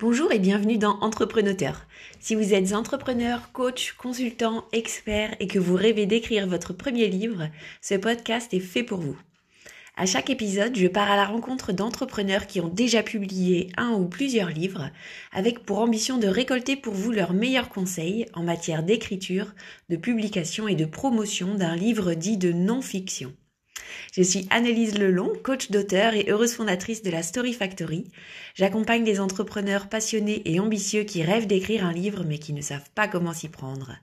Bonjour 0.00 0.32
et 0.32 0.38
bienvenue 0.38 0.78
dans 0.78 0.98
Entrepreneur. 1.00 1.86
Si 2.20 2.34
vous 2.34 2.54
êtes 2.54 2.72
entrepreneur, 2.72 3.52
coach, 3.52 3.92
consultant, 3.98 4.64
expert 4.72 5.36
et 5.40 5.46
que 5.46 5.58
vous 5.58 5.74
rêvez 5.74 6.06
d'écrire 6.06 6.46
votre 6.46 6.72
premier 6.72 7.08
livre, 7.08 7.50
ce 7.82 7.96
podcast 7.96 8.54
est 8.54 8.60
fait 8.60 8.82
pour 8.82 8.98
vous. 9.00 9.18
À 9.98 10.06
chaque 10.06 10.30
épisode, 10.30 10.74
je 10.74 10.86
pars 10.86 11.10
à 11.10 11.16
la 11.16 11.26
rencontre 11.26 11.74
d'entrepreneurs 11.74 12.46
qui 12.46 12.62
ont 12.62 12.68
déjà 12.68 13.02
publié 13.02 13.70
un 13.76 13.90
ou 13.90 14.08
plusieurs 14.08 14.48
livres, 14.48 14.88
avec 15.32 15.66
pour 15.66 15.80
ambition 15.80 16.16
de 16.16 16.28
récolter 16.28 16.76
pour 16.76 16.94
vous 16.94 17.12
leurs 17.12 17.34
meilleurs 17.34 17.68
conseils 17.68 18.24
en 18.32 18.42
matière 18.42 18.82
d'écriture, 18.82 19.54
de 19.90 19.96
publication 19.96 20.66
et 20.66 20.76
de 20.76 20.86
promotion 20.86 21.56
d'un 21.56 21.76
livre 21.76 22.14
dit 22.14 22.38
de 22.38 22.52
non-fiction. 22.52 23.34
Je 24.12 24.22
suis 24.22 24.46
Annelise 24.50 24.98
Lelon, 24.98 25.32
coach 25.42 25.70
d'auteur 25.70 26.14
et 26.14 26.26
heureuse 26.28 26.54
fondatrice 26.54 27.02
de 27.02 27.10
la 27.10 27.22
Story 27.22 27.52
Factory. 27.52 28.04
J'accompagne 28.54 29.04
des 29.04 29.20
entrepreneurs 29.20 29.88
passionnés 29.88 30.42
et 30.44 30.60
ambitieux 30.60 31.04
qui 31.04 31.22
rêvent 31.22 31.46
d'écrire 31.46 31.84
un 31.84 31.92
livre 31.92 32.24
mais 32.24 32.38
qui 32.38 32.52
ne 32.52 32.60
savent 32.60 32.90
pas 32.94 33.08
comment 33.08 33.32
s'y 33.32 33.48
prendre. 33.48 33.96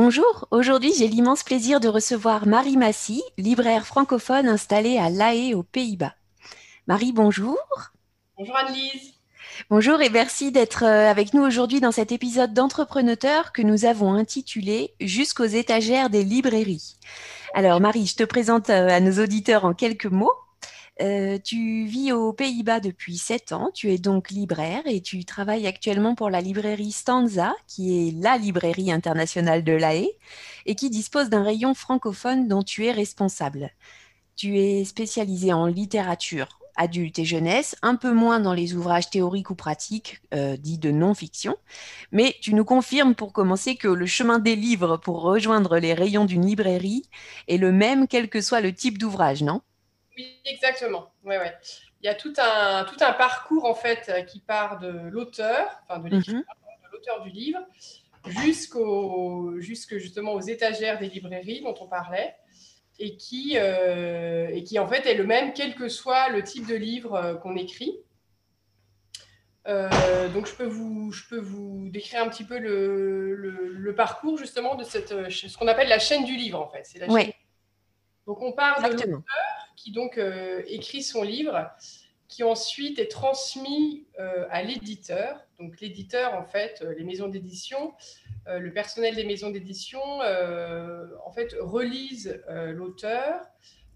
Bonjour, 0.00 0.46
aujourd'hui 0.52 0.92
j'ai 0.96 1.08
l'immense 1.08 1.42
plaisir 1.42 1.80
de 1.80 1.88
recevoir 1.88 2.46
Marie 2.46 2.76
Massy, 2.76 3.20
libraire 3.36 3.84
francophone 3.84 4.46
installée 4.46 4.96
à 4.96 5.10
La 5.10 5.34
Haye 5.34 5.54
aux 5.54 5.64
Pays-Bas. 5.64 6.14
Marie, 6.86 7.10
bonjour. 7.10 7.58
Bonjour 8.36 8.56
Anne-Lise. 8.56 9.14
Bonjour 9.70 10.00
et 10.00 10.08
merci 10.08 10.52
d'être 10.52 10.84
euh, 10.84 11.10
avec 11.10 11.34
nous 11.34 11.42
aujourd'hui 11.42 11.80
dans 11.80 11.90
cet 11.90 12.12
épisode 12.12 12.54
d'Entrepreneur 12.54 13.50
que 13.52 13.62
nous 13.62 13.86
avons 13.86 14.14
intitulé 14.14 14.94
Jusqu'aux 15.00 15.46
étagères 15.46 16.10
des 16.10 16.22
librairies. 16.22 16.94
Alors 17.52 17.80
Marie, 17.80 18.06
je 18.06 18.14
te 18.14 18.22
présente 18.22 18.70
euh, 18.70 18.86
à 18.86 19.00
nos 19.00 19.20
auditeurs 19.20 19.64
en 19.64 19.74
quelques 19.74 20.06
mots. 20.06 20.30
Euh, 21.00 21.38
tu 21.38 21.84
vis 21.84 22.10
aux 22.10 22.32
Pays-Bas 22.32 22.80
depuis 22.80 23.18
7 23.18 23.52
ans, 23.52 23.70
tu 23.72 23.92
es 23.92 23.98
donc 23.98 24.30
libraire 24.30 24.82
et 24.86 25.00
tu 25.00 25.24
travailles 25.24 25.68
actuellement 25.68 26.16
pour 26.16 26.28
la 26.28 26.40
librairie 26.40 26.90
Stanza, 26.90 27.54
qui 27.68 28.08
est 28.08 28.10
la 28.20 28.36
librairie 28.36 28.90
internationale 28.90 29.62
de 29.62 29.72
La 29.72 29.94
Haye 29.94 30.10
et 30.66 30.74
qui 30.74 30.90
dispose 30.90 31.28
d'un 31.30 31.44
rayon 31.44 31.74
francophone 31.74 32.48
dont 32.48 32.64
tu 32.64 32.84
es 32.86 32.90
responsable. 32.90 33.70
Tu 34.34 34.58
es 34.58 34.84
spécialisé 34.84 35.52
en 35.52 35.66
littérature 35.66 36.58
adulte 36.76 37.18
et 37.18 37.24
jeunesse, 37.24 37.76
un 37.82 37.96
peu 37.96 38.12
moins 38.12 38.40
dans 38.40 38.54
les 38.54 38.74
ouvrages 38.74 39.10
théoriques 39.10 39.50
ou 39.50 39.54
pratiques, 39.56 40.20
euh, 40.34 40.56
dits 40.56 40.78
de 40.78 40.90
non-fiction, 40.90 41.56
mais 42.12 42.36
tu 42.40 42.54
nous 42.54 42.64
confirmes 42.64 43.14
pour 43.14 43.32
commencer 43.32 43.76
que 43.76 43.88
le 43.88 44.06
chemin 44.06 44.38
des 44.38 44.56
livres 44.56 44.96
pour 44.96 45.22
rejoindre 45.22 45.78
les 45.78 45.94
rayons 45.94 46.24
d'une 46.24 46.46
librairie 46.46 47.02
est 47.48 47.56
le 47.56 47.72
même 47.72 48.08
quel 48.08 48.28
que 48.28 48.40
soit 48.40 48.60
le 48.60 48.72
type 48.72 48.98
d'ouvrage, 48.98 49.42
non? 49.42 49.60
Oui, 50.18 50.40
exactement. 50.44 51.12
Ouais, 51.24 51.38
ouais. 51.38 51.54
Il 52.02 52.06
y 52.06 52.08
a 52.08 52.14
tout 52.14 52.32
un, 52.38 52.84
tout 52.84 52.96
un 53.00 53.12
parcours 53.12 53.64
en 53.64 53.74
fait 53.74 54.08
euh, 54.08 54.22
qui 54.22 54.40
part 54.40 54.78
de 54.78 54.88
l'auteur, 55.10 55.66
enfin 55.88 56.00
de 56.00 56.16
mhm. 56.16 56.44
l'auteur 56.92 57.22
du 57.22 57.30
livre, 57.30 57.60
jusqu'au, 58.26 59.58
jusque 59.58 59.96
justement 59.98 60.32
aux 60.32 60.40
étagères 60.40 60.98
des 60.98 61.08
librairies 61.08 61.62
dont 61.62 61.74
on 61.80 61.86
parlait, 61.86 62.34
et 62.98 63.16
qui, 63.16 63.52
euh, 63.56 64.48
et 64.52 64.64
qui 64.64 64.78
en 64.78 64.88
fait 64.88 65.06
est 65.06 65.14
le 65.14 65.24
même 65.24 65.52
quel 65.52 65.74
que 65.74 65.88
soit 65.88 66.28
le 66.30 66.42
type 66.42 66.66
de 66.66 66.74
livre 66.74 67.14
euh, 67.14 67.34
qu'on 67.36 67.56
écrit. 67.56 68.00
donc 69.66 70.46
je 70.46 70.54
peux, 70.54 70.66
vous, 70.66 71.12
je 71.12 71.28
peux 71.28 71.38
vous 71.38 71.90
décrire 71.90 72.22
un 72.22 72.28
petit 72.28 72.44
peu 72.44 72.58
le, 72.58 73.34
le, 73.34 73.94
parcours 73.94 74.38
justement 74.38 74.76
de 74.76 74.84
cette, 74.84 75.30
ce 75.30 75.58
qu'on 75.58 75.68
appelle 75.68 75.88
la 75.88 75.98
chaîne 75.98 76.24
du 76.24 76.36
livre 76.36 76.60
en 76.60 76.68
fait. 76.68 76.84
C'est 76.84 76.98
la 76.98 77.06
chaîne. 77.06 77.32
Donc 78.26 78.40
on 78.40 78.52
part 78.52 78.82
de 78.82 78.88
l'auteur 78.88 79.22
qui 79.78 79.92
donc 79.92 80.18
euh, 80.18 80.62
écrit 80.66 81.02
son 81.02 81.22
livre, 81.22 81.70
qui 82.26 82.42
ensuite 82.42 82.98
est 82.98 83.10
transmis 83.10 84.06
euh, 84.18 84.44
à 84.50 84.62
l'éditeur. 84.62 85.40
Donc 85.58 85.80
l'éditeur, 85.80 86.34
en 86.34 86.44
fait, 86.44 86.82
euh, 86.82 86.94
les 86.98 87.04
maisons 87.04 87.28
d'édition, 87.28 87.94
le 88.50 88.72
personnel 88.72 89.14
des 89.14 89.24
maisons 89.24 89.50
d'édition, 89.50 90.00
en 90.00 91.30
fait, 91.32 91.54
relise 91.60 92.42
l'auteur, 92.48 93.42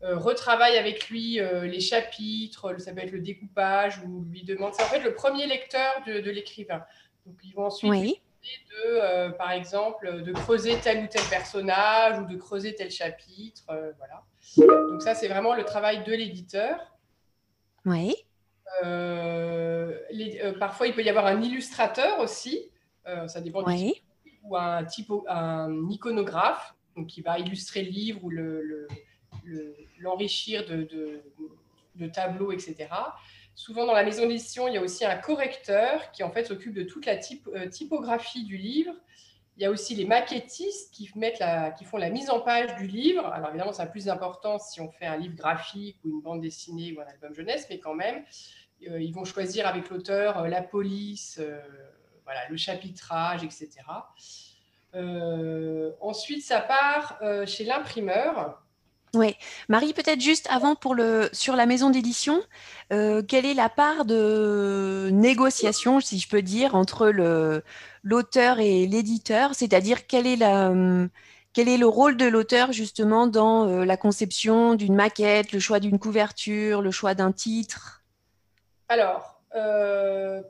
retravaille 0.02 0.76
avec 0.76 1.08
lui 1.08 1.40
les 1.62 1.80
chapitres, 1.80 2.78
ça 2.78 2.92
peut 2.92 3.00
être 3.00 3.12
le 3.12 3.20
découpage, 3.20 4.02
ou 4.04 4.26
lui 4.30 4.42
demande. 4.42 4.74
C'est 4.74 4.82
en 4.82 4.88
fait 4.88 5.00
le 5.00 5.14
premier 5.14 5.46
lecteur 5.46 6.02
de, 6.06 6.30
l'écrivain. 6.30 6.84
Donc 7.24 7.36
ils 7.42 7.54
vont 7.54 7.64
ensuite 7.64 8.20
de, 8.42 9.30
par 9.38 9.52
exemple, 9.52 10.22
de 10.22 10.32
creuser 10.34 10.76
tel 10.82 11.04
ou 11.04 11.06
tel 11.06 11.22
personnage 11.30 12.18
ou 12.18 12.26
de 12.26 12.36
creuser 12.36 12.74
tel 12.74 12.90
chapitre, 12.90 13.64
voilà. 13.96 14.22
Donc 14.56 15.02
ça, 15.02 15.14
c'est 15.14 15.28
vraiment 15.28 15.54
le 15.54 15.64
travail 15.64 16.04
de 16.04 16.12
l'éditeur. 16.12 16.78
Oui. 17.84 18.14
Euh, 18.84 19.96
euh, 20.12 20.52
parfois, 20.58 20.86
il 20.86 20.94
peut 20.94 21.02
y 21.02 21.08
avoir 21.08 21.26
un 21.26 21.40
illustrateur 21.42 22.20
aussi, 22.20 22.70
euh, 23.06 23.28
ça 23.28 23.40
dépend 23.40 23.62
du 23.62 23.76
type, 23.76 24.02
ou 24.42 24.56
un, 24.56 24.84
typo, 24.84 25.24
un 25.28 25.88
iconographe 25.90 26.74
donc 26.96 27.06
qui 27.06 27.22
va 27.22 27.38
illustrer 27.38 27.82
le 27.82 27.90
livre 27.90 28.24
ou 28.24 28.30
l'enrichir 29.98 30.64
le, 30.68 30.84
de, 30.84 31.22
de, 31.96 32.06
tableaux, 32.06 32.52
etc. 32.52 32.88
Souvent, 33.54 33.86
dans 33.86 33.94
la 33.94 34.04
maison 34.04 34.26
d'édition, 34.26 34.68
il 34.68 34.74
y 34.74 34.76
a 34.76 34.82
aussi 34.82 35.04
un 35.04 35.16
correcteur 35.16 36.10
qui 36.12 36.22
en 36.22 36.30
fait 36.30 36.44
s'occupe 36.44 36.74
de 36.74 36.82
toute 36.82 37.06
la 37.06 37.16
typographie 37.16 38.44
du 38.44 38.56
livre 38.56 38.94
il 39.56 39.62
y 39.62 39.66
a 39.66 39.70
aussi 39.70 39.94
les 39.94 40.06
maquettistes 40.06 40.92
qui, 40.92 41.10
mettent 41.14 41.38
la, 41.38 41.70
qui 41.70 41.84
font 41.84 41.98
la 41.98 42.10
mise 42.10 42.30
en 42.30 42.40
page 42.40 42.74
du 42.76 42.86
livre. 42.86 43.26
Alors 43.26 43.50
évidemment, 43.50 43.72
a 43.78 43.86
plus 43.86 44.06
d'importance 44.06 44.70
si 44.72 44.80
on 44.80 44.90
fait 44.90 45.06
un 45.06 45.16
livre 45.16 45.34
graphique 45.34 45.98
ou 46.04 46.08
une 46.08 46.20
bande 46.22 46.40
dessinée 46.40 46.94
ou 46.96 47.00
un 47.00 47.06
album 47.06 47.34
jeunesse, 47.34 47.66
mais 47.68 47.78
quand 47.78 47.94
même, 47.94 48.24
euh, 48.90 49.00
ils 49.00 49.12
vont 49.12 49.24
choisir 49.24 49.66
avec 49.66 49.90
l'auteur 49.90 50.38
euh, 50.38 50.48
la 50.48 50.62
police, 50.62 51.38
euh, 51.40 51.60
voilà, 52.24 52.40
le 52.48 52.56
chapitrage, 52.56 53.44
etc. 53.44 53.70
ensuite, 56.00 56.42
ça 56.42 56.60
part 56.60 57.18
chez 57.46 57.64
l'imprimeur. 57.64 58.62
Oui, 59.14 59.34
Marie, 59.68 59.92
peut-être 59.92 60.20
juste 60.20 60.46
avant 60.50 60.74
pour 60.74 60.94
le 60.94 61.28
sur 61.32 61.56
la 61.56 61.66
maison 61.66 61.90
d'édition, 61.90 62.42
quelle 62.90 63.46
est 63.46 63.54
la 63.54 63.68
part 63.68 64.04
de 64.04 65.08
négociation, 65.12 66.00
si 66.00 66.18
je 66.18 66.28
peux 66.28 66.42
dire, 66.42 66.74
entre 66.74 67.08
le, 67.08 67.64
l'auteur 68.02 68.60
et 68.60 68.86
l'éditeur, 68.86 69.54
c'est-à-dire 69.54 70.06
quel 70.06 70.26
est 70.26 70.36
la 70.36 70.72
quel 71.52 71.68
est 71.68 71.76
le 71.76 71.86
rôle 71.86 72.16
de 72.16 72.26
l'auteur 72.26 72.72
justement 72.72 73.26
dans 73.26 73.68
euh, 73.68 73.84
la 73.84 73.96
conception 73.96 74.74
d'une 74.74 74.94
maquette, 74.94 75.52
le 75.52 75.60
choix 75.60 75.80
d'une 75.80 75.98
couverture, 75.98 76.80
le 76.80 76.90
choix 76.90 77.14
d'un 77.14 77.30
titre? 77.30 78.02
Alors, 78.88 79.42
euh, 79.54 80.42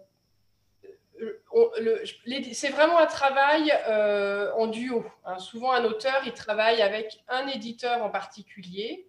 c'est 2.52 2.70
vraiment 2.70 2.98
un 2.98 3.06
travail 3.06 3.72
euh, 3.88 4.52
en 4.54 4.68
duo. 4.68 5.04
Hein. 5.24 5.38
Souvent, 5.38 5.72
un 5.72 5.84
auteur, 5.84 6.22
il 6.24 6.32
travaille 6.32 6.82
avec 6.82 7.24
un 7.28 7.46
éditeur 7.48 8.02
en 8.02 8.10
particulier. 8.10 9.08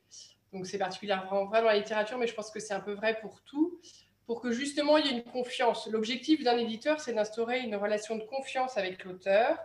Donc, 0.51 0.65
c'est 0.65 0.77
particulièrement 0.77 1.45
vrai 1.45 1.61
dans 1.61 1.67
la 1.67 1.77
littérature, 1.77 2.17
mais 2.17 2.27
je 2.27 2.33
pense 2.33 2.51
que 2.51 2.59
c'est 2.59 2.73
un 2.73 2.79
peu 2.79 2.93
vrai 2.93 3.19
pour 3.21 3.41
tout 3.43 3.79
pour 4.25 4.41
que 4.41 4.51
justement 4.51 4.97
il 4.97 5.05
y 5.05 5.09
ait 5.09 5.17
une 5.17 5.23
confiance. 5.23 5.87
L'objectif 5.87 6.43
d'un 6.43 6.57
éditeur, 6.57 6.99
c'est 6.99 7.13
d'instaurer 7.13 7.59
une 7.59 7.75
relation 7.75 8.15
de 8.15 8.23
confiance 8.23 8.77
avec 8.77 9.03
l'auteur 9.03 9.57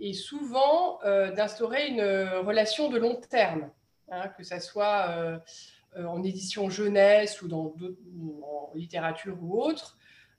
et 0.00 0.14
souvent 0.14 0.98
euh, 1.04 1.30
d'instaurer 1.30 1.88
une 1.88 2.02
relation 2.02 2.88
de 2.88 2.98
long 2.98 3.16
terme, 3.16 3.70
hein, 4.10 4.28
que 4.28 4.42
ce 4.42 4.58
soit 4.58 5.10
euh, 5.10 5.38
euh, 5.96 6.06
en 6.06 6.22
édition 6.22 6.70
jeunesse 6.70 7.42
ou, 7.42 7.48
dans 7.48 7.74
en 8.42 8.72
littérature 8.74 9.36
ou 9.40 9.60
autre. 9.60 9.96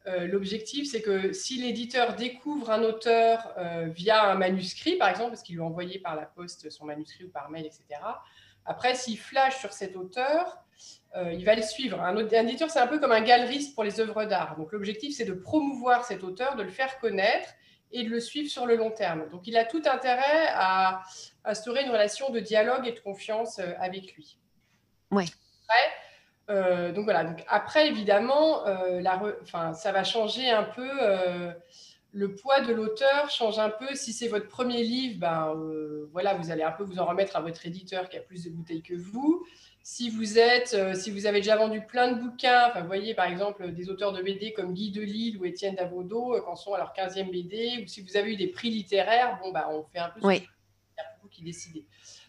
L'objectif, 0.08 0.90
c'est 0.90 1.04
que 1.04 1.32
si 1.32 1.62
l'éditeur 1.62 2.16
découvre 2.16 2.72
un 2.72 2.82
auteur 2.82 3.54
via 3.90 4.32
un 4.32 4.34
manuscrit, 4.34 4.96
par 4.96 5.10
exemple, 5.10 5.30
parce 5.30 5.44
qu'il 5.44 5.58
lui 5.58 5.62
a 5.62 5.66
envoyé 5.66 6.00
par 6.00 6.16
la 6.16 6.26
poste 6.26 6.72
son 6.72 6.86
manuscrit 6.86 7.26
ou 7.26 7.30
par 7.30 7.52
mail, 7.52 7.68
etc., 7.68 8.02
après, 8.66 8.96
s'il 8.96 9.18
flash 9.18 9.58
sur 9.58 9.74
cet 9.74 9.96
auteur, 9.96 10.62
euh, 11.16 11.34
il 11.34 11.44
va 11.44 11.56
le 11.56 11.62
suivre. 11.62 12.00
Un, 12.02 12.16
éditeur, 12.16 12.70
c'est 12.70 12.80
un 12.80 12.88
peu 12.88 13.00
comme 13.00 13.12
un 13.12 13.22
galeriste 13.22 13.76
pour 13.76 13.84
les 13.84 14.00
œuvres 14.00 14.26
d'art. 14.26 14.56
Donc 14.58 14.72
l'objectif, 14.72 15.16
c'est 15.16 15.26
de 15.26 15.34
promouvoir 15.34 16.06
cet 16.06 16.24
auteur, 16.24 16.56
de 16.56 16.64
le 16.64 16.70
faire 16.70 17.00
connaître 17.00 17.50
et 17.92 18.04
de 18.04 18.10
le 18.10 18.22
suivre 18.22 18.50
sur 18.50 18.66
le 18.66 18.78
long 18.78 18.92
terme. 18.92 19.28
Donc 19.30 19.46
il 19.46 19.58
a 19.58 19.66
tout 19.66 19.82
intérêt 19.86 20.48
à 20.54 21.02
instaurer 21.44 21.84
une 21.84 21.92
relation 21.92 22.30
de 22.30 22.40
dialogue 22.40 22.88
et 22.88 22.94
de 22.94 23.00
confiance 23.00 23.60
euh, 23.60 23.74
avec 23.80 24.14
lui. 24.14 24.38
Oui. 25.12 25.26
Après, 25.68 26.56
euh, 26.56 26.92
donc 26.94 27.04
voilà. 27.04 27.26
Donc 27.26 27.44
après, 27.50 27.88
évidemment, 27.88 28.64
la 28.66 29.22
enfin, 29.42 29.74
ça 29.74 29.92
va 29.92 30.06
changer 30.06 30.50
un 30.50 30.64
peu 30.64 30.90
le 32.12 32.36
poids 32.36 32.62
de 32.62 32.74
l'auteur 32.74 33.30
change 33.30 33.60
un 33.60 33.70
peu. 33.70 33.96
Si 33.96 34.14
c'est 34.14 34.28
votre 34.28 34.48
premier 34.48 34.84
livre, 34.84 35.20
ben, 35.20 35.56
voilà, 36.12 36.34
vous 36.36 36.52
allez 36.52 36.64
un 36.64 36.72
peu 36.72 36.84
vous 36.84 37.00
en 37.00 37.06
remettre 37.06 37.36
à 37.36 37.42
votre 37.42 37.66
éditeur 37.66 38.10
qui 38.10 38.18
a 38.18 38.22
plus 38.22 38.44
de 38.44 38.50
bouteilles 38.50 38.84
que 38.84 38.96
vous. 38.96 39.46
Si 39.84 40.10
vous 40.10 40.38
êtes, 40.38 40.96
si 40.96 41.10
vous 41.10 41.26
avez 41.26 41.40
déjà 41.40 41.56
vendu 41.56 41.82
plein 41.82 42.12
de 42.12 42.22
bouquins, 42.22 42.72
vous 42.80 42.86
voyez 42.86 43.16
par 43.16 43.26
exemple 43.26 43.72
des 43.72 43.90
auteurs 43.90 44.12
de 44.12 44.22
BD 44.22 44.54
comme 44.54 44.74
Guy 44.74 44.92
Delisle 44.92 45.40
ou 45.40 45.46
Étienne 45.46 45.74
Davodo, 45.74 46.40
quand 46.46 46.56
sont 46.56 46.74
à 46.74 46.78
leur 46.78 46.94
15e 46.94 47.32
BD, 47.32 47.84
ou 47.84 47.88
si 47.88 48.02
vous 48.02 48.16
avez 48.16 48.34
eu 48.34 48.38
des 48.38 48.48
prix 48.48 48.70
littéraires, 48.70 49.40
bon, 49.42 49.52
bah, 49.52 49.70
on 49.72 49.84
fait 49.84 50.00
un 50.00 50.10
peu 50.10 50.22
ce 50.22 50.28
oui. 50.28 50.48
vous 51.24 51.30
qui 51.30 51.44
décidez. 51.44 51.88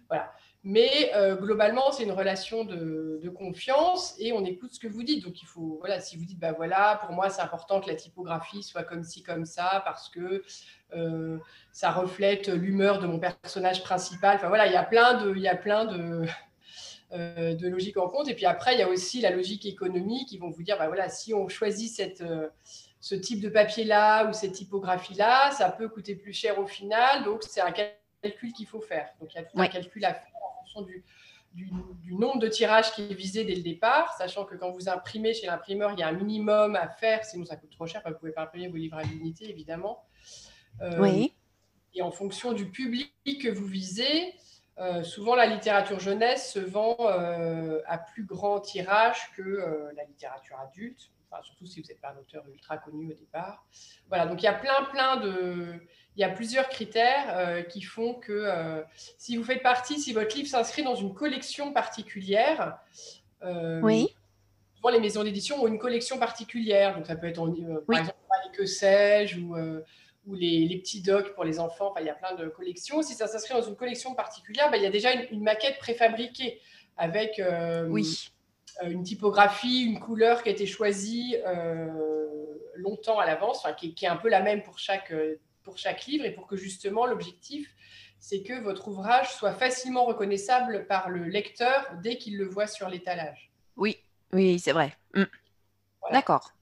Voilà. 0.08 0.32
Mais 0.64 1.10
euh, 1.16 1.34
globalement, 1.34 1.90
c'est 1.90 2.04
une 2.04 2.12
relation 2.12 2.64
de, 2.64 3.00
confiance 3.36 4.14
et 4.18 4.32
on 4.32 4.44
écoute 4.44 4.74
ce 4.74 4.78
que 4.78 4.86
vous 4.86 5.02
dites. 5.02 5.24
Donc, 5.24 5.42
il 5.42 5.46
faut, 5.46 5.78
voilà, 5.80 6.00
si 6.00 6.16
vous 6.16 6.24
dites, 6.24 6.38
bah 6.38 6.52
voilà, 6.52 7.00
pour 7.02 7.12
moi, 7.12 7.30
c'est 7.30 7.40
important 7.40 7.80
que 7.80 7.88
la 7.88 7.96
typographie 7.96 8.62
soit 8.62 8.84
comme 8.84 9.02
ci, 9.02 9.22
comme 9.22 9.46
ça, 9.46 9.82
parce 9.84 10.08
que 10.10 10.44
euh, 10.94 11.38
ça 11.72 11.90
reflète 11.90 12.48
l'humeur 12.48 13.00
de 13.00 13.06
mon 13.06 13.18
personnage 13.18 13.82
principal. 13.82 14.36
Enfin, 14.36 14.48
voilà, 14.48 14.66
il 14.66 14.72
y 14.72 14.76
a 14.76 14.84
plein 14.84 15.14
de, 15.14 15.34
il 15.34 15.42
y 15.42 15.48
a 15.48 15.56
plein 15.56 15.86
de, 15.86 16.24
euh, 17.12 17.54
de 17.54 17.68
logiques 17.68 17.96
en 17.96 18.08
compte. 18.08 18.28
Et 18.28 18.34
puis 18.34 18.46
après, 18.46 18.74
il 18.74 18.78
y 18.78 18.82
a 18.82 18.88
aussi 18.88 19.20
la 19.20 19.30
logique 19.30 19.66
économique. 19.66 20.30
Ils 20.30 20.38
vont 20.38 20.50
vous 20.50 20.62
dire, 20.62 20.78
bah 20.78 20.86
voilà, 20.88 21.08
si 21.08 21.32
on 21.34 21.48
choisit 21.48 21.90
cette 21.90 22.22
ce 23.00 23.16
type 23.16 23.40
de 23.40 23.48
papier-là 23.48 24.28
ou 24.28 24.32
cette 24.32 24.52
typographie-là, 24.52 25.50
ça 25.50 25.70
peut 25.70 25.88
coûter 25.88 26.14
plus 26.14 26.32
cher 26.32 26.60
au 26.60 26.66
final. 26.68 27.24
Donc, 27.24 27.42
c'est 27.42 27.60
un 27.60 27.72
calcul 27.72 28.52
qu'il 28.52 28.66
faut 28.66 28.80
faire. 28.80 29.08
Donc, 29.20 29.34
il 29.34 29.38
y 29.38 29.40
a 29.40 29.42
tout 29.42 29.58
un 29.58 29.66
calcul 29.66 30.04
à 30.04 30.14
faire 30.14 30.32
du, 30.80 31.04
nombre 32.10 32.38
de 32.38 32.48
tirages 32.48 32.92
qui 32.92 33.02
est 33.02 33.14
visé 33.14 33.44
dès 33.44 33.54
le 33.54 33.62
départ, 33.62 34.14
sachant 34.16 34.44
que 34.44 34.54
quand 34.54 34.70
vous 34.70 34.88
imprimez 34.88 35.34
chez 35.34 35.46
l'imprimeur, 35.46 35.92
il 35.92 35.98
y 35.98 36.02
a 36.02 36.08
un 36.08 36.12
minimum 36.12 36.76
à 36.76 36.88
faire, 36.88 37.24
sinon 37.24 37.44
ça 37.44 37.56
coûte 37.56 37.70
trop 37.70 37.86
cher, 37.86 38.00
vous 38.04 38.10
ne 38.10 38.14
pouvez 38.14 38.32
pas 38.32 38.42
imprimer 38.42 38.68
vos 38.68 38.76
livres 38.76 38.96
à 38.96 39.02
l'unité, 39.02 39.50
évidemment. 39.50 40.04
Euh, 40.80 40.98
oui. 40.98 41.34
Et 41.94 42.00
en 42.00 42.10
fonction 42.10 42.52
du 42.54 42.70
public 42.70 43.12
que 43.26 43.50
vous 43.50 43.66
visez, 43.66 44.34
euh, 44.78 45.02
souvent 45.02 45.34
la 45.34 45.46
littérature 45.46 46.00
jeunesse 46.00 46.52
se 46.52 46.58
vend 46.58 46.96
euh, 47.00 47.82
à 47.86 47.98
plus 47.98 48.24
grand 48.24 48.60
tirage 48.60 49.30
que 49.36 49.90
la 49.94 50.04
littérature 50.04 50.58
adulte, 50.58 51.10
enfin, 51.30 51.42
surtout 51.42 51.66
si 51.66 51.82
vous 51.82 51.88
n'êtes 51.88 52.00
pas 52.00 52.14
un 52.16 52.18
auteur 52.18 52.44
ultra 52.48 52.78
connu 52.78 53.10
au 53.10 53.14
départ. 53.14 53.66
Voilà, 54.08 54.26
donc 54.26 54.40
il 54.40 54.46
y 54.46 54.48
a 54.48 54.54
plein, 54.54 54.84
plein 54.90 55.16
de 55.16 55.82
il 56.16 56.20
y 56.20 56.24
a 56.24 56.28
plusieurs 56.28 56.68
critères 56.68 57.36
euh, 57.36 57.62
qui 57.62 57.80
font 57.80 58.14
que 58.14 58.32
euh, 58.32 58.82
si 59.16 59.36
vous 59.36 59.44
faites 59.44 59.62
partie, 59.62 59.98
si 59.98 60.12
votre 60.12 60.36
livre 60.36 60.48
s'inscrit 60.48 60.82
dans 60.82 60.94
une 60.94 61.14
collection 61.14 61.72
particulière, 61.72 62.78
euh, 63.42 63.80
oui. 63.80 64.14
souvent 64.76 64.90
les 64.90 65.00
maisons 65.00 65.24
d'édition 65.24 65.62
ont 65.62 65.66
une 65.66 65.78
collection 65.78 66.18
particulière. 66.18 66.94
Donc 66.94 67.06
ça 67.06 67.16
peut 67.16 67.28
être 67.28 67.42
par 67.86 67.98
exemple 67.98 68.18
les 68.44 68.56
que 68.56 68.66
sais-je 68.66 69.40
ou, 69.40 69.56
ou 70.26 70.34
les, 70.34 70.78
petits 70.78 71.00
docs 71.00 71.34
pour 71.34 71.44
les 71.44 71.58
enfants. 71.58 71.90
Enfin, 71.90 72.00
il 72.00 72.06
y 72.06 72.10
a 72.10 72.14
plein 72.14 72.34
de 72.34 72.46
collections. 72.48 73.00
Si 73.02 73.14
ça 73.14 73.26
s'inscrit 73.26 73.54
dans 73.54 73.62
une 73.62 73.76
collection 73.76 74.14
particulière, 74.14 74.70
ben, 74.70 74.76
il 74.76 74.82
y 74.82 74.86
a 74.86 74.90
déjà 74.90 75.12
une, 75.12 75.42
maquette 75.42 75.78
préfabriquée 75.78 76.60
avec 76.98 77.40
oui. 77.88 78.30
une 78.82 79.02
typographie, 79.02 79.84
une 79.84 79.98
couleur 79.98 80.42
qui 80.42 80.50
a 80.50 80.52
été 80.52 80.66
choisie 80.66 81.36
longtemps 82.74 83.18
à 83.18 83.24
l'avance, 83.24 83.66
qui, 83.78 83.94
qui, 83.94 84.04
est 84.04 84.08
un 84.08 84.16
peu 84.16 84.28
la 84.28 84.42
même 84.42 84.62
pour 84.62 84.78
chaque 84.78 85.10
pour 85.62 85.78
chaque 85.78 86.06
livre 86.06 86.24
et 86.24 86.30
pour 86.30 86.46
que 86.46 86.56
justement 86.56 87.06
l'objectif, 87.06 87.74
c'est 88.18 88.42
que 88.42 88.60
votre 88.60 88.88
ouvrage 88.88 89.32
soit 89.34 89.52
facilement 89.52 90.04
reconnaissable 90.04 90.86
par 90.86 91.10
le 91.10 91.24
lecteur 91.24 91.92
dès 92.02 92.18
qu'il 92.18 92.38
le 92.38 92.46
voit 92.46 92.66
sur 92.66 92.88
l'étalage. 92.88 93.52
Oui, 93.76 93.98
oui, 94.32 94.58
c'est 94.58 94.72
vrai. 94.72 94.96
Mm. 95.14 95.24
D'accord. 96.10 96.52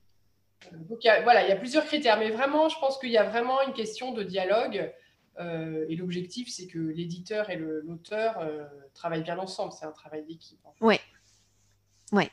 Donc 0.73 1.01
voilà, 1.23 1.45
il 1.45 1.49
y 1.49 1.53
a 1.53 1.57
plusieurs 1.57 1.85
critères, 1.85 2.19
mais 2.19 2.31
vraiment, 2.31 2.69
je 2.69 2.79
pense 2.79 2.99
qu'il 2.99 3.11
y 3.11 3.19
a 3.19 3.25
vraiment 3.25 3.61
une 3.63 3.73
question 3.73 4.13
de 4.13 4.23
dialogue. 4.23 4.93
Euh, 5.39 5.87
et 5.89 5.97
l'objectif, 5.97 6.49
c'est 6.51 6.67
que 6.67 6.79
l'éditeur 6.79 7.51
et 7.51 7.57
l'auteur 7.57 8.39
euh, 8.41 8.67
travaillent 8.95 9.23
bien 9.23 9.39
ensemble. 9.39 9.73
C'est 9.73 9.87
un 9.87 9.93
travail 9.93 10.25
d'équipe. 10.25 10.61
Oui. 10.81 10.99
Oui. 12.13 12.31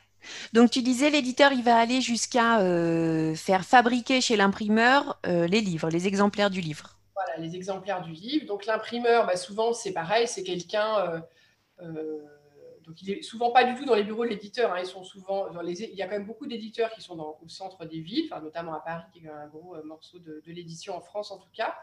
Donc 0.52 0.70
tu 0.70 0.82
disais, 0.82 1.10
l'éditeur, 1.10 1.52
il 1.52 1.62
va 1.62 1.76
aller 1.76 2.00
jusqu'à 2.00 2.60
euh, 2.60 3.34
faire 3.34 3.64
fabriquer 3.64 4.20
chez 4.20 4.36
l'imprimeur 4.36 5.18
euh, 5.26 5.46
les 5.46 5.60
livres, 5.60 5.88
les 5.90 6.06
exemplaires 6.06 6.50
du 6.50 6.60
livre. 6.60 6.96
Voilà, 7.14 7.36
les 7.38 7.56
exemplaires 7.56 8.02
du 8.02 8.12
livre. 8.12 8.46
Donc 8.46 8.66
l'imprimeur, 8.66 9.26
bah, 9.26 9.36
souvent, 9.36 9.72
c'est 9.72 9.92
pareil, 9.92 10.26
c'est 10.28 10.42
quelqu'un... 10.42 11.22
Euh, 11.80 12.18
donc 12.86 13.02
il 13.02 13.10
est 13.10 13.22
souvent 13.22 13.50
pas 13.50 13.64
du 13.64 13.74
tout 13.74 13.84
dans 13.84 13.94
les 13.94 14.02
bureaux 14.02 14.24
de 14.24 14.30
l'éditeur. 14.30 14.72
Hein. 14.72 14.78
ils 14.80 14.86
sont 14.86 15.04
souvent 15.04 15.50
dans 15.50 15.60
les... 15.60 15.82
Il 15.82 15.94
y 15.94 16.02
a 16.02 16.06
quand 16.06 16.16
même 16.16 16.26
beaucoup 16.26 16.46
d'éditeurs 16.46 16.90
qui 16.90 17.02
sont 17.02 17.16
dans, 17.16 17.38
au 17.44 17.48
centre 17.48 17.84
des 17.84 18.00
villes, 18.00 18.30
notamment 18.42 18.72
à 18.72 18.80
Paris, 18.80 19.04
qui 19.12 19.26
est 19.26 19.28
un 19.28 19.46
gros 19.46 19.76
morceau 19.84 20.18
de, 20.18 20.42
l'édition 20.46 20.96
en 20.96 21.02
France 21.02 21.30
en 21.30 21.36
tout 21.36 21.50
cas. 21.52 21.76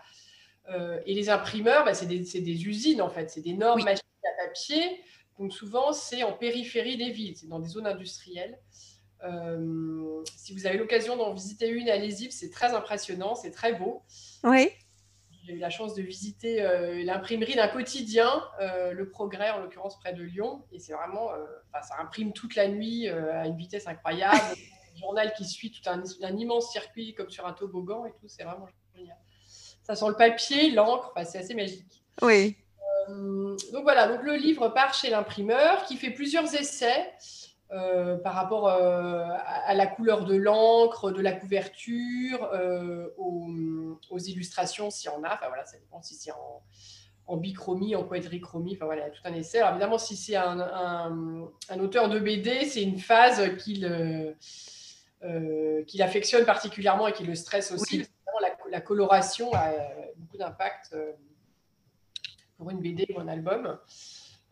et 1.06 1.14
les 1.14 1.30
imprimeurs, 1.30 1.86
bah, 1.86 1.94
c'est 1.94 2.08
des, 2.08 2.22
des, 2.22 2.66
usines 2.66 3.04
en 3.04 3.10
fait, 3.10 3.30
c'est 3.30 3.42
d'énormes 3.42 3.84
machines 3.84 4.02
à 4.24 4.48
papier 4.48 5.00
donc 5.40 5.54
souvent, 5.54 5.92
c'est 5.92 6.24
en 6.24 6.34
périphérie 6.34 6.98
des 6.98 7.12
villes, 7.12 7.36
c'est 7.36 7.48
dans 7.48 7.60
des 7.60 7.68
zones 7.68 7.88
industrielles. 7.88 8.58
Euh, 9.24 10.24
si 10.36 10.54
vous 10.54 10.66
avez 10.66 10.78
l'occasion 10.78 11.18
d'en 11.18 11.34
visiter 11.34 11.68
une, 11.68 11.90
allez-y, 11.90 12.32
c'est 12.32 12.50
très 12.50 12.74
impressionnant, 12.74 13.36
c'est 13.36 13.52
très 13.52 13.74
beau. 13.74 14.04
Oui. 14.44 14.70
J'ai 15.44 15.54
eu 15.54 15.60
la 15.60 15.70
chance 15.70 15.94
de 15.94 16.02
visiter 16.02 16.62
euh, 16.62 17.04
l'imprimerie 17.04 17.56
d'un 17.56 17.68
quotidien, 17.68 18.44
euh, 18.62 18.94
Le 18.94 19.10
Progrès, 19.10 19.52
en 19.52 19.60
l'occurrence 19.60 20.00
près 20.00 20.14
de 20.14 20.24
Lyon. 20.24 20.64
Et 20.72 20.80
c'est 20.80 20.94
vraiment, 20.94 21.30
ça 21.74 21.96
imprime 22.00 22.34
toute 22.34 22.56
la 22.56 22.68
nuit 22.68 23.10
à 23.10 23.46
une 23.46 23.58
vitesse 23.58 23.88
incroyable. 23.88 24.40
un 24.96 25.00
journal 25.00 25.34
qui 25.34 25.46
suit 25.46 25.72
tout 25.72 25.88
un, 25.90 26.02
un, 26.22 26.38
immense 26.38 26.72
circuit 26.72 27.14
comme 27.14 27.30
sur 27.30 27.46
un 27.46 27.52
toboggan 27.52 28.06
et 28.06 28.12
tout, 28.12 28.28
c'est 28.28 28.44
vraiment 28.44 28.68
génial. 28.96 29.18
Ça 29.84 29.96
sent 29.96 30.08
le 30.08 30.16
papier, 30.16 30.72
l'encre, 30.72 31.14
c'est 31.26 31.40
assez 31.40 31.54
magique. 31.54 32.04
Oui. 32.22 32.58
Euh, 33.10 33.56
donc 33.74 33.84
voilà, 33.84 34.08
donc 34.08 34.24
le 34.24 34.36
livre 34.36 34.70
part 34.70 34.94
chez 34.94 35.10
l'imprimeur 35.10 35.86
qui 35.86 35.98
fait 35.98 36.12
plusieurs 36.12 36.54
essais 36.56 37.12
euh, 37.72 38.18
par 38.18 38.34
rapport 38.34 38.68
euh, 38.68 39.26
à, 39.66 39.74
la 39.74 39.88
couleur 39.88 40.26
de 40.26 40.36
l'encre, 40.36 41.12
de 41.12 41.22
la 41.22 41.34
couverture, 41.34 42.50
aux, 43.18 44.20
illustrations 44.20 44.90
s'il 44.90 45.12
y 45.12 45.14
en 45.14 45.24
a. 45.24 45.34
Enfin 45.34 45.48
voilà, 45.48 45.66
ça 45.66 45.78
dépend 45.78 46.02
si 46.02 46.16
c'est 46.16 46.32
en, 47.28 47.38
bichromie, 47.38 47.96
en 47.96 48.04
quadrichromie. 48.04 48.76
Enfin 48.76 48.86
voilà, 48.86 49.02
il 49.02 49.06
y 49.06 49.08
a 49.08 49.12
tout 49.12 49.22
un 49.26 49.34
essai. 49.34 49.60
Alors 49.60 49.72
évidemment, 49.72 49.98
si 49.98 50.16
c'est 50.16 50.36
un, 50.36 51.50
auteur 51.80 52.10
de 52.10 52.20
BD, 52.20 52.66
c'est 52.66 52.84
une 52.84 53.00
phase 53.00 53.56
qu'il 53.58 53.96
affectionne 56.02 56.46
particulièrement 56.46 57.08
et 57.08 57.14
qui 57.14 57.24
le 57.24 57.36
stresse 57.36 57.72
aussi. 57.72 58.06
La, 58.42 58.50
la, 58.70 58.82
coloration 58.82 59.54
a 59.54 59.72
beaucoup 60.18 60.38
d'impact 60.38 60.94
pour 62.66 62.72
une 62.72 62.82
BD 62.82 63.06
ou 63.16 63.20
un 63.20 63.28
album. 63.28 63.78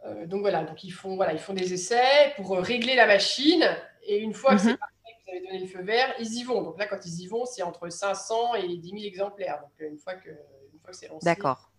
Euh, 0.05 0.27
donc 0.27 0.41
voilà, 0.41 0.63
donc 0.63 0.83
ils 0.83 0.91
font, 0.91 1.15
voilà, 1.15 1.33
ils 1.33 1.39
font 1.39 1.53
des 1.53 1.73
essais 1.73 2.33
pour 2.35 2.55
euh, 2.55 2.59
régler 2.59 2.95
la 2.95 3.07
machine. 3.07 3.65
Et 4.03 4.19
une 4.19 4.33
fois 4.33 4.55
que 4.55 4.61
c'est 4.61 4.71
mhm. 4.71 4.77
parfait, 4.77 4.93
que 5.17 5.23
vous 5.25 5.31
avez 5.31 5.47
donné 5.47 5.59
le 5.59 5.67
feu 5.67 5.81
vert, 5.81 6.13
ils 6.19 6.33
y 6.35 6.43
vont. 6.43 6.61
Donc 6.61 6.77
là, 6.77 6.85
quand 6.85 6.99
ils 7.05 7.21
y 7.21 7.27
vont, 7.27 7.45
c'est 7.45 7.63
entre 7.63 7.89
500 7.89 8.55
et 8.55 8.77
10 8.77 8.89
000 8.89 9.01
exemplaires. 9.03 9.61
Donc 9.61 9.71
euh, 9.81 9.89
une 9.89 9.97
fois 9.97 10.13
que, 10.13 10.29
une 10.29 10.79
fois 10.79 10.91
que 10.91 10.95
c'est 10.95 11.07
lancé, 11.07 11.25
D'accord. 11.25 11.71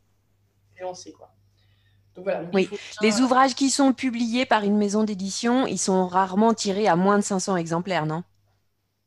c'est 0.74 0.82
lancé 0.82 1.12
quoi. 1.12 1.30
Donc 2.16 2.24
voilà, 2.24 2.42
oui. 2.52 2.68
Les 3.00 3.20
ouvrages 3.20 3.54
qui 3.54 3.70
sont 3.70 3.92
publiés 3.92 4.46
par 4.46 4.64
une 4.64 4.76
maison 4.76 5.04
d'édition, 5.04 5.66
ils 5.66 5.78
sont 5.78 6.06
rarement 6.06 6.54
tirés 6.54 6.88
à 6.88 6.96
moins 6.96 7.18
de 7.18 7.24
500 7.24 7.56
exemplaires, 7.56 8.06
non? 8.06 8.22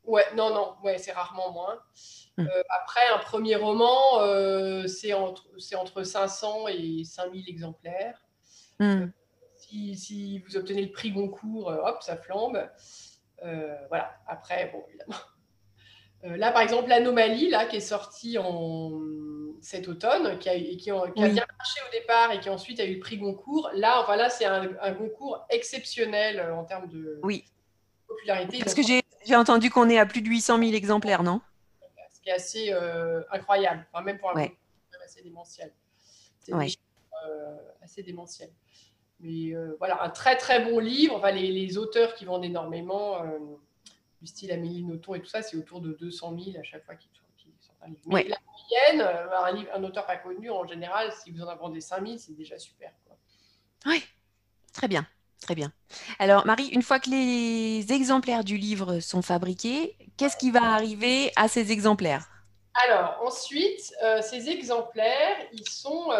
Ouais, 0.04 0.26
non, 0.36 0.54
non, 0.54 0.76
ouais, 0.84 0.98
c'est 0.98 1.14
rarement 1.14 1.52
moins. 1.52 1.80
Euh, 2.40 2.64
après, 2.70 3.08
un 3.14 3.18
premier 3.18 3.56
roman, 3.56 4.22
euh, 4.22 4.88
c'est 4.88 5.14
entre, 5.14 5.46
entre 5.76 6.04
500 6.04 6.68
et 6.68 7.04
5000 7.04 7.50
exemplaires. 7.50 8.26
Hmm. 8.80 9.04
Euh, 9.04 9.08
si, 9.56 10.40
vous 10.40 10.56
obtenez 10.56 10.84
le 10.84 10.92
prix 10.92 11.12
Goncourt, 11.12 11.68
hop, 11.68 11.98
ça 12.02 12.16
flambe. 12.16 12.70
voilà. 13.42 14.16
Après, 14.28 14.72
bon, 14.72 14.84
évidemment. 14.90 15.18
là, 16.38 16.52
par 16.52 16.62
exemple, 16.62 16.90
l'anomalie, 16.90 17.50
là, 17.50 17.66
qui 17.66 17.78
est 17.78 17.82
sortie 17.82 18.38
en 18.38 18.92
cet 19.60 19.88
automne, 19.88 20.38
qui 20.38 20.50
a, 20.50 20.56
qui 20.56 20.92
a, 20.92 21.08
bien 21.08 21.46
marché 21.58 21.80
au 21.88 21.92
départ 21.92 22.32
et 22.32 22.40
qui 22.40 22.50
ensuite 22.50 22.80
a 22.80 22.86
eu 22.86 22.96
le 22.96 23.00
prix 23.00 23.18
Goncourt. 23.18 23.72
Là, 23.74 24.04
voilà, 24.06 24.30
c'est 24.30 24.46
un, 24.46 24.70
un, 24.80 24.92
Goncourt 24.92 25.46
exceptionnel 25.50 26.40
en 26.52 26.64
termes 26.64 26.88
de 26.88 27.20
oui. 27.24 27.44
popularité. 28.08 28.60
Parce 28.60 28.76
que 28.76 28.84
j'ai 28.84 29.36
entendu 29.36 29.72
qu'on 29.72 29.90
est 29.90 29.98
à 29.98 30.06
plus 30.06 30.22
de 30.22 30.30
800 30.30 30.60
000 30.60 30.72
exemplaires, 30.74 31.24
non? 31.24 31.42
Assez 32.32 32.72
euh, 32.72 33.24
incroyable, 33.32 33.86
enfin, 33.92 34.04
même 34.04 34.18
pour 34.18 34.32
un 34.32 34.36
ouais. 34.36 34.58
assez 35.04 35.22
démentiel. 35.22 35.74
C'est 36.40 36.54
euh, 36.54 37.58
assez 37.82 38.04
démentiel. 38.04 38.52
Mais 39.20 39.56
euh, 39.56 39.76
voilà, 39.80 40.04
un 40.04 40.10
très 40.10 40.38
très 40.38 40.64
bon 40.64 40.80
livre. 40.80 41.16
Enfin, 41.16 41.32
les, 41.32 41.52
les 41.52 41.78
auteurs 41.78 42.14
qui 42.14 42.26
vendent 42.26 42.46
énormément, 42.46 43.24
du 44.22 44.28
style 44.28 44.52
Amélie 44.52 44.84
Nothomb 44.84 45.16
et 45.16 45.22
tout 45.22 45.28
ça, 45.28 45.42
c'est 45.42 45.58
autour 45.58 45.82
de 45.82 45.94
200 45.94 46.38
000 46.40 46.58
à 46.60 46.64
chaque 46.64 46.86
fois 46.86 46.96
qu'ils 46.96 47.10
sortent 47.60 47.82
un 47.82 47.88
livre. 47.88 48.02
Mais 48.08 48.24
la 48.24 48.38
moyenne, 48.46 49.02
un, 49.02 49.52
livre, 49.52 49.70
un 49.74 49.84
auteur 49.84 50.06
pas 50.06 50.18
connu, 50.18 50.50
en 50.50 50.66
général, 50.66 51.12
si 51.12 51.32
vous 51.32 51.42
en 51.42 51.56
vendez 51.56 51.82
5 51.82 52.06
000, 52.06 52.18
c'est 52.18 52.36
déjà 52.36 52.58
super. 52.60 52.92
Quoi. 53.06 53.18
Oui, 53.86 54.04
très 54.74 54.88
bien. 54.88 55.08
Très 55.42 55.56
bien. 55.56 55.72
Alors, 56.20 56.46
Marie, 56.46 56.68
une 56.68 56.82
fois 56.82 57.00
que 57.00 57.10
les 57.10 57.94
exemplaires 57.94 58.44
du 58.44 58.58
livre 58.58 59.00
sont 59.00 59.22
fabriqués, 59.22 59.96
qu'est-ce 60.18 60.38
qui 60.38 60.52
va 60.52 60.64
arriver 60.74 61.32
à 61.36 61.48
ces 61.48 61.72
exemplaires? 61.72 62.28
Alors, 62.88 63.20
ensuite, 63.24 63.94
ces 64.22 64.50
exemplaires, 64.50 65.38
ils 65.54 65.68
sont 65.70 66.12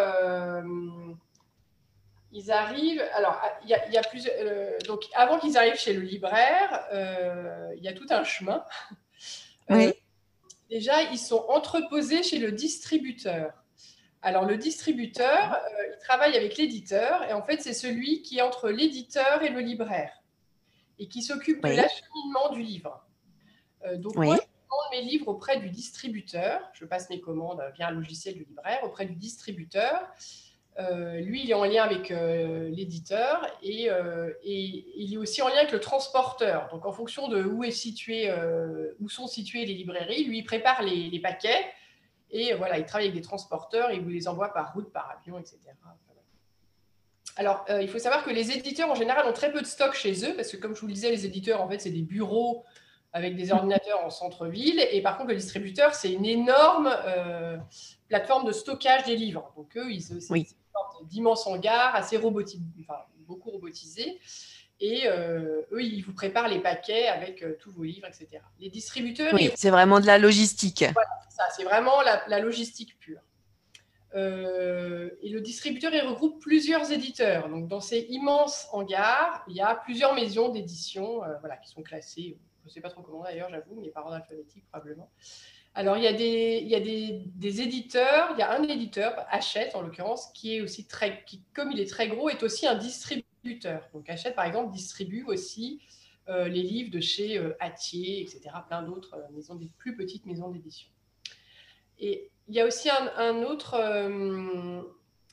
ils 2.32 2.50
arrivent. 2.50 3.04
Alors, 3.14 3.40
il 3.64 3.70
y 3.70 3.96
a, 3.96 4.02
plusieurs. 4.02 4.34
Euh, 4.38 4.78
donc, 4.86 5.04
avant 5.14 5.38
qu'ils 5.38 5.56
arrivent 5.56 5.78
chez 5.78 5.92
le 5.92 6.00
libraire, 6.00 6.84
euh, 6.92 7.72
il 7.76 7.82
y 7.82 7.88
a 7.88 7.92
tout 7.92 8.06
un 8.10 8.24
chemin. 8.24 8.64
Euh, 9.70 9.74
oui. 9.76 9.92
déjà, 10.70 11.02
ils 11.02 11.18
sont 11.18 11.44
entreposés 11.50 12.22
chez 12.22 12.38
le 12.38 12.52
distributeur. 12.52 13.52
Alors, 14.22 14.44
le 14.44 14.56
distributeur, 14.56 15.60
il 15.92 15.98
travaille 16.00 16.36
avec 16.36 16.56
l'éditeur, 16.56 17.22
et 17.24 17.32
en 17.32 17.42
fait, 17.42 17.60
c'est 17.62 17.72
celui 17.72 18.22
qui 18.22 18.38
est 18.38 18.42
entre 18.42 18.70
l'éditeur 18.70 19.42
et 19.42 19.48
le 19.48 19.60
libraire, 19.60 20.12
et 20.98 21.08
qui 21.08 21.22
s'occupe 21.22 21.62
de 21.62 21.68
l'acheminement 21.68 22.50
du 22.52 22.62
livre. 22.62 23.06
donc, 23.96 24.16
moi, 24.16 24.36
je 24.36 24.40
commande 24.40 24.90
mes 24.92 25.02
livres 25.02 25.28
auprès 25.28 25.60
du 25.60 25.70
distributeur. 25.70 26.60
Je 26.72 26.84
passe 26.84 27.08
mes 27.10 27.20
commandes 27.20 27.62
via 27.74 27.88
un 27.88 27.92
logiciel 27.92 28.34
du 28.34 28.44
libraire 28.44 28.80
auprès 28.82 29.06
du 29.06 29.14
distributeur. 29.14 30.08
Euh, 30.78 31.20
lui, 31.20 31.42
il 31.42 31.50
est 31.50 31.54
en 31.54 31.64
lien 31.64 31.82
avec 31.82 32.12
euh, 32.12 32.68
l'éditeur 32.68 33.44
euh, 33.64 34.32
et, 34.44 34.84
il 34.96 35.12
est 35.12 35.16
aussi 35.16 35.42
en 35.42 35.48
lien 35.48 35.56
avec 35.56 35.72
le 35.72 35.80
transporteur. 35.80 36.68
Donc, 36.70 36.86
en 36.86 36.92
fonction 36.92 37.28
de 37.28 37.42
où, 37.42 37.64
est 37.64 37.72
situé, 37.72 38.32
où 39.00 39.08
sont 39.08 39.26
situées 39.26 39.64
les 39.64 39.74
librairies, 39.74 40.24
lui, 40.24 40.38
il 40.38 40.44
prépare 40.44 40.82
les, 40.82 41.18
paquets 41.20 41.64
et 42.30 42.54
voilà, 42.54 42.78
il 42.78 42.84
travaille 42.84 43.08
avec 43.08 43.16
des 43.16 43.26
transporteurs 43.26 43.90
et 43.90 43.96
il 43.96 44.02
vous 44.02 44.10
les 44.10 44.28
envoie 44.28 44.52
par 44.52 44.74
route, 44.74 44.92
par 44.92 45.10
avion, 45.18 45.38
etc. 45.38 45.58
Alors, 47.36 47.64
il 47.80 47.88
faut 47.88 48.00
savoir 48.00 48.24
que 48.24 48.30
les 48.30 48.50
éditeurs, 48.50 48.90
en 48.90 48.96
général, 48.96 49.26
ont 49.26 49.32
très 49.32 49.52
peu 49.52 49.60
de 49.60 49.66
stock 49.66 49.94
chez 49.94 50.24
eux 50.28 50.34
parce 50.34 50.50
que, 50.50 50.56
comme 50.56 50.74
je 50.74 50.80
vous 50.80 50.88
le 50.88 50.92
disais, 50.92 51.10
les 51.10 51.24
éditeurs, 51.24 51.60
en 51.62 51.68
fait, 51.68 51.78
c'est 51.78 51.90
des 51.90 52.02
bureaux 52.02 52.64
avec 53.12 53.36
des 53.36 53.52
ordinateurs 53.52 54.04
en 54.04 54.10
centre-ville. 54.10 54.84
Et 54.90 55.00
par 55.02 55.16
contre, 55.16 55.30
le 55.30 55.36
distributeur, 55.36 55.94
c'est 55.94 56.12
une 56.12 56.26
énorme 56.26 56.90
plateforme 58.08 58.44
de 58.44 58.52
stockage 58.52 59.04
des 59.04 59.14
livres. 59.14 59.52
Donc, 59.56 59.76
eux, 59.76 59.90
ils, 59.92 60.02
oui 60.30 60.48
d'immenses 61.04 61.46
hangars, 61.46 61.94
assez 61.94 62.16
robotisés, 62.16 62.62
enfin, 62.80 63.00
beaucoup 63.26 63.50
robotisés. 63.50 64.18
Et 64.80 65.02
euh, 65.06 65.62
eux, 65.72 65.82
ils 65.82 66.02
vous 66.02 66.12
préparent 66.12 66.48
les 66.48 66.60
paquets 66.60 67.08
avec 67.08 67.42
euh, 67.42 67.56
tous 67.58 67.72
vos 67.72 67.82
livres, 67.82 68.06
etc. 68.06 68.42
Les 68.60 68.70
distributeurs. 68.70 69.34
Oui, 69.34 69.50
c'est 69.56 69.70
vraiment 69.70 69.98
de 69.98 70.06
la 70.06 70.18
logistique. 70.18 70.84
Voilà, 70.92 71.10
ça, 71.30 71.44
c'est 71.56 71.64
vraiment 71.64 72.00
la, 72.02 72.38
logistique 72.38 72.96
pure. 73.00 73.20
Euh, 74.14 75.10
et 75.20 75.30
le 75.30 75.40
distributeur, 75.40 75.92
il 75.92 76.00
regroupe 76.02 76.40
plusieurs 76.40 76.92
éditeurs. 76.92 77.48
Donc, 77.48 77.66
dans 77.66 77.80
ces 77.80 78.06
immenses 78.10 78.68
hangars, 78.72 79.44
il 79.48 79.56
y 79.56 79.60
a 79.60 79.74
plusieurs 79.74 80.14
maisons 80.14 80.48
d'édition 80.48 81.22
voilà, 81.40 81.56
qui 81.56 81.70
sont 81.70 81.82
classées. 81.82 82.38
Je 82.62 82.68
ne 82.68 82.70
sais 82.70 82.80
pas 82.80 82.90
trop 82.90 83.02
comment 83.02 83.24
d'ailleurs, 83.24 83.50
j'avoue, 83.50 83.80
mais 83.80 83.88
par 83.88 84.04
ordre 84.04 84.16
alphabétique 84.16 84.64
probablement. 84.70 85.10
Alors, 85.74 85.96
il 85.96 86.02
y 86.02 86.08
a, 86.08 86.12
des, 86.12 86.60
il 86.62 86.68
y 86.68 86.74
a 86.74 86.80
des, 86.80 87.60
éditeurs, 87.60 88.30
il 88.32 88.38
y 88.38 88.42
a 88.42 88.50
un 88.50 88.62
éditeur, 88.64 89.24
Hachette 89.30 89.76
en 89.76 89.82
l'occurrence, 89.82 90.30
qui 90.34 90.56
est 90.56 90.60
aussi 90.60 90.86
très, 90.86 91.22
qui, 91.24 91.42
comme 91.54 91.70
il 91.70 91.80
est 91.80 91.88
très 91.88 92.08
gros, 92.08 92.28
est 92.28 92.42
aussi 92.42 92.66
un 92.66 92.74
distributeur. 92.74 93.27
Donc, 93.92 94.08
Hachette, 94.08 94.34
par 94.34 94.44
exemple, 94.44 94.72
distribue 94.72 95.24
aussi 95.24 95.80
euh, 96.28 96.48
les 96.48 96.62
livres 96.62 96.90
de 96.90 97.00
chez 97.00 97.38
euh, 97.38 97.56
etc., 97.64 98.40
plein 98.66 98.82
d'autres 98.82 99.14
euh, 99.14 99.32
maisons, 99.32 99.54
des 99.54 99.70
plus 99.78 99.96
petites 99.96 100.26
maisons 100.26 100.48
d'édition. 100.50 100.88
Et 101.98 102.30
il 102.48 102.54
y 102.54 102.60
a 102.60 102.66
aussi 102.66 102.88
un, 102.90 103.42
autre, 103.42 103.74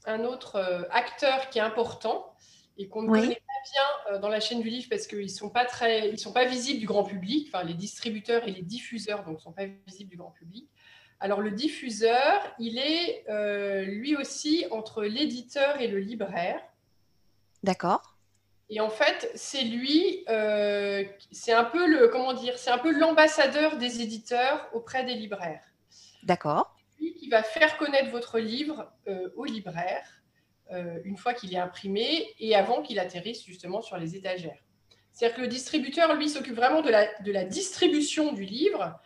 un 0.05 0.23
autre 0.25 0.87
acteur 0.89 1.49
qui 1.49 1.59
est 1.59 1.61
important 1.61 2.35
et 2.77 2.87
qu'on 2.87 3.03
ne 3.03 3.07
connaît 3.07 3.41
bien 3.65 4.13
euh, 4.13 4.19
dans 4.19 4.29
la 4.29 4.39
chaîne 4.39 4.61
du 4.61 4.69
livre 4.69 4.87
parce 4.89 5.07
qu'ils 5.07 5.23
ne 5.23 5.27
sont, 5.27 5.49
pas 5.49 5.65
très, 5.65 6.09
ils 6.09 6.19
sont 6.19 6.33
pas 6.33 6.45
visibles 6.45 6.79
du 6.79 6.85
grand 6.85 7.03
public, 7.03 7.49
enfin 7.51 7.63
les 7.63 7.73
distributeurs 7.73 8.47
et 8.47 8.51
les 8.51 8.61
diffuseurs 8.61 9.23
donc 9.23 9.41
sont 9.41 9.51
pas 9.51 9.65
visibles 9.87 10.09
du 10.09 10.17
grand 10.17 10.31
public. 10.31 10.69
Alors 11.19 11.41
le 11.41 11.51
diffuseur, 11.51 12.41
il 12.59 12.77
est 12.77 13.25
euh, 13.29 13.83
lui 13.83 14.15
aussi 14.15 14.65
entre 14.71 15.03
l'éditeur 15.03 15.79
et 15.79 15.87
le 15.87 15.99
libraire. 15.99 16.61
D'accord. 17.65 18.15
Et 18.69 18.79
en 18.79 18.89
fait, 18.89 19.29
c'est 19.35 19.61
lui, 19.61 20.23
euh, 20.29 21.03
c'est 21.31 21.53
un 21.53 21.65
peu 21.65 21.85
le, 21.87 22.07
comment 22.07 22.33
dire, 22.33 22.57
c'est 22.57 22.71
un 22.71 22.77
peu 22.77 22.91
l'ambassadeur 22.91 23.77
des 23.77 24.01
éditeurs 24.01 24.69
auprès 24.73 25.03
des 25.03 25.13
libraires. 25.13 25.63
D'accord. 26.23 26.75
Lui 26.99 27.13
qui 27.13 27.29
va 27.29 27.43
faire 27.43 27.77
connaître 27.77 28.09
votre 28.09 28.39
livre 28.39 28.91
aux 29.35 29.45
libraires 29.45 30.07
euh, 30.71 30.99
une 31.03 31.15
fois 31.15 31.35
qu'il 31.35 31.53
est 31.53 31.59
imprimé 31.59 32.33
et 32.39 32.55
avant 32.55 32.81
qu'il 32.81 32.97
atterrisse 32.97 33.45
justement 33.45 33.83
sur 33.83 33.97
les 33.97 34.15
étagères. 34.15 34.57
C'est-à-dire 35.11 35.37
que 35.37 35.41
le 35.41 35.47
distributeur, 35.47 36.15
lui, 36.15 36.27
s'occupe 36.27 36.55
vraiment 36.55 36.81
de 36.81 36.89
la, 36.89 37.07
de 37.21 37.31
la 37.31 37.45
distribution 37.45 38.33
du 38.33 38.45
livre. 38.45 38.99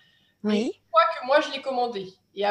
Oui. 0.44 0.72
Une 0.74 0.90
fois 0.90 1.02
que 1.20 1.26
moi, 1.26 1.42
je 1.42 1.52
l'ai 1.52 1.62
commandé. 1.62 2.14
Et, 2.34 2.46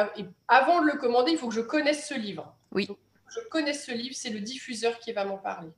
avant 0.47 0.81
de 0.81 0.85
le 0.85 0.97
commander, 0.97 1.31
il 1.31 1.37
faut 1.39 1.49
que 1.49 1.55
je 1.55 1.61
connaisse 1.61 2.07
ce 2.07 2.13
livre. 2.13 2.55
Oui. 2.71 2.87
je 3.29 3.39
connaisse 3.49 3.83
ce 3.83 3.91
livre, 3.91 4.15
c'est 4.15 4.29
le 4.29 4.41
diffuseur 4.41 4.99
qui 4.99 5.11
va 5.11 5.25
m'en 5.25 5.39
parler. 5.39 5.71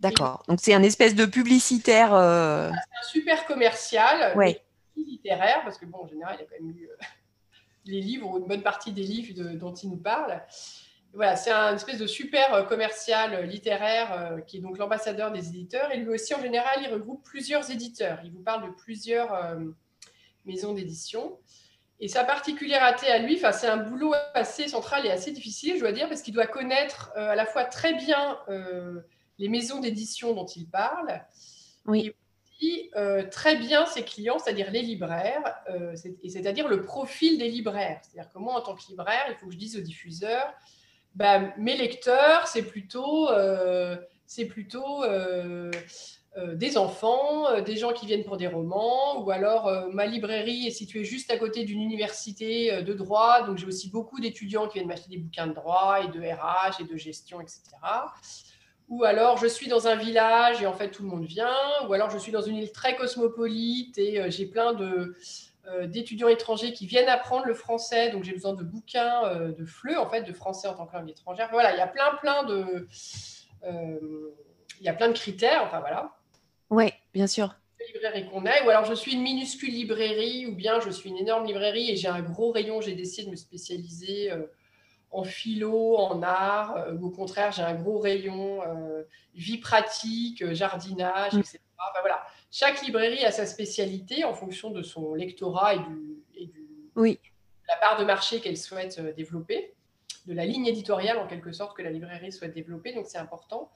D'accord. 0.00 0.42
Donc, 0.48 0.58
c'est 0.60 0.74
un 0.74 0.82
espèce 0.82 1.14
de 1.14 1.26
publicitaire. 1.26 2.14
Euh, 2.14 2.70
c'est 2.70 2.76
un 2.76 3.10
super 3.10 3.46
commercial, 3.46 4.36
ouais. 4.36 4.62
littéraire, 4.96 5.62
parce 5.64 5.78
que, 5.78 5.86
bon, 5.86 5.98
en 6.02 6.06
général, 6.06 6.36
il 6.38 6.42
a 6.42 6.46
quand 6.46 6.64
même 6.64 6.74
lu 6.74 6.88
euh, 6.90 7.04
les 7.86 8.00
livres 8.00 8.28
ou 8.30 8.38
une 8.38 8.46
bonne 8.46 8.62
partie 8.62 8.92
des 8.92 9.02
livres 9.02 9.54
dont 9.54 9.74
il 9.74 9.90
nous 9.90 9.96
parle 9.96 10.42
voilà, 11.14 11.36
c'est 11.36 11.52
un 11.52 11.74
espèce 11.74 11.98
de 11.98 12.06
super 12.06 12.52
euh, 12.54 12.62
commercial 12.64 13.34
euh, 13.34 13.42
littéraire 13.42 14.12
euh, 14.12 14.40
qui 14.40 14.58
est 14.58 14.60
donc 14.60 14.78
l'ambassadeur 14.78 15.30
des 15.30 15.48
éditeurs. 15.48 15.92
Et 15.92 15.98
lui 15.98 16.08
aussi, 16.08 16.34
en 16.34 16.40
général, 16.40 16.80
il 16.82 16.92
regroupe 16.92 17.22
plusieurs 17.22 17.70
éditeurs. 17.70 18.18
Il 18.24 18.32
vous 18.32 18.42
parle 18.42 18.66
de 18.66 18.74
plusieurs 18.74 19.56
maisons 20.44 20.72
d'édition. 20.72 21.38
Et 22.00 22.08
sa 22.08 22.24
particularité 22.24 23.06
à 23.06 23.18
lui, 23.18 23.38
c'est 23.38 23.68
un 23.68 23.76
boulot 23.76 24.12
assez 24.34 24.68
central 24.68 25.06
et 25.06 25.10
assez 25.10 25.30
difficile, 25.30 25.76
je 25.76 25.80
dois 25.80 25.92
dire, 25.92 26.08
parce 26.08 26.22
qu'il 26.22 26.34
doit 26.34 26.46
connaître 26.46 27.12
à 27.14 27.36
la 27.36 27.46
fois 27.46 27.64
très 27.64 27.94
bien 27.94 28.38
les 29.38 29.48
maisons 29.48 29.80
d'édition 29.80 30.34
dont 30.34 30.46
il 30.46 30.68
parle, 30.68 31.24
oui. 31.86 32.06
et 32.06 32.10
aussi 32.10 32.90
très 33.30 33.56
bien 33.56 33.84
ses 33.86 34.04
clients, 34.04 34.38
c'est-à-dire 34.38 34.70
les 34.70 34.82
libraires, 34.82 35.56
et 36.22 36.28
c'est-à-dire 36.28 36.68
le 36.68 36.82
profil 36.82 37.38
des 37.38 37.48
libraires. 37.48 38.00
C'est-à-dire 38.02 38.32
que 38.32 38.38
moi, 38.38 38.54
en 38.54 38.60
tant 38.60 38.74
que 38.74 38.82
libraire, 38.88 39.24
il 39.28 39.34
faut 39.34 39.46
que 39.46 39.52
je 39.52 39.58
dise 39.58 39.76
au 39.76 39.80
diffuseur, 39.80 40.54
bah, 41.14 41.40
mes 41.58 41.76
lecteurs, 41.76 42.48
c'est 42.48 42.62
plutôt, 42.62 43.28
euh, 43.30 43.96
c'est 44.26 44.46
plutôt 44.46 45.04
euh, 45.04 45.70
euh, 46.36 46.56
des 46.56 46.76
enfants, 46.76 47.60
des 47.60 47.76
gens 47.76 47.92
qui 47.92 48.06
viennent 48.06 48.24
pour 48.24 48.36
des 48.36 48.48
romans, 48.48 49.22
ou 49.22 49.30
alors 49.30 49.70
ma 49.92 50.06
librairie 50.06 50.66
est 50.66 50.72
située 50.72 51.04
juste 51.04 51.30
à 51.30 51.38
côté 51.38 51.64
d'une 51.64 51.80
université 51.80 52.82
de 52.82 52.94
droit, 52.94 53.46
donc 53.46 53.58
j'ai 53.58 53.66
aussi 53.66 53.90
beaucoup 53.90 54.20
d'étudiants 54.20 54.66
qui 54.66 54.78
viennent 54.78 54.88
m'acheter 54.88 55.10
des 55.10 55.18
bouquins 55.18 55.46
de 55.46 55.52
droit 55.52 56.00
et 56.02 56.08
de 56.08 56.20
RH 56.20 56.80
et 56.80 56.84
de 56.84 56.96
gestion, 56.96 57.40
etc. 57.40 57.62
Ou 58.88 59.04
alors 59.04 59.38
je 59.38 59.46
suis 59.46 59.68
dans 59.68 59.88
un 59.88 59.96
village 59.96 60.62
et 60.62 60.66
en 60.66 60.74
fait 60.74 60.90
tout 60.90 61.02
le 61.02 61.08
monde 61.08 61.24
vient, 61.24 61.56
ou 61.88 61.92
alors 61.94 62.10
je 62.10 62.18
suis 62.18 62.32
dans 62.32 62.42
une 62.42 62.56
île 62.56 62.70
très 62.70 62.96
cosmopolite 62.96 63.96
et 63.98 64.30
j'ai 64.30 64.46
plein 64.46 64.74
de 64.74 65.14
euh, 65.66 65.86
d'étudiants 65.86 66.28
étrangers 66.28 66.74
qui 66.74 66.86
viennent 66.86 67.08
apprendre 67.08 67.46
le 67.46 67.54
français. 67.54 68.10
Donc, 68.10 68.22
j'ai 68.22 68.32
besoin 68.32 68.52
de 68.52 68.62
bouquins 68.62 69.24
euh, 69.24 69.50
de 69.52 69.64
FLE, 69.64 69.96
en 69.96 70.10
fait, 70.10 70.20
de 70.20 70.32
français 70.34 70.68
en 70.68 70.74
tant 70.74 70.84
que 70.84 70.94
langue 70.94 71.08
étrangère. 71.08 71.48
Voilà, 71.52 71.72
il 71.72 71.78
y 71.78 71.80
a 71.80 71.86
plein, 71.86 72.14
plein 72.20 72.42
de, 72.42 72.86
euh, 73.64 74.30
il 74.80 74.84
y 74.84 74.90
a 74.90 74.92
plein 74.92 75.08
de 75.08 75.14
critères. 75.14 75.62
Enfin, 75.64 75.80
voilà. 75.80 76.14
Oui, 76.68 76.92
bien 77.14 77.26
sûr. 77.26 77.54
librairie 77.94 78.28
qu'on 78.28 78.44
est, 78.44 78.62
ou 78.66 78.68
alors 78.68 78.84
je 78.84 78.92
suis 78.92 79.14
une 79.14 79.22
minuscule 79.22 79.72
librairie, 79.72 80.44
ou 80.46 80.54
bien 80.54 80.80
je 80.80 80.90
suis 80.90 81.08
une 81.08 81.16
énorme 81.16 81.46
librairie 81.46 81.90
et 81.90 81.96
j'ai 81.96 82.08
un 82.08 82.20
gros 82.20 82.50
rayon. 82.50 82.82
J'ai 82.82 82.94
décidé 82.94 83.24
de 83.24 83.30
me 83.30 83.36
spécialiser 83.36 84.32
en 85.14 85.24
philo, 85.24 85.96
en 85.96 86.22
art, 86.22 86.76
ou 87.00 87.06
au 87.06 87.10
contraire, 87.10 87.52
j'ai 87.52 87.62
un 87.62 87.74
gros 87.74 87.98
rayon 87.98 88.60
vie 89.34 89.58
pratique, 89.58 90.52
jardinage, 90.52 91.32
mm. 91.34 91.40
etc. 91.40 91.58
Enfin, 91.78 92.00
voilà 92.00 92.24
chaque 92.54 92.82
librairie 92.82 93.24
a 93.24 93.32
sa 93.32 93.46
spécialité 93.46 94.22
en 94.22 94.32
fonction 94.32 94.70
de 94.70 94.80
son 94.84 95.14
lectorat 95.14 95.74
et, 95.74 96.46
du, 96.46 96.62
oui. 96.94 97.18
la 97.68 97.76
part 97.78 97.98
de 97.98 98.04
marché 98.04 98.40
qu'elle 98.40 98.56
souhaite 98.56 99.00
euh, 99.00 99.12
développer, 99.12 99.74
de 100.26 100.34
la 100.34 100.46
ligne 100.46 100.64
éditoriale 100.66 101.18
en 101.18 101.26
quelque 101.26 101.50
sorte 101.50 101.76
que 101.76 101.82
la 101.82 101.90
librairie 101.90 102.30
souhaite 102.30 102.54
développer. 102.54 102.92
Donc 102.92 103.06
c'est 103.08 103.18
important. 103.18 103.72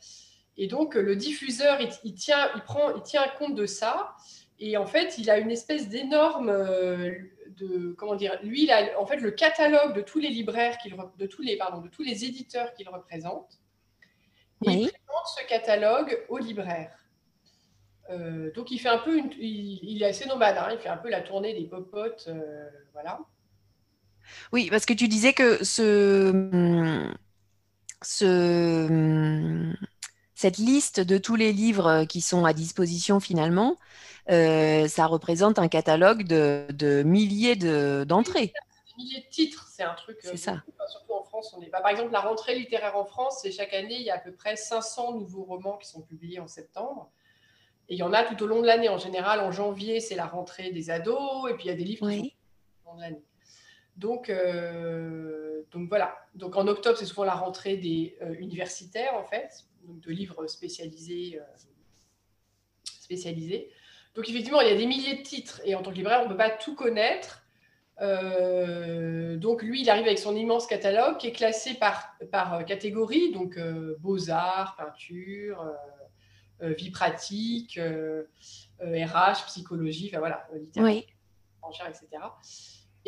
Et 0.57 0.69
donc 0.69 0.95
le 0.95 1.17
diffuseur, 1.17 1.81
il, 2.05 2.15
tient, 2.15 2.51
il, 2.55 2.61
prend, 2.61 2.95
il 2.95 3.03
tient 3.03 3.27
compte 3.37 3.57
de 3.57 3.67
ça. 3.67 4.15
Et 4.61 4.77
en 4.77 4.87
fait, 4.87 5.19
il 5.19 5.31
a 5.31 5.39
une 5.39 5.51
espèce 5.51 5.89
d'énorme, 5.89 6.49
euh, 6.49 7.13
de 7.49 7.95
comment 7.97 8.17
dire, 8.17 8.39
lui, 8.43 8.65
il 8.65 8.71
a 8.73 8.99
en 9.01 9.07
fait 9.07 9.19
le 9.19 9.31
catalogue 9.31 9.95
de 9.95 10.03
tous 10.03 10.19
les 10.19 10.29
libraires 10.29 10.79
qu'il, 10.79 10.97
de 11.17 11.27
tous 11.27 11.43
les, 11.43 11.57
pardon, 11.57 11.81
de 11.81 11.89
tous 11.89 12.03
les 12.03 12.25
éditeurs 12.25 12.73
qu'il 12.75 12.89
représente. 12.89 13.61
Et 14.67 14.71
il 14.71 14.91
présente 14.91 15.27
ce 15.39 15.47
catalogue 15.49 16.25
aux 16.29 16.39
libraires. 16.39 16.99
Euh, 18.11 18.51
donc 18.53 18.71
il 18.71 18.79
fait 18.79 18.89
un 18.89 18.99
peu, 18.99 19.21
il, 19.39 20.03
est 20.03 20.07
assez 20.07 20.27
nomade, 20.27 20.57
hein. 20.57 20.71
il 20.73 20.79
fait 20.79 20.89
un 20.89 20.97
peu 20.97 21.11
la 21.11 21.21
tournée 21.21 21.55
des 21.55 21.67
popotes, 21.67 22.25
euh, 22.29 22.69
voilà. 22.93 23.21
Oui, 24.53 24.69
parce 24.71 24.87
que 24.87 24.95
tu 24.95 25.09
disais 25.09 25.35
que 25.35 25.63
ce, 25.63 27.13
ce, 28.03 29.75
cette 30.35 30.59
liste 30.59 31.01
de 31.01 31.19
tous 31.19 31.37
les 31.37 31.53
livres 31.53 32.05
qui 32.05 32.21
sont 32.21 32.45
à 32.45 32.53
disposition 32.53 33.21
finalement, 33.21 33.77
euh, 34.31 34.89
ça 34.89 35.07
représente 35.07 35.59
un 35.59 35.69
catalogue 35.69 36.25
de, 36.25 37.03
milliers 37.03 37.57
d'entrées. 37.57 38.53
milliers 38.97 39.21
de 39.21 39.29
titres, 39.31 39.67
c'est 39.71 39.83
un 39.83 39.95
truc. 39.95 40.19
C'est 40.21 40.37
ça. 40.37 40.63
Surtout 40.89 41.13
en 41.13 41.23
France, 41.23 41.55
on 41.57 41.63
est 41.63 41.69
pas. 41.69 41.81
Par 41.81 41.91
exemple, 41.91 42.13
la 42.13 42.21
rentrée 42.21 42.55
littéraire 42.55 42.97
en 42.97 43.05
France, 43.05 43.41
c'est 43.43 43.53
chaque 43.53 43.75
année, 43.75 43.97
il 43.97 44.03
y 44.03 44.11
a 44.11 44.17
à 44.17 44.19
peu 44.19 44.33
près 44.33 44.57
500 44.57 45.15
nouveaux 45.15 45.45
romans 45.45 45.77
qui 45.77 45.89
sont 45.89 46.03
publiés 46.03 46.41
en 46.41 46.49
septembre. 46.49 47.11
Et 47.89 47.95
il 47.95 47.99
y 47.99 48.03
en 48.03 48.13
a 48.13 48.23
tout 48.23 48.43
au 48.43 48.47
long 48.47 48.61
de 48.61 48.67
l'année. 48.67 48.89
En 48.89 48.99
général, 48.99 49.41
en 49.41 49.51
janvier, 49.51 50.01
c'est 50.01 50.15
la 50.15 50.27
rentrée 50.27 50.71
des 50.73 50.91
ados, 50.91 51.51
et 51.51 51.55
puis 51.55 51.65
il 51.65 51.69
y 51.69 51.71
a 51.71 51.75
des 51.75 51.85
livres 51.85 52.11
qui 52.11 52.17
sont 52.17 52.23
tout 52.25 52.87
au 52.87 52.91
long 52.91 52.97
de 52.97 53.03
l'année. 53.03 53.23
Donc, 53.99 54.31
euh, 54.31 55.63
donc 55.73 55.89
voilà. 55.89 56.17
Donc 56.35 56.57
en 56.57 56.69
octobre, 56.69 56.97
c'est 56.97 57.05
souvent 57.05 57.25
la 57.25 57.35
rentrée 57.35 57.77
des 57.77 58.17
euh, 58.23 58.35
universitaires, 58.39 59.15
en 59.15 59.25
fait, 59.25 59.65
donc 59.83 60.01
de 60.01 60.11
livres 60.11 60.47
spécialisés, 60.47 61.41
euh, 61.41 61.45
spécialisés. 62.85 63.71
Donc 64.15 64.29
effectivement, 64.29 64.61
il 64.61 64.69
y 64.69 64.73
a 64.73 64.77
des 64.77 64.87
milliers 64.87 65.17
de 65.17 65.23
titres, 65.23 65.61
et 65.65 65.75
en 65.75 65.83
tant 65.83 65.91
que 65.91 65.97
libraire, 65.97 66.21
on 66.21 66.25
ne 66.25 66.31
peut 66.31 66.37
pas 66.37 66.51
tout 66.51 66.75
connaître. 66.75 67.45
donc 68.01 69.63
lui, 69.63 69.83
il 69.83 69.91
arrive 69.91 70.07
avec 70.07 70.19
son 70.19 70.35
immense 70.37 70.67
catalogue 70.67 71.19
qui 71.19 71.29
est 71.29 71.33
classé 71.33 71.75
par, 71.75 72.15
par 72.33 72.65
catégorie, 72.65 73.33
donc 73.33 73.59
beaux-arts, 74.01 74.77
peinture, 74.77 75.65
vie 76.61 76.91
pratique, 76.91 77.79
RH, 78.81 79.47
psychologie, 79.47 80.09
enfin 80.11 80.19
voilà, 80.19 80.49
littérature, 80.55 81.05
oui. 81.63 81.91
etc. 81.91 82.23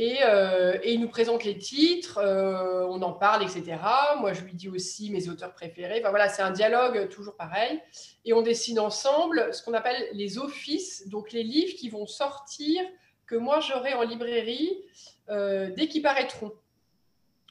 Euh, 0.01 0.79
et, 0.83 0.95
il 0.95 1.01
nous 1.01 1.09
présente 1.09 1.45
les 1.45 1.59
titres, 1.59 2.19
euh, 2.19 2.87
on 2.87 3.03
en 3.03 3.13
parle, 3.13 3.43
etc. 3.43 3.77
Moi, 4.19 4.33
je 4.33 4.43
lui 4.43 4.55
dis 4.55 4.69
aussi 4.69 5.11
mes 5.11 5.29
auteurs 5.29 5.53
préférés. 5.53 6.01
Enfin, 6.01 6.11
voilà, 6.11 6.29
c'est 6.29 6.43
un 6.43 6.51
dialogue 6.51 7.09
toujours 7.11 7.37
pareil. 7.37 7.81
Et 8.25 8.33
on 8.33 8.41
dessine 8.41 8.81
ensemble 8.81 9.53
ce 9.53 9.63
qu'on 9.63 9.75
appelle 9.75 10.09
les 10.13 10.39
offices, 10.39 11.07
donc 11.09 11.33
les 11.33 11.43
livres 11.43 11.75
qui 11.77 11.91
vont 11.91 12.07
sortir, 12.07 12.83
que 13.27 13.37
moi 13.37 13.61
j'aurai 13.61 13.95
en 13.95 14.03
librairie 14.03 14.83
euh, 15.29 15.71
dès 15.77 15.87
qu'ils 15.87 16.03
paraîtront. 16.03 16.53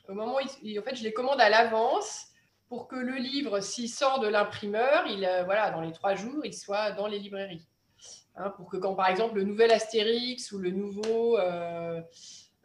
Au 0.07 0.13
moment 0.13 0.37
où, 0.37 0.39
en 0.39 0.83
fait, 0.83 0.95
je 0.95 1.03
les 1.03 1.13
commande 1.13 1.39
à 1.39 1.49
l'avance 1.49 2.25
pour 2.67 2.87
que 2.87 2.95
le 2.95 3.15
livre, 3.15 3.59
s'il 3.59 3.89
sort 3.89 4.19
de 4.19 4.27
l'imprimeur, 4.27 5.05
il, 5.07 5.19
voilà, 5.45 5.69
dans 5.69 5.81
les 5.81 5.91
trois 5.91 6.15
jours, 6.15 6.43
il 6.43 6.53
soit 6.53 6.91
dans 6.91 7.07
les 7.07 7.19
librairies. 7.19 7.67
Hein, 8.35 8.51
pour 8.51 8.69
que 8.69 8.77
quand, 8.77 8.95
par 8.95 9.09
exemple, 9.09 9.35
le 9.35 9.43
nouvel 9.43 9.71
Astérix 9.71 10.53
ou 10.53 10.59
le 10.59 10.71
nouveau, 10.71 11.37
euh, 11.37 12.01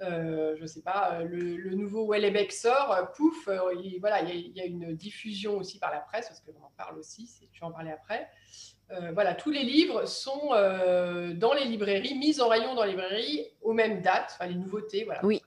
euh, 0.02 0.54
je 0.56 0.66
sais 0.66 0.82
pas, 0.82 1.22
le, 1.24 1.74
nouveau 1.74 2.06
Wellebec 2.06 2.52
sort, 2.52 2.92
euh, 2.92 3.02
pouf, 3.16 3.48
il, 3.82 3.98
voilà, 3.98 4.22
il 4.22 4.56
y, 4.56 4.60
a, 4.60 4.66
une 4.66 4.94
diffusion 4.94 5.56
aussi 5.56 5.80
par 5.80 5.90
la 5.90 5.98
presse, 5.98 6.28
parce 6.28 6.40
qu'on 6.40 6.64
en 6.64 6.70
parle 6.76 6.98
aussi, 6.98 7.28
je 7.52 7.60
vais 7.60 7.66
en 7.66 7.72
parler 7.72 7.90
après. 7.90 8.28
voilà, 9.12 9.34
tous 9.34 9.50
les 9.50 9.64
livres 9.64 10.04
sont 10.06 10.50
dans 10.50 11.54
les 11.54 11.64
librairies, 11.64 12.14
mis 12.16 12.40
en 12.40 12.48
rayon 12.48 12.74
dans 12.74 12.84
les 12.84 12.92
librairies 12.92 13.46
aux 13.60 13.72
mêmes 13.72 14.00
dates, 14.00 14.30
enfin 14.34 14.46
les 14.46 14.54
nouveautés, 14.54 15.04
voilà. 15.04 15.24
Oui. 15.24 15.42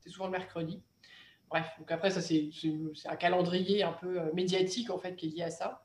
C'est 0.00 0.08
souvent 0.08 0.26
le 0.26 0.32
mercredi. 0.32 0.82
Bref, 1.48 1.66
donc 1.78 1.92
après, 1.92 2.10
ça, 2.10 2.20
c'est 2.20 2.50
un 3.04 3.16
calendrier 3.16 3.84
un 3.84 3.92
peu 3.92 4.32
médiatique, 4.32 4.90
en 4.90 4.98
fait, 4.98 5.14
qui 5.14 5.26
est 5.26 5.30
lié 5.30 5.42
à 5.44 5.50
ça. 5.50 5.84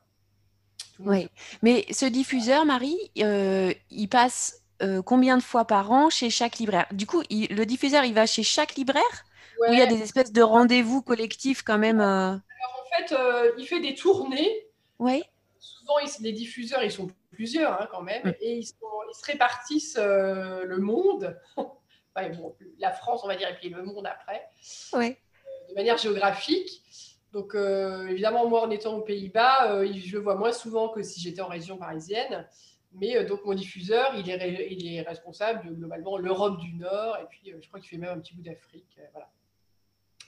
Oui, 1.00 1.28
mais 1.62 1.84
ce 1.90 2.06
diffuseur, 2.06 2.64
Marie, 2.64 2.98
euh, 3.18 3.72
il 3.90 4.08
passe 4.08 4.62
euh, 4.82 5.02
combien 5.02 5.36
de 5.36 5.42
fois 5.42 5.64
par 5.64 5.90
an 5.92 6.10
chez 6.10 6.30
chaque 6.30 6.58
libraire? 6.58 6.86
Du 6.92 7.06
coup, 7.06 7.22
le 7.30 7.64
diffuseur, 7.64 8.04
il 8.04 8.14
va 8.14 8.26
chez 8.26 8.42
chaque 8.42 8.76
libraire? 8.76 9.24
Ou 9.60 9.72
il 9.72 9.78
y 9.78 9.82
a 9.82 9.86
des 9.86 10.02
espèces 10.02 10.32
de 10.32 10.42
rendez-vous 10.42 11.00
collectifs 11.00 11.62
quand 11.62 11.78
même 11.78 12.00
euh? 12.00 12.32
Alors, 12.32 12.42
en 12.82 13.06
fait, 13.06 13.14
il 13.58 13.66
fait 13.66 13.80
des 13.80 13.94
tournées. 13.94 14.66
Oui. 14.98 15.22
Souvent, 15.58 15.94
les 16.20 16.32
diffuseurs, 16.32 16.82
ils 16.82 16.92
sont 16.92 17.08
plusieurs 17.30 17.80
hein, 17.80 17.88
quand 17.90 18.02
même, 18.02 18.34
et 18.40 18.58
ils, 18.58 18.66
se 18.66 18.74
répartissent 19.24 19.98
le 19.98 20.76
monde. 20.78 21.38
la 22.78 22.92
France, 22.92 23.20
on 23.24 23.28
va 23.28 23.36
dire, 23.36 23.48
et 23.48 23.56
puis 23.56 23.68
le 23.68 23.82
monde 23.82 24.06
après. 24.06 24.46
Oui. 24.92 25.16
de 25.68 25.74
manière 25.74 25.96
géographique. 25.96 26.82
Donc, 27.32 27.54
euh, 27.54 28.06
évidemment, 28.06 28.48
moi, 28.48 28.62
en 28.62 28.70
étant 28.70 28.94
aux 28.94 29.02
Pays-Bas, 29.02 29.72
euh, 29.72 29.92
je 29.92 30.16
le 30.16 30.22
vois 30.22 30.36
moins 30.36 30.52
souvent 30.52 30.88
que 30.88 31.02
si 31.02 31.20
j'étais 31.20 31.40
en 31.40 31.48
région 31.48 31.76
parisienne. 31.76 32.46
Mais 32.92 33.16
euh, 33.16 33.26
donc, 33.26 33.44
mon 33.44 33.54
diffuseur, 33.54 34.14
il 34.14 34.30
est, 34.30 34.68
il 34.70 34.94
est 34.94 35.02
responsable 35.02 35.68
de 35.68 35.74
globalement 35.74 36.18
l'Europe 36.18 36.58
du 36.58 36.74
Nord. 36.74 37.18
Et 37.18 37.26
puis, 37.26 37.52
je 37.60 37.68
crois 37.68 37.80
qu'il 37.80 37.90
fait 37.90 37.98
même 37.98 38.16
un 38.16 38.20
petit 38.20 38.34
bout 38.34 38.42
d'Afrique. 38.42 38.98
voilà. 39.12 39.28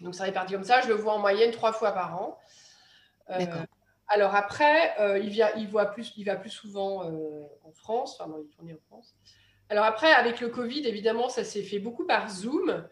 Donc, 0.00 0.14
ça 0.14 0.24
répartit 0.24 0.54
comme 0.54 0.64
ça. 0.64 0.80
Je 0.80 0.88
le 0.88 0.94
vois 0.94 1.14
en 1.14 1.18
moyenne 1.18 1.50
trois 1.50 1.72
fois 1.72 1.92
par 1.92 2.20
an. 2.20 2.38
alors, 4.08 4.34
après, 4.34 4.94
il, 5.22 5.28
vient, 5.30 5.50
il, 5.56 5.68
voit 5.68 5.86
plus, 5.86 6.12
il 6.16 6.24
va 6.24 6.36
plus 6.36 6.50
souvent 6.50 7.04
en 7.64 7.72
France, 7.72 8.18
enfin, 8.18 8.30
dans 8.30 8.38
les 8.38 8.46
tournées 8.48 8.74
en 8.74 8.86
France. 8.86 9.16
Alors, 9.70 9.84
après, 9.84 10.12
avec 10.12 10.40
le 10.40 10.48
Covid, 10.48 10.86
évidemment, 10.86 11.28
ça 11.28 11.44
s'est 11.44 11.62
fait 11.62 11.78
beaucoup 11.78 12.06
par 12.06 12.28
Zoom. 12.28 12.86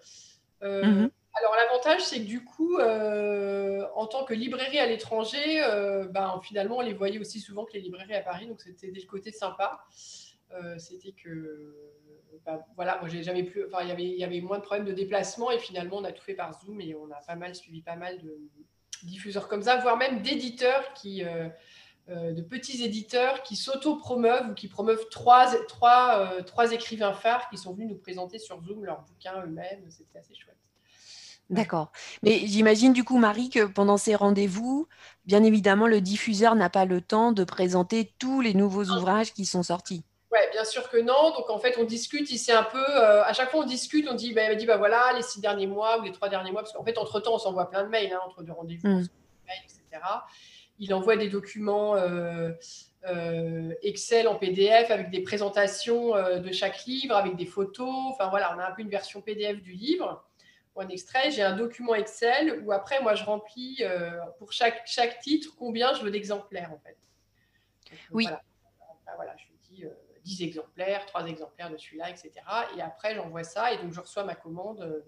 Mm 0.63 1.09
alors 1.39 1.55
l'avantage, 1.55 2.03
c'est 2.03 2.21
que 2.21 2.25
du 2.25 2.45
coup, 2.45 2.79
euh, 2.79 3.87
en 3.95 4.07
tant 4.07 4.25
que 4.25 4.33
librairie 4.33 4.79
à 4.79 4.87
l'étranger, 4.87 5.63
euh, 5.63 6.07
ben, 6.07 6.41
finalement, 6.43 6.79
on 6.79 6.81
les 6.81 6.95
voyait 6.95 7.19
aussi 7.19 7.41
souvent 7.41 7.67
que 7.67 7.75
les 7.75 7.81
librairies 7.81 8.15
à 8.15 8.23
Paris, 8.23 8.47
donc 8.47 8.61
c'était 8.63 8.91
des 8.91 9.05
côtés 9.05 9.33
sympas. 9.33 9.85
Euh, 10.53 10.79
c'était 10.79 11.13
que, 11.13 11.75
ben, 12.47 12.65
voilà, 12.75 12.99
moi 13.01 13.09
j'ai 13.09 13.23
jamais 13.23 13.43
plus, 13.43 13.67
enfin, 13.67 13.85
il 13.85 14.19
y 14.19 14.25
avait 14.25 14.41
moins 14.41 14.59
de 14.59 14.63
problèmes 14.63 14.87
de 14.87 14.93
déplacement 14.93 15.51
et 15.51 15.59
finalement, 15.59 15.99
on 15.99 16.05
a 16.05 16.13
tout 16.13 16.25
fait 16.25 16.35
par 16.35 16.59
Zoom 16.59 16.81
et 16.81 16.95
on 16.95 17.11
a 17.11 17.21
pas 17.27 17.37
mal 17.37 17.55
suivi 17.55 17.83
pas 17.83 17.97
mal 17.97 18.19
de 18.23 18.39
diffuseurs 19.03 19.49
comme 19.49 19.63
ça, 19.63 19.77
voire 19.77 19.99
même 19.99 20.23
d'éditeurs 20.23 20.95
qui, 20.95 21.23
de 22.09 22.41
petits 22.41 22.83
éditeurs 22.83 23.43
qui 23.43 23.57
s'auto-promeuvent 23.57 24.51
ou 24.51 24.55
qui 24.55 24.69
promeuvent 24.69 25.07
trois, 25.11 25.55
trois, 25.67 26.43
trois 26.45 26.73
écrivains 26.73 27.13
phares 27.13 27.51
qui 27.51 27.59
sont 27.59 27.75
venus 27.75 27.91
nous 27.91 27.99
présenter 27.99 28.39
sur 28.39 28.63
Zoom 28.63 28.87
leurs 28.87 29.03
bouquins 29.03 29.43
eux-mêmes. 29.45 29.85
C'était 29.91 30.19
assez 30.19 30.35
chouette. 30.35 30.57
D'accord. 31.49 31.93
Mais 32.23 32.41
j'imagine 32.45 32.93
du 32.93 33.05
coup, 33.05 33.19
Marie, 33.19 33.51
que 33.51 33.65
pendant 33.65 33.97
ces 33.97 34.15
rendez-vous, 34.17 34.89
bien 35.27 35.45
évidemment, 35.45 35.87
le 35.87 36.01
diffuseur 36.01 36.57
n'a 36.57 36.71
pas 36.71 36.85
le 36.85 37.01
temps 37.01 37.33
de 37.33 37.45
présenter 37.45 38.13
tous 38.19 38.41
les 38.41 38.55
nouveaux 38.55 38.87
ouvrages 38.87 39.33
qui 39.33 39.45
sont 39.45 39.63
sortis. 39.63 40.05
Oui, 40.33 40.41
bien 40.51 40.65
sûr 40.65 40.89
que 40.91 40.97
non. 40.97 41.31
Donc 41.37 41.49
en 41.51 41.59
fait, 41.59 41.77
on 41.79 41.85
discute 41.85 42.31
ici 42.31 42.51
un 42.51 42.65
peu. 42.65 42.79
Euh, 42.79 43.23
à 43.25 43.33
chaque 43.33 43.51
fois, 43.51 43.61
on 43.61 43.67
discute. 43.67 44.09
On 44.11 44.15
dit, 44.15 44.33
bah, 44.33 44.53
dit, 44.57 44.67
bah 44.67 44.77
voilà, 44.77 45.13
les 45.15 45.23
six 45.23 45.41
derniers 45.41 45.69
mois 45.69 46.01
ou 46.01 46.03
les 46.03 46.13
trois 46.13 46.29
derniers 46.29 46.51
mois, 46.51 46.63
parce 46.63 46.73
qu'en 46.73 46.85
fait, 46.85 46.99
entre 46.99 47.21
temps, 47.21 47.35
on 47.35 47.39
s'envoie 47.39 47.71
plein 47.71 47.85
de 47.85 47.89
mails 47.89 48.13
hein, 48.13 48.21
entre 48.27 48.43
deux 48.43 48.53
rendez-vous, 48.53 48.89
mmh. 48.89 49.07
etc. 49.65 50.03
Il 50.81 50.93
envoie 50.95 51.17
des 51.17 51.29
documents 51.29 51.95
euh, 51.95 52.51
euh, 53.09 53.73
Excel 53.83 54.27
en 54.27 54.35
PDF 54.35 54.91
avec 54.91 55.11
des 55.11 55.23
présentations 55.23 56.11
de 56.17 56.53
chaque 56.53 56.85
livre, 56.87 57.15
avec 57.15 57.37
des 57.37 57.47
photos. 57.47 57.95
Enfin 58.11 58.29
voilà, 58.31 58.53
on 58.57 58.59
a 58.59 58.67
un 58.67 58.73
peu 58.73 58.83
une 58.83 58.91
version 58.91 59.21
PDF 59.21 59.63
du 59.63 59.73
livre 59.73 60.25
un 60.81 60.89
extrait, 60.89 61.31
j'ai 61.31 61.43
un 61.43 61.57
document 61.57 61.95
Excel 61.95 62.63
où 62.65 62.73
après, 62.73 63.03
moi, 63.03 63.15
je 63.15 63.25
remplis 63.25 63.79
euh, 63.81 64.11
pour 64.39 64.53
chaque, 64.53 64.83
chaque 64.87 65.21
titre 65.21 65.55
combien 65.59 65.95
je 65.95 66.03
veux 66.03 66.11
d'exemplaires, 66.11 66.73
en 66.73 66.79
fait. 66.79 66.97
oui. 68.11 68.29
Voilà. 69.15 69.35
je 69.37 69.45
lui 69.47 69.59
dis 69.63 69.85
10 70.25 70.43
euh, 70.43 70.47
exemplaires, 70.47 71.07
3 71.07 71.27
exemplaires 71.27 71.71
de 71.71 71.77
celui-là, 71.77 72.11
etc. 72.11 72.33
Et 72.77 72.83
après, 72.83 73.15
j'envoie 73.15 73.45
ça 73.45 73.73
et 73.73 73.79
donc 73.79 73.93
je 73.93 74.01
reçois 74.01 74.25
ma 74.25 74.35
commande 74.35 74.81
euh, 74.81 75.01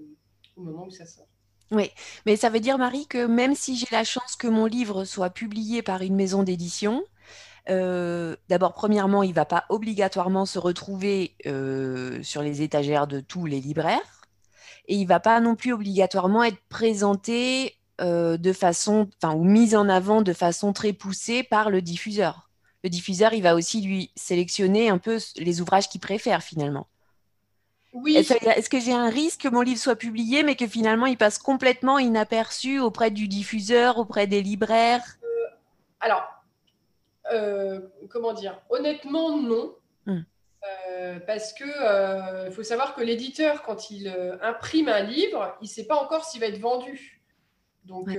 au 0.57 0.63
moment 0.63 0.87
où 0.87 0.91
ça 0.91 1.05
sort. 1.05 1.27
Oui, 1.71 1.91
mais 2.25 2.37
ça 2.37 2.49
veut 2.49 2.61
dire, 2.61 2.79
Marie, 2.79 3.07
que 3.07 3.27
même 3.27 3.55
si 3.55 3.77
j'ai 3.77 3.89
la 3.91 4.05
chance 4.05 4.37
que 4.37 4.47
mon 4.47 4.65
livre 4.65 5.05
soit 5.05 5.29
publié 5.29 5.83
par 5.83 6.01
une 6.01 6.15
maison 6.15 6.43
d'édition, 6.43 7.05
d'abord, 7.67 8.73
premièrement, 8.73 9.23
il 9.23 9.31
ne 9.31 9.35
va 9.35 9.45
pas 9.45 9.67
obligatoirement 9.69 10.47
se 10.47 10.59
retrouver 10.59 11.35
sur 12.23 12.41
les 12.41 12.63
étagères 12.63 13.07
de 13.07 13.21
tous 13.21 13.45
les 13.45 13.61
libraires 13.61 14.18
et 14.89 14.97
il 14.97 15.07
va 15.07 15.21
pas 15.21 15.41
non 15.41 15.55
plus 15.55 15.73
obligatoirement 15.73 16.43
être 16.43 16.61
présenté 16.69 17.77
euh, 18.01 18.37
de 18.37 18.53
façon, 18.53 19.09
enfin, 19.23 19.35
ou 19.35 19.45
mis 19.45 19.77
en 19.77 19.89
avant 19.89 20.23
de 20.23 20.33
façon 20.33 20.73
très 20.73 20.93
poussée 20.93 21.43
par 21.43 21.71
le 21.71 21.83
diffuseur. 21.83 22.49
Le 22.83 22.91
diffuseur, 22.91 23.33
il 23.35 23.43
va 23.43 23.55
aussi 23.55 23.83
lui 23.83 24.11
sélectionner 24.17 24.89
un 24.89 24.99
peu 24.99 25.19
les 25.37 25.61
ouvrages 25.61 25.89
qu'il 25.89 26.01
préfère 26.01 26.43
finalement. 26.43 26.87
Oui. 27.93 28.17
Est-ce 28.17 28.69
que 28.69 28.79
j'ai 28.79 28.93
un 28.93 29.09
risque 29.09 29.43
que 29.43 29.49
mon 29.49 29.63
livre 29.63 29.81
soit 29.81 29.97
publié, 29.97 30.43
mais 30.43 30.55
que 30.55 30.67
finalement 30.67 31.07
il 31.07 31.17
passe 31.17 31.39
complètement 31.39 31.99
inaperçu 31.99 32.79
auprès 32.79 33.11
du 33.11 33.29
diffuseur, 33.29 33.99
auprès 33.99 34.27
des 34.27 34.43
libraires? 34.43 35.05
Euh, 35.25 35.49
Alors, 36.01 36.23
euh, 37.33 37.81
comment 38.09 38.33
dire? 38.33 38.61
Honnêtement, 38.71 39.37
non. 39.39 39.75
Euh, 40.65 41.21
parce 41.21 41.53
que 41.53 41.65
euh, 41.65 42.51
faut 42.51 42.65
savoir 42.65 42.95
que 42.95 43.01
l'éditeur, 43.01 43.63
quand 43.63 43.91
il 43.91 44.09
euh, 44.09 44.37
imprime 44.43 44.89
un 44.89 45.01
livre, 45.01 45.57
il 45.61 45.65
ne 45.65 45.69
sait 45.69 45.87
pas 45.87 45.97
encore 45.97 46.25
s'il 46.25 46.41
va 46.41 46.47
être 46.47 46.59
vendu. 46.59 47.23
Donc, 47.85 48.11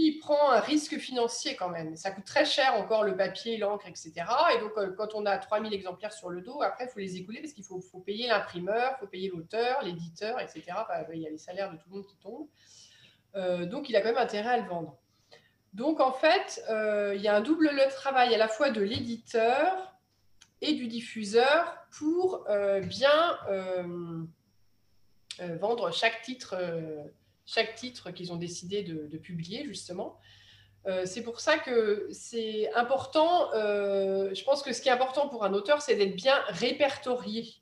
il 0.00 0.20
prend 0.20 0.50
un 0.52 0.60
risque 0.60 0.96
financier 0.96 1.56
quand 1.56 1.68
même. 1.68 1.96
Ça 1.96 2.12
coûte 2.12 2.24
très 2.24 2.44
cher 2.44 2.74
encore 2.74 3.02
le 3.02 3.16
papier, 3.16 3.58
l'encre, 3.58 3.88
etc. 3.88 4.12
Et 4.54 4.60
donc, 4.60 4.72
quand 4.96 5.14
on 5.14 5.26
a 5.26 5.36
3000 5.36 5.74
exemplaires 5.74 6.12
sur 6.12 6.30
le 6.30 6.40
dos, 6.40 6.62
après, 6.62 6.84
il 6.84 6.88
faut 6.88 7.00
les 7.00 7.16
écouler 7.16 7.40
parce 7.40 7.52
qu'il 7.52 7.64
faut, 7.64 7.80
payer 7.98 8.28
l'imprimeur, 8.28 8.94
il 8.96 9.00
faut 9.00 9.06
payer 9.06 9.28
l'auteur, 9.28 9.82
l'éditeur, 9.82 10.40
etc. 10.40 10.62
il 11.12 11.20
y 11.20 11.26
a 11.26 11.30
les 11.30 11.36
salaires 11.36 11.70
de 11.70 11.76
tout 11.76 11.90
le 11.90 11.96
monde 11.96 12.06
qui 12.06 12.16
tombent. 12.16 13.68
donc, 13.68 13.90
il 13.90 13.96
a 13.96 14.00
quand 14.00 14.08
même 14.08 14.18
intérêt 14.18 14.50
à 14.50 14.56
le 14.58 14.68
vendre. 14.68 14.96
Donc, 15.74 16.00
en 16.00 16.12
fait, 16.12 16.64
il 17.14 17.20
y 17.20 17.28
a 17.28 17.36
un 17.36 17.42
double 17.42 17.70
travail 17.90 18.34
à 18.34 18.38
la 18.38 18.48
fois 18.48 18.70
de 18.70 18.80
l'éditeur 18.80 19.97
et 20.60 20.74
du 20.74 20.88
diffuseur 20.88 21.76
pour 21.90 22.44
euh, 22.48 22.80
bien, 22.80 23.38
euh, 23.48 24.36
vendre 25.60 25.92
chaque 25.92 26.22
titre, 26.22 26.56
chaque 27.46 27.74
titre 27.76 28.10
qu'ils 28.10 28.32
ont 28.32 28.36
décidé 28.36 28.82
de, 28.82 29.16
publier, 29.18 29.64
justement. 29.64 30.18
c'est 31.04 31.22
pour 31.22 31.38
ça 31.40 31.58
que 31.58 32.08
c'est 32.10 32.72
important. 32.74 33.50
je 33.52 34.44
pense 34.44 34.62
que 34.62 34.72
ce 34.72 34.80
qui 34.82 34.88
est 34.88 34.92
important 34.92 35.28
pour 35.28 35.44
un 35.44 35.52
auteur, 35.52 35.80
c'est 35.80 35.94
d'être 35.94 36.16
bien 36.16 36.36
répertorié. 36.48 37.54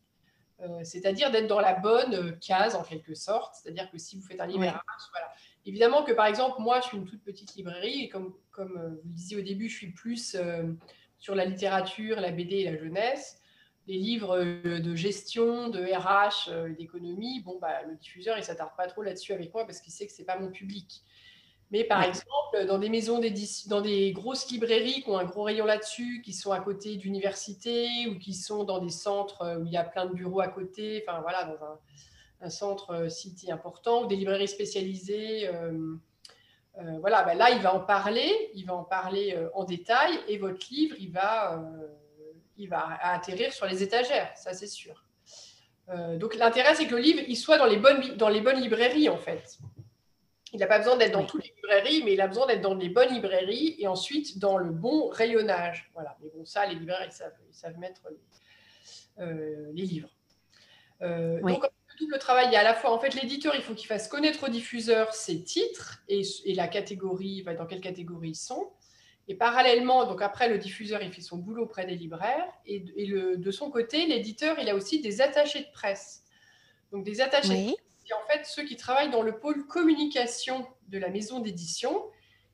c'est-à-dire 0.85 1.31
d'être 1.31 1.49
dans 1.49 1.61
la 1.61 1.75
bonne 1.75 2.39
case 2.39 2.75
en 2.77 2.83
quelque 2.83 3.15
sorte. 3.15 3.57
C'est-à-dire 3.57 3.91
que 3.91 3.99
si 3.99 4.17
vous 4.17 4.23
faites 4.23 4.41
un 4.41 4.47
livre 4.47 4.61
voilà. 4.61 4.83
Évidemment 5.67 6.03
que 6.03 6.13
par 6.13 6.27
exemple, 6.27 6.63
moi, 6.63 6.81
je 6.81 6.87
suis 6.87 6.97
une 6.97 7.05
toute 7.05 7.23
petite 7.23 7.57
librairie 7.57 8.05
et 8.05 8.09
comme, 8.09 8.35
comme 8.53 8.73
vous 9.03 9.09
le 9.09 9.15
disiez 9.15 9.37
au 9.37 9.43
début, 9.43 9.69
je 9.69 9.77
suis 9.77 9.91
plus 9.91 10.35
sur 11.19 11.35
la 11.35 11.45
littérature, 11.45 12.21
la 12.21 12.31
BD 12.31 12.57
et 12.57 12.65
la 12.65 12.77
jeunesse. 12.77 13.41
Les 13.87 13.99
livres 13.99 14.37
euh, 14.39 14.81
de 14.81 14.95
gestion, 14.95 15.69
de 15.69 15.81
RH, 15.81 16.51
euh, 16.51 16.75
d'économie, 16.75 17.41
bon, 17.41 17.59
bah, 17.61 17.83
le 17.89 17.97
diffuseur, 17.97 18.37
il 18.37 18.41
ne 18.41 18.45
s'attarde 18.45 18.73
pas 18.77 18.89
trop 18.89 19.03
là-dessus 19.03 19.33
avec 19.33 19.55
moi 19.55 19.65
parce 19.65 19.81
qu'il 19.81 19.93
sait 19.93 20.07
que 20.07 20.13
ce 20.13 20.21
n'est 20.21 20.27
pas 20.27 20.39
mon 20.39 20.51
public. 20.51 21.05
Mais 21.71 21.83
par 21.83 22.03
exemple, 22.03 22.65
dans 22.67 22.79
des 22.79 22.89
maisons 22.89 23.21
dans 23.67 23.81
des 23.81 24.13
grosses 24.13 24.51
librairies 24.51 25.03
qui 25.03 25.09
ont 25.09 25.19
un 25.19 25.25
gros 25.25 25.43
rayon 25.43 25.65
là-dessus, 25.65 26.23
qui 26.25 26.33
sont 26.33 26.53
à 26.53 26.61
côté 26.61 26.97
d'universités 26.97 28.07
ou 28.09 28.19
qui 28.19 28.35
sont 28.35 28.65
dans 28.65 28.79
des 28.79 28.91
centres 28.91 29.43
euh, 29.43 29.59
où 29.59 29.67
il 29.67 29.73
y 29.73 29.77
a 29.77 29.85
plein 29.85 30.07
de 30.07 30.15
bureaux 30.15 30.41
à 30.41 30.49
côté, 30.49 31.03
enfin 31.07 31.21
voilà, 31.21 31.45
dans 31.45 31.65
un, 31.65 31.79
centre 32.51 33.09
city 33.11 33.51
important, 33.51 34.05
ou 34.05 34.07
des 34.07 34.15
librairies 34.15 34.47
spécialisées, 34.47 35.49
euh, 35.49 35.97
voilà, 37.01 37.23
ben 37.23 37.37
là, 37.37 37.51
il 37.51 37.61
va 37.61 37.75
en 37.75 37.81
parler, 37.81 38.51
il 38.55 38.67
va 38.67 38.75
en 38.75 38.85
parler 38.85 39.35
euh, 39.35 39.49
en 39.55 39.65
détail, 39.65 40.19
et 40.29 40.37
votre 40.37 40.67
livre, 40.71 40.95
il 40.99 41.11
va, 41.11 41.55
euh, 41.55 41.87
il 42.57 42.69
va 42.69 42.99
atterrir 43.01 43.53
sur 43.53 43.67
les 43.67 43.83
étagères, 43.83 44.33
ça 44.37 44.53
c'est 44.53 44.67
sûr. 44.67 45.05
donc 45.89 46.35
l'intérêt, 46.35 46.75
c'est 46.75 46.87
que 46.87 46.95
le 46.95 47.01
livre, 47.01 47.23
il 47.29 47.37
soit 47.37 47.59
dans 47.59 47.67
les 47.67 47.77
bonnes, 47.77 48.17
dans 48.17 48.29
les 48.29 48.41
bonnes 48.41 48.61
librairies, 48.61 49.09
en 49.09 49.17
fait. 49.17 49.59
Il 50.53 50.61
n'a 50.61 50.67
pas 50.67 50.79
besoin 50.79 50.97
d'être 50.97 51.13
dans 51.13 51.25
toutes 51.25 51.45
les 51.45 51.55
librairies, 51.57 52.03
mais 52.05 52.15
il 52.15 52.21
a 52.21 52.29
besoin 52.29 52.47
d'être 52.47 52.63
dans 52.63 52.75
les 52.75 52.89
bonnes 52.89 53.13
librairies 53.13 53.77
et 53.79 53.87
ensuite 53.87 54.39
dans 54.39 54.59
le 54.59 54.71
bon 54.71 55.09
rayonnage. 55.09 55.91
Voilà. 55.93 56.17
Mais 56.23 56.31
bon, 56.35 56.45
ça, 56.45 56.65
les 56.67 56.77
libraires, 56.77 57.05
ils 57.05 57.13
savent, 57.13 57.35
ils 57.49 57.55
savent 57.55 57.79
mettre 57.79 58.03
les, 59.19 59.73
livres. 59.73 60.09
Donc, 61.01 61.65
double 61.99 62.19
travail. 62.19 62.47
Il 62.49 62.53
y 62.53 62.57
a 62.57 62.61
à 62.61 62.65
la 62.65 62.75
fois, 62.75 62.93
en 62.93 62.99
fait, 62.99 63.15
l'éditeur, 63.15 63.55
il 63.55 63.63
faut 63.63 63.75
qu'il 63.75 63.87
fasse 63.87 64.09
connaître 64.09 64.45
au 64.45 64.49
diffuseur 64.49 65.15
ses 65.15 65.43
titres 65.43 66.03
et, 66.09 66.23
la 66.55 66.69
catégorie, 66.69 67.45
dans 67.57 67.67
quelle 67.67 67.81
catégorie 67.81 68.31
ils 68.31 68.35
sont. 68.35 68.71
Et 69.29 69.35
parallèlement, 69.35 70.07
donc 70.07 70.23
après, 70.23 70.49
le 70.49 70.59
diffuseur, 70.59 71.03
il 71.03 71.13
fait 71.13 71.21
son 71.21 71.37
boulot 71.39 71.65
auprès 71.65 71.85
des 71.85 71.97
libraires. 71.97 72.47
Et, 72.65 72.81
de 72.81 73.51
son 73.51 73.71
côté, 73.71 74.07
l'éditeur, 74.07 74.59
il 74.61 74.69
a 74.69 74.75
aussi 74.75 75.01
des 75.01 75.21
attachés 75.21 75.61
de 75.61 75.73
presse. 75.73 76.25
Donc, 76.93 77.05
des 77.05 77.21
attachés 77.21 77.49
de 77.49 77.73
presse, 77.73 77.85
c'est 78.05 78.15
en 78.15 78.27
fait 78.29 78.47
ceux 78.47 78.65
qui 78.65 78.77
travaillent 78.77 79.11
dans 79.11 79.23
le 79.23 79.39
pôle 79.39 79.67
communication 79.67 80.67
de 80.89 80.99
la 80.99 81.09
maison 81.09 81.41
d'édition 81.41 82.05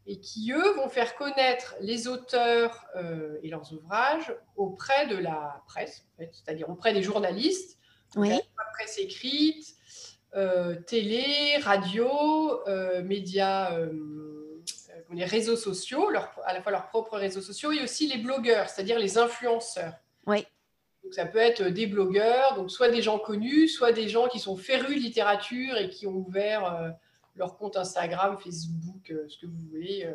et 0.07 0.19
qui, 0.19 0.53
eux, 0.53 0.73
vont 0.77 0.89
faire 0.89 1.15
connaître 1.15 1.77
les 1.81 2.09
auteurs 2.09 2.87
euh, 2.97 3.39
et 3.43 3.49
leurs 3.49 3.73
ouvrages 3.73 4.35
auprès 4.57 5.07
de 5.07 5.17
la 5.17 5.63
presse, 5.69 6.07
c'est-à-dire 6.19 6.69
auprès 6.71 6.93
des 6.93 7.03
journalistes 7.03 7.79
oui. 8.17 8.41
presse 8.75 8.99
écrite, 8.99 9.77
euh, 10.35 10.77
télé, 10.87 11.59
radio, 11.63 12.67
euh, 12.67 13.03
médias, 13.03 13.77
euh, 13.77 13.93
les 15.13 15.27
réseaux 15.27 15.57
sociaux, 15.57 16.09
à 16.45 16.55
la 16.55 16.63
fois 16.63 16.73
leurs 16.73 16.89
propres 16.89 17.19
réseaux 17.19 17.43
sociaux 17.43 17.71
et 17.71 17.83
aussi 17.83 18.07
les 18.07 18.17
blogueurs, 18.17 18.71
c'est-à-dire 18.71 18.99
les 18.99 19.19
influenceurs. 19.19 19.93
Oui. 20.27 20.47
Donc, 21.05 21.13
ça 21.13 21.27
peut 21.27 21.39
être 21.39 21.65
des 21.65 21.87
blogueurs, 21.87 22.55
donc 22.55 22.71
soit 22.71 22.89
des 22.89 23.03
gens 23.03 23.19
connus, 23.19 23.69
soit 23.69 23.93
des 23.93 24.09
gens 24.09 24.29
qui 24.29 24.39
sont 24.39 24.57
férus 24.57 24.97
de 24.97 25.03
littérature 25.03 25.77
et 25.77 25.91
qui 25.91 26.07
ont 26.07 26.15
ouvert 26.15 26.95
leur 27.35 27.59
compte 27.59 27.77
Instagram, 27.77 28.39
Facebook, 28.39 29.13
ce 29.29 29.37
que 29.37 29.47
vous 29.47 29.59
voulez. 29.71 30.09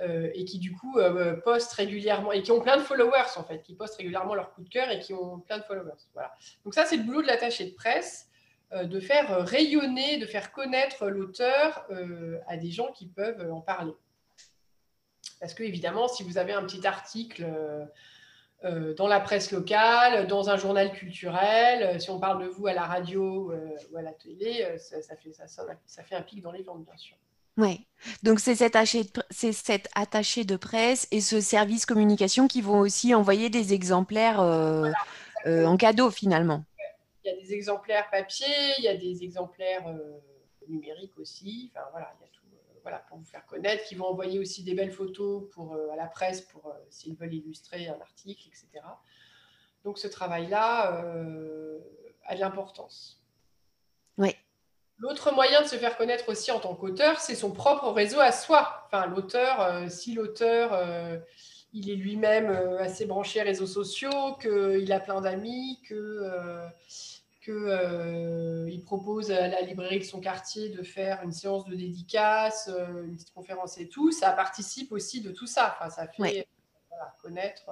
Euh, 0.00 0.30
et 0.32 0.44
qui 0.44 0.60
du 0.60 0.76
coup 0.76 0.96
euh, 0.98 1.34
postent 1.40 1.72
régulièrement 1.72 2.30
et 2.30 2.40
qui 2.42 2.52
ont 2.52 2.60
plein 2.60 2.76
de 2.76 2.82
followers 2.82 3.36
en 3.36 3.42
fait, 3.42 3.62
qui 3.62 3.74
postent 3.74 3.96
régulièrement 3.96 4.36
leur 4.36 4.54
coup 4.54 4.62
de 4.62 4.68
cœur 4.68 4.88
et 4.90 5.00
qui 5.00 5.12
ont 5.12 5.40
plein 5.40 5.58
de 5.58 5.64
followers. 5.64 5.90
Voilà. 6.12 6.32
Donc 6.64 6.74
ça 6.74 6.84
c'est 6.84 6.96
le 6.96 7.02
boulot 7.02 7.20
de 7.20 7.26
l'attaché 7.26 7.64
de 7.64 7.74
presse, 7.74 8.28
euh, 8.72 8.84
de 8.84 9.00
faire 9.00 9.44
rayonner, 9.44 10.18
de 10.18 10.26
faire 10.26 10.52
connaître 10.52 11.08
l'auteur 11.08 11.84
à 12.46 12.56
des 12.56 12.70
gens 12.70 12.92
qui 12.92 13.06
peuvent 13.06 13.52
en 13.52 13.60
parler. 13.60 13.92
Parce 15.40 15.52
que 15.52 15.64
évidemment, 15.64 16.06
si 16.06 16.22
vous 16.22 16.38
avez 16.38 16.52
un 16.52 16.62
petit 16.62 16.86
article 16.86 17.46
dans 18.62 19.06
la 19.06 19.20
presse 19.20 19.52
locale, 19.52 20.26
dans 20.26 20.50
un 20.50 20.56
journal 20.56 20.92
culturel, 20.92 22.00
si 22.00 22.10
on 22.10 22.18
parle 22.20 22.42
de 22.42 22.48
vous 22.48 22.66
à 22.66 22.72
la 22.72 22.84
radio 22.84 23.52
ou 23.90 23.96
à 23.96 24.02
la 24.02 24.12
télé, 24.12 24.76
ça 24.78 26.04
fait 26.04 26.14
un 26.14 26.22
pic 26.22 26.40
dans 26.40 26.52
les 26.52 26.62
ventes, 26.62 26.84
bien 26.84 26.96
sûr. 26.96 27.16
Oui, 27.58 27.88
donc 28.22 28.38
c'est 28.38 28.54
cet, 28.54 28.76
attaché 28.76 30.44
de 30.44 30.56
presse 30.56 31.08
et 31.10 31.20
ce 31.20 31.40
service 31.40 31.86
communication 31.86 32.46
qui 32.46 32.62
vont 32.62 32.78
aussi 32.78 33.16
envoyer 33.16 33.50
des 33.50 33.74
exemplaires 33.74 34.40
euh, 34.40 34.88
euh, 35.46 35.66
en 35.66 35.76
cadeau 35.76 36.12
finalement. 36.12 36.64
Il 37.24 37.32
y 37.32 37.34
a 37.34 37.40
des 37.42 37.52
exemplaires 37.52 38.08
papier, 38.10 38.46
il 38.78 38.84
y 38.84 38.88
a 38.88 38.96
des 38.96 39.24
exemplaires 39.24 39.88
euh, 39.88 40.20
numériques 40.68 41.18
aussi. 41.18 41.72
Enfin 41.74 41.84
voilà, 41.90 42.14
il 42.20 42.24
y 42.24 42.28
a 42.28 42.30
tout 42.32 42.44
voilà, 42.82 42.98
pour 43.08 43.18
vous 43.18 43.24
faire 43.24 43.44
connaître, 43.44 43.84
qui 43.84 43.96
vont 43.96 44.06
envoyer 44.06 44.38
aussi 44.38 44.62
des 44.62 44.74
belles 44.74 44.92
photos 44.92 45.50
pour, 45.50 45.76
à 45.92 45.96
la 45.96 46.06
presse 46.06 46.42
pour 46.42 46.72
s'ils 46.90 47.16
veulent 47.16 47.34
illustrer 47.34 47.88
un 47.88 48.00
article, 48.00 48.48
etc. 48.48 48.68
Donc 49.82 49.98
ce 49.98 50.06
travail-là 50.06 51.02
a 52.24 52.34
de 52.36 52.40
l'importance. 52.40 53.20
Oui. 54.16 54.34
L'autre 55.28 55.36
moyen 55.36 55.60
de 55.60 55.66
se 55.66 55.76
faire 55.76 55.98
connaître 55.98 56.26
aussi 56.30 56.50
en 56.50 56.58
tant 56.58 56.74
qu'auteur, 56.74 57.20
c'est 57.20 57.34
son 57.34 57.50
propre 57.50 57.90
réseau 57.90 58.18
à 58.18 58.32
soi. 58.32 58.86
Enfin, 58.86 59.06
l'auteur, 59.08 59.60
euh, 59.60 59.86
si 59.90 60.14
l'auteur, 60.14 60.72
euh, 60.72 61.18
il 61.74 61.90
est 61.90 61.96
lui-même 61.96 62.48
euh, 62.48 62.78
assez 62.78 63.04
branché 63.04 63.38
à 63.38 63.44
réseaux 63.44 63.66
sociaux, 63.66 64.36
qu'il 64.40 64.90
a 64.90 65.00
plein 65.00 65.20
d'amis, 65.20 65.80
que 65.86 66.22
qu'il 67.44 68.82
propose 68.86 69.30
à 69.30 69.48
la 69.48 69.60
librairie 69.60 69.98
de 69.98 70.04
son 70.04 70.18
quartier 70.18 70.70
de 70.70 70.82
faire 70.82 71.22
une 71.22 71.32
séance 71.32 71.66
de 71.66 71.74
dédicace, 71.74 72.70
une 73.04 73.14
petite 73.14 73.34
conférence 73.34 73.76
et 73.76 73.86
tout, 73.86 74.10
ça 74.10 74.30
participe 74.30 74.92
aussi 74.92 75.20
de 75.20 75.30
tout 75.30 75.46
ça. 75.46 75.76
Enfin, 75.78 75.90
ça 75.90 76.08
fait 76.08 76.46
connaître 77.20 77.64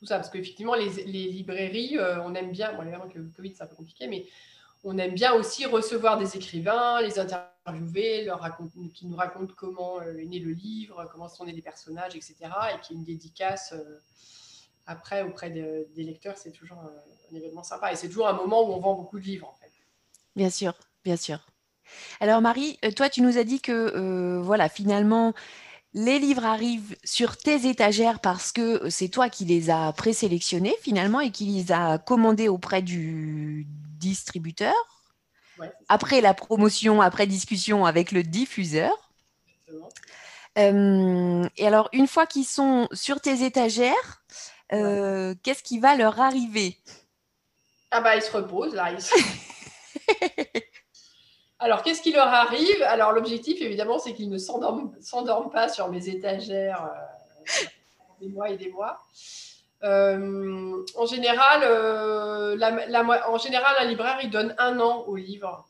tout 0.00 0.06
ça. 0.06 0.16
Parce 0.16 0.28
qu'effectivement, 0.28 0.74
les, 0.74 1.04
les, 1.04 1.28
librairies, 1.28 1.98
on 2.24 2.34
aime 2.34 2.50
bien, 2.50 2.72
bon, 2.72 2.82
évidemment 2.82 3.08
que 3.08 3.18
le 3.18 3.30
Covid, 3.36 3.54
c'est 3.54 3.62
un 3.62 3.66
peu 3.66 3.76
compliqué, 3.76 4.08
mais 4.08 4.26
on 4.84 4.98
aime 4.98 5.14
bien 5.14 5.32
aussi 5.34 5.66
recevoir 5.66 6.18
des 6.18 6.36
écrivains, 6.36 7.00
les 7.00 7.18
interviewer, 7.18 8.28
qui 8.94 9.06
nous 9.06 9.16
racontent 9.16 9.52
comment 9.56 10.00
euh, 10.00 10.16
est 10.16 10.24
né 10.24 10.38
le 10.38 10.52
livre, 10.52 11.08
comment 11.12 11.28
sont 11.28 11.44
nés 11.44 11.52
les 11.52 11.62
personnages, 11.62 12.14
etc. 12.16 12.36
Et 12.74 12.80
qui 12.80 12.94
une 12.94 13.04
dédicace 13.04 13.72
euh, 13.72 14.00
après 14.86 15.22
auprès 15.22 15.50
des 15.50 16.02
lecteurs, 16.02 16.36
c'est 16.38 16.52
toujours 16.52 16.78
un, 16.78 17.36
événement 17.36 17.62
sympa. 17.62 17.92
Et 17.92 17.96
c'est 17.96 18.08
toujours 18.08 18.28
un 18.28 18.32
moment 18.32 18.62
où 18.62 18.72
on 18.72 18.80
vend 18.80 18.94
beaucoup 18.94 19.18
de 19.18 19.24
livres, 19.24 19.48
en 19.48 19.54
fait. 19.60 19.70
Bien 20.34 20.48
sûr, 20.48 20.72
bien 21.04 21.16
sûr. 21.16 21.40
Alors 22.20 22.40
Marie, 22.40 22.78
euh, 22.84 22.90
toi, 22.90 23.10
tu 23.10 23.20
nous 23.20 23.36
as 23.36 23.44
dit 23.44 23.60
que 23.60 24.38
voilà, 24.40 24.70
finalement, 24.70 25.34
les 25.92 26.18
livres 26.18 26.44
arrivent 26.44 26.96
sur 27.04 27.36
tes 27.36 27.68
étagères 27.68 28.20
parce 28.20 28.52
que 28.52 28.88
c'est 28.88 29.08
toi 29.08 29.28
qui 29.28 29.44
les 29.44 29.68
as 29.68 29.92
présélectionnés 29.92 30.74
finalement 30.80 31.20
et 31.20 31.30
qui 31.30 31.44
les 31.46 31.72
as 31.72 31.98
commandés 31.98 32.48
auprès 32.48 32.82
du 32.82 33.66
distributeur. 33.98 34.74
après 35.88 36.20
la 36.20 36.34
promotion, 36.34 37.00
après 37.02 37.26
discussion 37.26 37.84
avec 37.84 38.12
le 38.12 38.22
diffuseur. 38.22 38.92
Euh, 40.58 41.48
et 41.56 41.66
alors, 41.66 41.88
une 41.92 42.06
fois 42.06 42.26
qu'ils 42.26 42.44
sont 42.44 42.88
sur 42.92 43.20
tes 43.20 43.44
étagères, 43.44 44.22
euh, 44.72 45.34
qu'est-ce 45.42 45.62
qui 45.62 45.78
va 45.78 45.96
leur 45.96 46.20
arriver? 46.20 46.78
Ah 47.90 48.00
bah, 48.00 48.16
ils 48.16 48.22
se 48.22 48.30
reposent 48.30 48.74
là. 48.74 48.90
Alors, 51.60 51.82
qu'est-ce 51.82 52.02
qui 52.02 52.12
leur 52.12 52.28
arrive? 52.28 52.82
Alors, 52.82 53.10
l'objectif, 53.12 53.60
évidemment, 53.60 53.98
c'est 53.98 54.14
qu'ils 54.14 54.30
ne 54.30 54.38
s'endorment 54.38 55.50
pas 55.50 55.68
sur 55.68 55.88
mes 55.88 56.08
étagères 56.08 56.84
euh, 56.84 57.66
des 58.20 58.28
mois 58.28 58.50
et 58.50 58.56
des 58.56 58.70
mois. 58.70 59.00
Euh, 59.84 60.84
en, 60.96 61.06
général, 61.06 61.60
euh, 61.62 62.56
la, 62.56 63.28
en 63.28 63.38
général, 63.38 63.76
un 63.78 63.84
libraire, 63.84 64.18
il 64.22 64.30
donne 64.30 64.54
un 64.58 64.80
an 64.80 65.04
au 65.06 65.16
livre. 65.16 65.66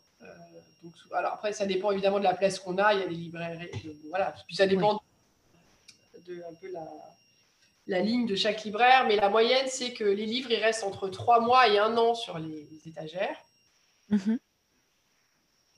alors, 1.13 1.35
après, 1.35 1.53
ça 1.53 1.67
dépend 1.67 1.91
évidemment 1.91 2.19
de 2.19 2.25
la 2.25 2.35
place 2.35 2.59
qu'on 2.59 2.79
a. 2.79 2.95
Il 2.95 3.01
y 3.01 3.03
a 3.03 3.07
des 3.07 3.15
librairies. 3.15 3.71
voilà, 4.09 4.35
puis 4.47 4.57
ça 4.57 4.67
dépend 4.67 5.01
de, 6.27 6.37
un 6.37 6.55
peu 6.55 6.71
la, 7.87 8.01
ligne 8.01 8.27
de 8.27 8.35
chaque 8.35 8.65
libraire. 8.65 9.07
Mais 9.07 9.17
la 9.17 9.29
moyenne, 9.29 9.67
c'est 9.69 9.93
que 9.93 10.05
les 10.05 10.27
livres, 10.27 10.51
ils 10.51 10.63
restent 10.63 10.85
entre 10.85 11.09
trois 11.09 11.41
mois 11.41 11.69
et 11.69 11.79
un 11.79 11.97
an 11.99 12.15
sur 12.15 12.39
les, 12.39 12.67
étagères. 12.87 13.37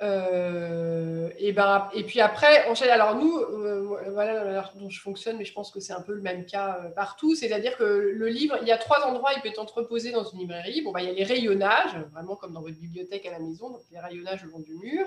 Mm-hmm. 0.01 1.33
et, 1.39 1.53
ben, 1.53 1.89
et 1.95 2.05
puis 2.05 2.21
après, 2.21 2.67
on 2.69 2.75
Alors 2.91 3.17
nous, 3.17 3.45
voilà 4.13 4.35
la 4.35 4.45
manière 4.45 4.73
dont 4.77 4.89
je 4.91 5.01
fonctionne, 5.01 5.37
mais 5.37 5.45
je 5.45 5.53
pense 5.53 5.71
que 5.71 5.81
c'est 5.81 5.93
un 5.93 6.01
peu 6.01 6.15
le 6.15 6.23
même 6.23 6.47
cas 6.47 6.91
partout. 6.97 7.35
C'est-à-dire 7.35 7.77
que 7.77 7.85
le 7.85 8.29
livre, 8.29 8.59
il 8.63 8.69
y 8.69 8.73
a 8.73 8.79
trois 8.79 9.07
endroits, 9.07 9.31
il 9.37 9.43
peut 9.43 9.49
être 9.49 9.61
entreposé 9.61 10.11
dans 10.13 10.25
une 10.25 10.41
librairie. 10.41 10.83
Bon, 10.83 10.93
bah, 10.93 11.03
il 11.03 11.09
y 11.09 11.11
a 11.11 11.15
les 11.15 11.25
rayonnages, 11.25 11.97
vraiment 12.13 12.37
comme 12.37 12.53
dans 12.53 12.63
votre 12.63 12.79
bibliothèque 12.79 13.27
à 13.27 13.31
la 13.31 13.39
maison, 13.39 13.71
donc 13.71 13.83
les 13.91 13.99
rayonnages 13.99 14.43
le 14.45 14.51
long 14.51 14.61
du 14.61 14.75
mur. 14.75 15.07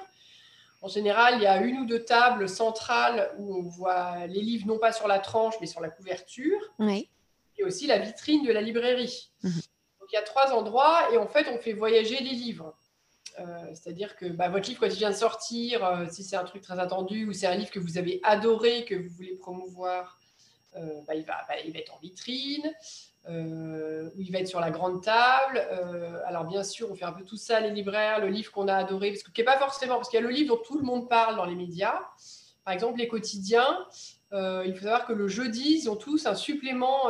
En 0.83 0.89
général, 0.89 1.35
il 1.37 1.43
y 1.43 1.47
a 1.47 1.61
une 1.61 1.79
ou 1.79 1.85
deux 1.85 2.03
tables 2.03 2.49
centrales 2.49 3.31
où 3.37 3.55
on 3.55 3.61
voit 3.63 4.27
les 4.27 4.41
livres 4.41 4.67
non 4.67 4.77
pas 4.77 4.91
sur 4.91 5.07
la 5.07 5.19
tranche, 5.19 5.55
mais 5.61 5.65
sur 5.65 5.79
la 5.79 5.89
couverture. 5.89 6.59
Oui. 6.77 7.09
Et 7.57 7.63
aussi 7.63 7.87
la 7.87 7.99
vitrine 7.99 8.43
de 8.45 8.51
la 8.51 8.61
librairie. 8.61 9.31
Mhm. 9.43 9.61
Donc 10.01 10.09
il 10.11 10.15
y 10.15 10.17
a 10.17 10.23
trois 10.23 10.51
endroits 10.51 11.09
et 11.13 11.17
en 11.17 11.27
fait, 11.27 11.47
on 11.47 11.57
fait 11.57 11.71
voyager 11.71 12.17
les 12.17 12.31
livres. 12.31 12.75
Euh, 13.39 13.45
c'est-à-dire 13.73 14.15
que 14.15 14.25
bah, 14.25 14.49
votre 14.49 14.67
livre, 14.67 14.79
quand 14.79 14.87
il 14.87 14.97
vient 14.97 15.09
de 15.09 15.15
sortir, 15.15 15.83
euh, 15.83 16.05
si 16.09 16.23
c'est 16.23 16.35
un 16.35 16.43
truc 16.43 16.61
très 16.61 16.79
attendu 16.79 17.25
ou 17.25 17.33
c'est 17.33 17.47
un 17.47 17.55
livre 17.55 17.71
que 17.71 17.79
vous 17.79 17.97
avez 17.97 18.19
adoré, 18.23 18.85
que 18.85 18.95
vous 18.95 19.09
voulez 19.09 19.35
promouvoir, 19.35 20.19
euh, 20.75 21.01
bah, 21.07 21.15
il, 21.15 21.25
va, 21.25 21.45
bah, 21.47 21.55
il, 21.65 21.73
va, 21.73 21.79
être 21.79 21.93
en 21.93 21.99
vitrine. 21.99 22.71
Euh, 23.29 24.09
où 24.17 24.21
il 24.21 24.33
va 24.33 24.39
être 24.39 24.49
sur 24.49 24.59
la 24.59 24.69
grande 24.69 25.01
table. 25.01 25.65
Euh, 25.71 26.19
alors 26.25 26.43
bien 26.43 26.61
sûr, 26.61 26.91
on 26.91 26.95
fait 26.95 27.05
un 27.05 27.13
peu 27.13 27.23
tout 27.23 27.37
ça, 27.37 27.61
les 27.61 27.69
libraires, 27.69 28.19
le 28.19 28.27
livre 28.27 28.51
qu'on 28.51 28.67
a 28.67 28.75
adoré, 28.75 29.11
parce 29.11 29.23
que 29.23 29.31
qui 29.31 29.39
n'est 29.39 29.45
pas 29.45 29.57
forcément, 29.57 29.95
parce 29.95 30.09
qu'il 30.09 30.19
y 30.19 30.23
a 30.23 30.27
le 30.27 30.33
livre 30.33 30.55
dont 30.55 30.61
tout 30.61 30.77
le 30.77 30.83
monde 30.83 31.07
parle 31.07 31.37
dans 31.37 31.45
les 31.45 31.55
médias. 31.55 31.97
Par 32.65 32.73
exemple, 32.73 32.99
les 32.99 33.07
quotidiens. 33.07 33.87
Euh, 34.33 34.63
il 34.65 34.75
faut 34.75 34.83
savoir 34.83 35.05
que 35.05 35.13
le 35.13 35.29
jeudi, 35.29 35.79
ils 35.81 35.89
ont 35.89 35.95
tous 35.95 36.25
un 36.25 36.35
supplément. 36.35 37.03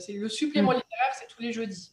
c'est 0.00 0.12
le 0.12 0.28
supplément 0.28 0.72
mm. 0.72 0.74
littéraire, 0.74 1.14
c'est 1.18 1.28
tous 1.28 1.40
les 1.40 1.52
jeudis. 1.52 1.92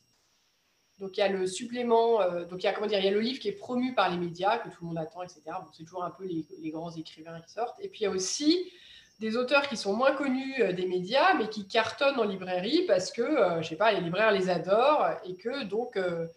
Donc 0.99 1.17
il 1.17 1.19
y 1.19 1.23
a 1.23 1.27
le 1.27 1.45
supplément, 1.45 2.19
donc 2.49 2.63
il 2.63 2.63
y 2.63 2.67
a 2.67 2.73
comment 2.73 2.87
dire, 2.87 2.99
il 2.99 3.05
y 3.05 3.09
a 3.09 3.11
le 3.11 3.19
livre 3.19 3.39
qui 3.39 3.49
est 3.49 3.53
promu 3.53 3.93
par 3.93 4.09
les 4.09 4.17
médias 4.17 4.59
que 4.59 4.69
tout 4.69 4.77
le 4.81 4.87
monde 4.87 4.97
attend, 4.97 5.23
etc. 5.23 5.41
C'est 5.73 5.83
toujours 5.83 6.05
un 6.05 6.09
peu 6.09 6.25
les, 6.25 6.45
les, 6.61 6.69
grands 6.69 6.91
écrivains 6.91 7.39
qui 7.41 7.51
sortent. 7.51 7.77
Et 7.81 7.89
puis 7.89 8.01
il 8.01 8.03
y 8.03 8.07
a 8.07 8.11
aussi 8.11 8.71
des 9.19 9.37
auteurs 9.37 9.67
qui 9.69 9.77
sont 9.77 9.93
moins 9.95 10.13
connus 10.13 10.61
euh, 10.61 10.73
des 10.73 10.85
médias, 10.85 11.35
mais 11.35 11.47
qui 11.47 11.67
cartonnent 11.67 12.19
en 12.19 12.25
librairie 12.25 12.83
parce 12.85 13.11
que, 13.11 13.21
euh, 13.21 13.61
je 13.61 13.69
sais 13.69 13.75
pas, 13.75 13.93
les 13.93 14.01
libraires 14.01 14.31
les 14.31 14.49
adorent 14.49 15.07
et 15.23 15.35
que 15.35 15.63
donc, 15.63 15.95
euh, 15.95 16.27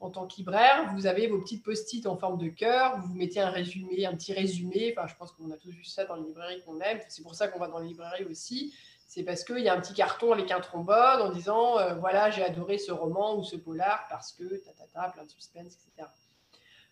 en 0.00 0.10
tant 0.10 0.26
que 0.26 0.36
libraire, 0.36 0.90
vous 0.94 1.06
avez 1.06 1.26
vos 1.26 1.38
petites 1.38 1.62
post-it 1.62 2.06
en 2.06 2.16
forme 2.16 2.38
de 2.38 2.48
cœur, 2.48 2.98
vous 2.98 3.08
vous 3.08 3.14
mettez 3.14 3.40
un 3.40 3.50
résumé, 3.50 4.06
un 4.06 4.14
petit 4.14 4.32
résumé. 4.32 4.94
Enfin, 4.96 5.06
je 5.08 5.14
pense 5.16 5.32
qu'on 5.32 5.50
a 5.50 5.56
tous 5.56 5.70
vu 5.70 5.84
ça 5.84 6.04
dans 6.06 6.16
les 6.16 6.26
librairies 6.26 6.62
qu'on 6.64 6.80
aime. 6.80 7.00
C'est 7.08 7.22
pour 7.22 7.34
ça 7.34 7.48
qu'on 7.48 7.58
va 7.58 7.68
dans 7.68 7.78
les 7.78 7.88
librairies 7.88 8.24
aussi. 8.24 8.74
C'est 9.12 9.24
parce 9.24 9.44
qu'il 9.44 9.58
y 9.58 9.68
a 9.68 9.74
un 9.74 9.80
petit 9.80 9.92
carton 9.92 10.32
avec 10.32 10.50
un 10.50 10.60
trombone 10.60 11.20
en 11.20 11.30
disant, 11.30 11.76
voilà, 11.98 12.30
j'ai 12.30 12.42
adoré 12.42 12.78
ce 12.78 12.92
roman 12.92 13.36
ou 13.36 13.44
ce 13.44 13.56
polar 13.56 14.06
parce 14.08 14.32
que, 14.32 14.44
ta, 14.64 14.72
ta, 14.72 14.86
ta, 14.86 15.08
plein 15.10 15.24
de 15.24 15.30
suspense, 15.30 15.74
etc. 15.74 16.08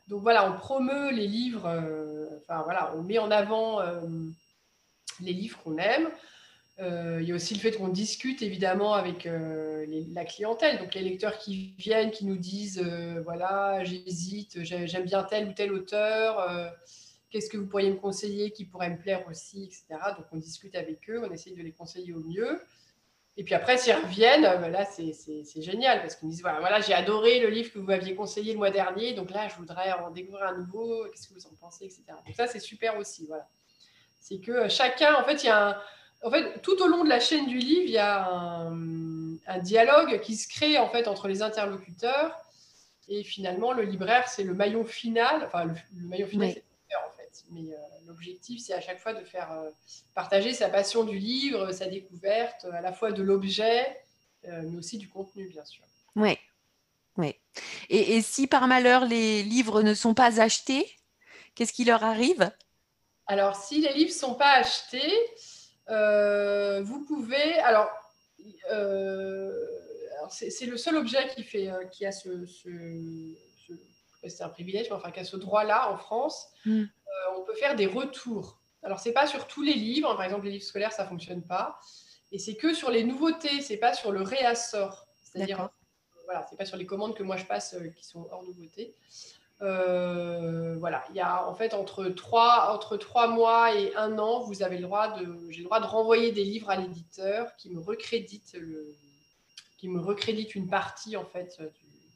Donc 0.08 0.20
voilà, 0.20 0.50
on 0.50 0.52
promeut 0.52 1.12
les 1.12 1.26
livres, 1.26 1.66
enfin 2.42 2.62
voilà, 2.64 2.92
on 2.94 3.02
met 3.02 3.18
en 3.18 3.30
avant 3.30 3.80
les 5.20 5.32
livres 5.32 5.58
qu'on 5.62 5.78
aime. 5.78 6.10
Euh, 6.80 7.18
il 7.20 7.28
y 7.28 7.32
a 7.32 7.34
aussi 7.34 7.54
le 7.54 7.60
fait 7.60 7.72
qu'on 7.72 7.88
discute 7.88 8.40
évidemment 8.40 8.94
avec 8.94 9.26
euh, 9.26 9.84
la 10.14 10.24
clientèle, 10.24 10.78
donc 10.78 10.94
les 10.94 11.02
lecteurs 11.02 11.38
qui 11.38 11.74
viennent, 11.76 12.10
qui 12.10 12.24
nous 12.24 12.38
disent 12.38 12.82
euh, 12.82 13.20
voilà, 13.22 13.84
j'hésite, 13.84 14.62
j'aime 14.62 15.04
bien 15.04 15.22
tel 15.22 15.48
ou 15.48 15.52
tel 15.52 15.72
auteur, 15.72 16.48
qu'est-ce 17.30 17.48
que 17.48 17.56
vous 17.56 17.66
pourriez 17.66 17.90
me 17.90 17.96
conseiller 17.96 18.50
qui 18.50 18.64
pourrait 18.64 18.90
me 18.90 18.98
plaire 18.98 19.26
aussi, 19.28 19.64
etc. 19.64 19.84
Donc 20.16 20.26
on 20.32 20.36
discute 20.36 20.74
avec 20.74 21.08
eux, 21.08 21.22
on 21.24 21.30
essaye 21.30 21.54
de 21.54 21.62
les 21.62 21.72
conseiller 21.72 22.12
au 22.12 22.20
mieux. 22.20 22.60
Et 23.36 23.44
puis 23.44 23.54
après, 23.54 23.78
s'ils 23.78 23.94
reviennent, 23.94 24.42
ben 24.42 24.68
là, 24.68 24.84
c'est 24.84 25.62
génial 25.62 26.00
parce 26.00 26.16
qu'ils 26.16 26.28
me 26.28 26.32
disent 26.32 26.42
voilà, 26.42 26.60
voilà 26.60 26.80
j'ai 26.80 26.92
adoré 26.92 27.40
le 27.40 27.48
livre 27.48 27.72
que 27.72 27.78
vous 27.78 27.86
m'aviez 27.86 28.14
conseillé 28.14 28.52
le 28.52 28.58
mois 28.58 28.70
dernier, 28.70 29.14
donc 29.14 29.30
là, 29.30 29.48
je 29.48 29.54
voudrais 29.54 29.92
en 29.92 30.10
découvrir 30.10 30.46
un 30.46 30.58
nouveau, 30.58 31.06
qu'est-ce 31.10 31.28
que 31.28 31.34
vous 31.34 31.46
en 31.46 31.54
pensez, 31.60 31.84
etc. 31.84 32.02
Donc 32.26 32.34
ça, 32.34 32.46
c'est 32.48 32.58
super 32.60 32.98
aussi. 32.98 33.26
Voilà. 33.26 33.48
C'est 34.18 34.40
que 34.40 34.52
euh, 34.52 34.68
chacun, 34.68 35.14
en 35.14 35.24
fait, 35.24 35.42
il 35.42 35.46
y 35.46 35.48
a 35.48 35.70
un, 35.70 35.76
en 36.22 36.30
fait, 36.30 36.60
tout 36.62 36.80
au 36.82 36.86
long 36.86 37.04
de 37.04 37.08
la 37.08 37.20
chaîne 37.20 37.46
du 37.46 37.58
livre, 37.58 37.84
il 37.84 37.90
y 37.90 37.98
a 37.98 38.28
un, 38.28 39.58
dialogue 39.62 40.20
qui 40.20 40.36
se 40.36 40.48
crée 40.48 40.78
en 40.78 40.88
fait 40.88 41.08
entre 41.08 41.26
les 41.26 41.42
interlocuteurs. 41.42 42.38
Et 43.08 43.24
finalement, 43.24 43.72
le 43.72 43.82
libraire, 43.82 44.28
c'est 44.28 44.44
le 44.44 44.54
maillon 44.54 44.84
final. 44.84 45.44
Enfin, 45.46 45.64
le, 45.64 45.74
maillon 45.92 46.26
final, 46.26 46.52
c'est. 46.52 46.64
Mais 47.50 47.72
euh, 47.72 47.76
l'objectif, 48.06 48.60
c'est 48.62 48.74
à 48.74 48.80
chaque 48.80 49.00
fois 49.00 49.12
de 49.12 49.24
faire 49.24 49.50
euh, 49.52 49.70
partager 50.14 50.54
sa 50.54 50.68
passion 50.68 51.04
du 51.04 51.18
livre, 51.18 51.72
sa 51.72 51.86
découverte, 51.86 52.64
à 52.72 52.80
la 52.80 52.92
fois 52.92 53.12
de 53.12 53.22
l'objet, 53.22 53.96
mais 54.44 54.76
aussi 54.76 54.96
du 54.96 55.08
contenu, 55.08 55.48
bien 55.48 55.64
sûr. 55.64 55.84
Oui. 56.16 56.38
Oui. 57.16 57.34
Et, 57.90 58.16
et 58.16 58.22
si 58.22 58.46
par 58.46 58.66
malheur 58.66 59.04
les 59.04 59.42
livres 59.42 59.82
ne 59.82 59.94
sont 59.94 60.14
pas 60.14 60.40
achetés, 60.40 60.90
qu'est-ce 61.54 61.72
qui 61.72 61.84
leur 61.84 62.04
arrive? 62.04 62.50
Alors, 63.26 63.54
si 63.56 63.80
les 63.80 63.92
livres 63.92 64.10
ne 64.10 64.18
sont 64.18 64.34
pas 64.34 64.54
achetés, 64.54 65.12
euh, 65.88 66.82
vous 66.82 67.04
pouvez. 67.04 67.58
Alors, 67.60 67.90
euh, 68.72 69.52
c'est 70.30 70.66
le 70.66 70.76
seul 70.76 70.96
objet 70.96 71.28
qui, 71.34 71.42
fait, 71.42 71.68
euh, 71.68 71.84
qui 71.86 72.06
a 72.06 72.12
ce. 72.12 72.46
C'est 74.28 74.42
un 74.42 74.48
privilège, 74.48 74.88
mais 74.90 74.96
enfin, 74.96 75.10
qui 75.10 75.20
a 75.20 75.24
ce 75.24 75.36
droit-là 75.36 75.90
en 75.90 75.96
France. 75.96 76.48
Hmm. 76.64 76.84
on 77.36 77.42
peut 77.42 77.54
faire 77.54 77.76
des 77.76 77.86
retours. 77.86 78.60
Alors, 78.82 79.00
ce 79.00 79.08
n'est 79.08 79.14
pas 79.14 79.26
sur 79.26 79.46
tous 79.46 79.62
les 79.62 79.74
livres. 79.74 80.14
Par 80.14 80.24
exemple, 80.24 80.46
les 80.46 80.52
livres 80.52 80.64
scolaires, 80.64 80.92
ça 80.92 81.04
ne 81.04 81.08
fonctionne 81.08 81.42
pas. 81.42 81.78
Et 82.32 82.38
c'est 82.38 82.54
que 82.54 82.74
sur 82.74 82.90
les 82.90 83.04
nouveautés, 83.04 83.60
ce 83.60 83.72
n'est 83.72 83.78
pas 83.78 83.94
sur 83.94 84.12
le 84.12 84.22
réassort. 84.22 85.06
C'est-à-dire, 85.22 85.68
voilà, 86.24 86.46
ce 86.46 86.52
n'est 86.52 86.58
pas 86.58 86.64
sur 86.64 86.76
les 86.76 86.86
commandes 86.86 87.14
que 87.14 87.22
moi 87.22 87.36
je 87.36 87.44
passe 87.44 87.76
qui 87.96 88.04
sont 88.04 88.28
hors 88.30 88.42
nouveauté. 88.44 88.94
Euh, 89.62 90.76
voilà, 90.78 91.04
il 91.10 91.16
y 91.16 91.20
a 91.20 91.46
en 91.46 91.54
fait 91.54 91.74
entre 91.74 92.06
trois, 92.06 92.72
entre 92.74 92.96
trois 92.96 93.28
mois 93.28 93.74
et 93.74 93.94
un 93.94 94.18
an, 94.18 94.40
vous 94.40 94.62
avez 94.62 94.76
le 94.76 94.84
droit 94.84 95.18
de, 95.18 95.50
j'ai 95.50 95.58
le 95.58 95.64
droit 95.64 95.80
de 95.80 95.86
renvoyer 95.86 96.32
des 96.32 96.44
livres 96.44 96.70
à 96.70 96.76
l'éditeur 96.76 97.54
qui 97.56 97.68
me 97.68 97.78
recrédite 97.78 98.56
le, 98.58 98.96
qui 99.76 99.88
me 99.88 100.00
recrédite 100.00 100.54
une 100.54 100.68
partie 100.68 101.16
en 101.16 101.26
fait 101.26 101.60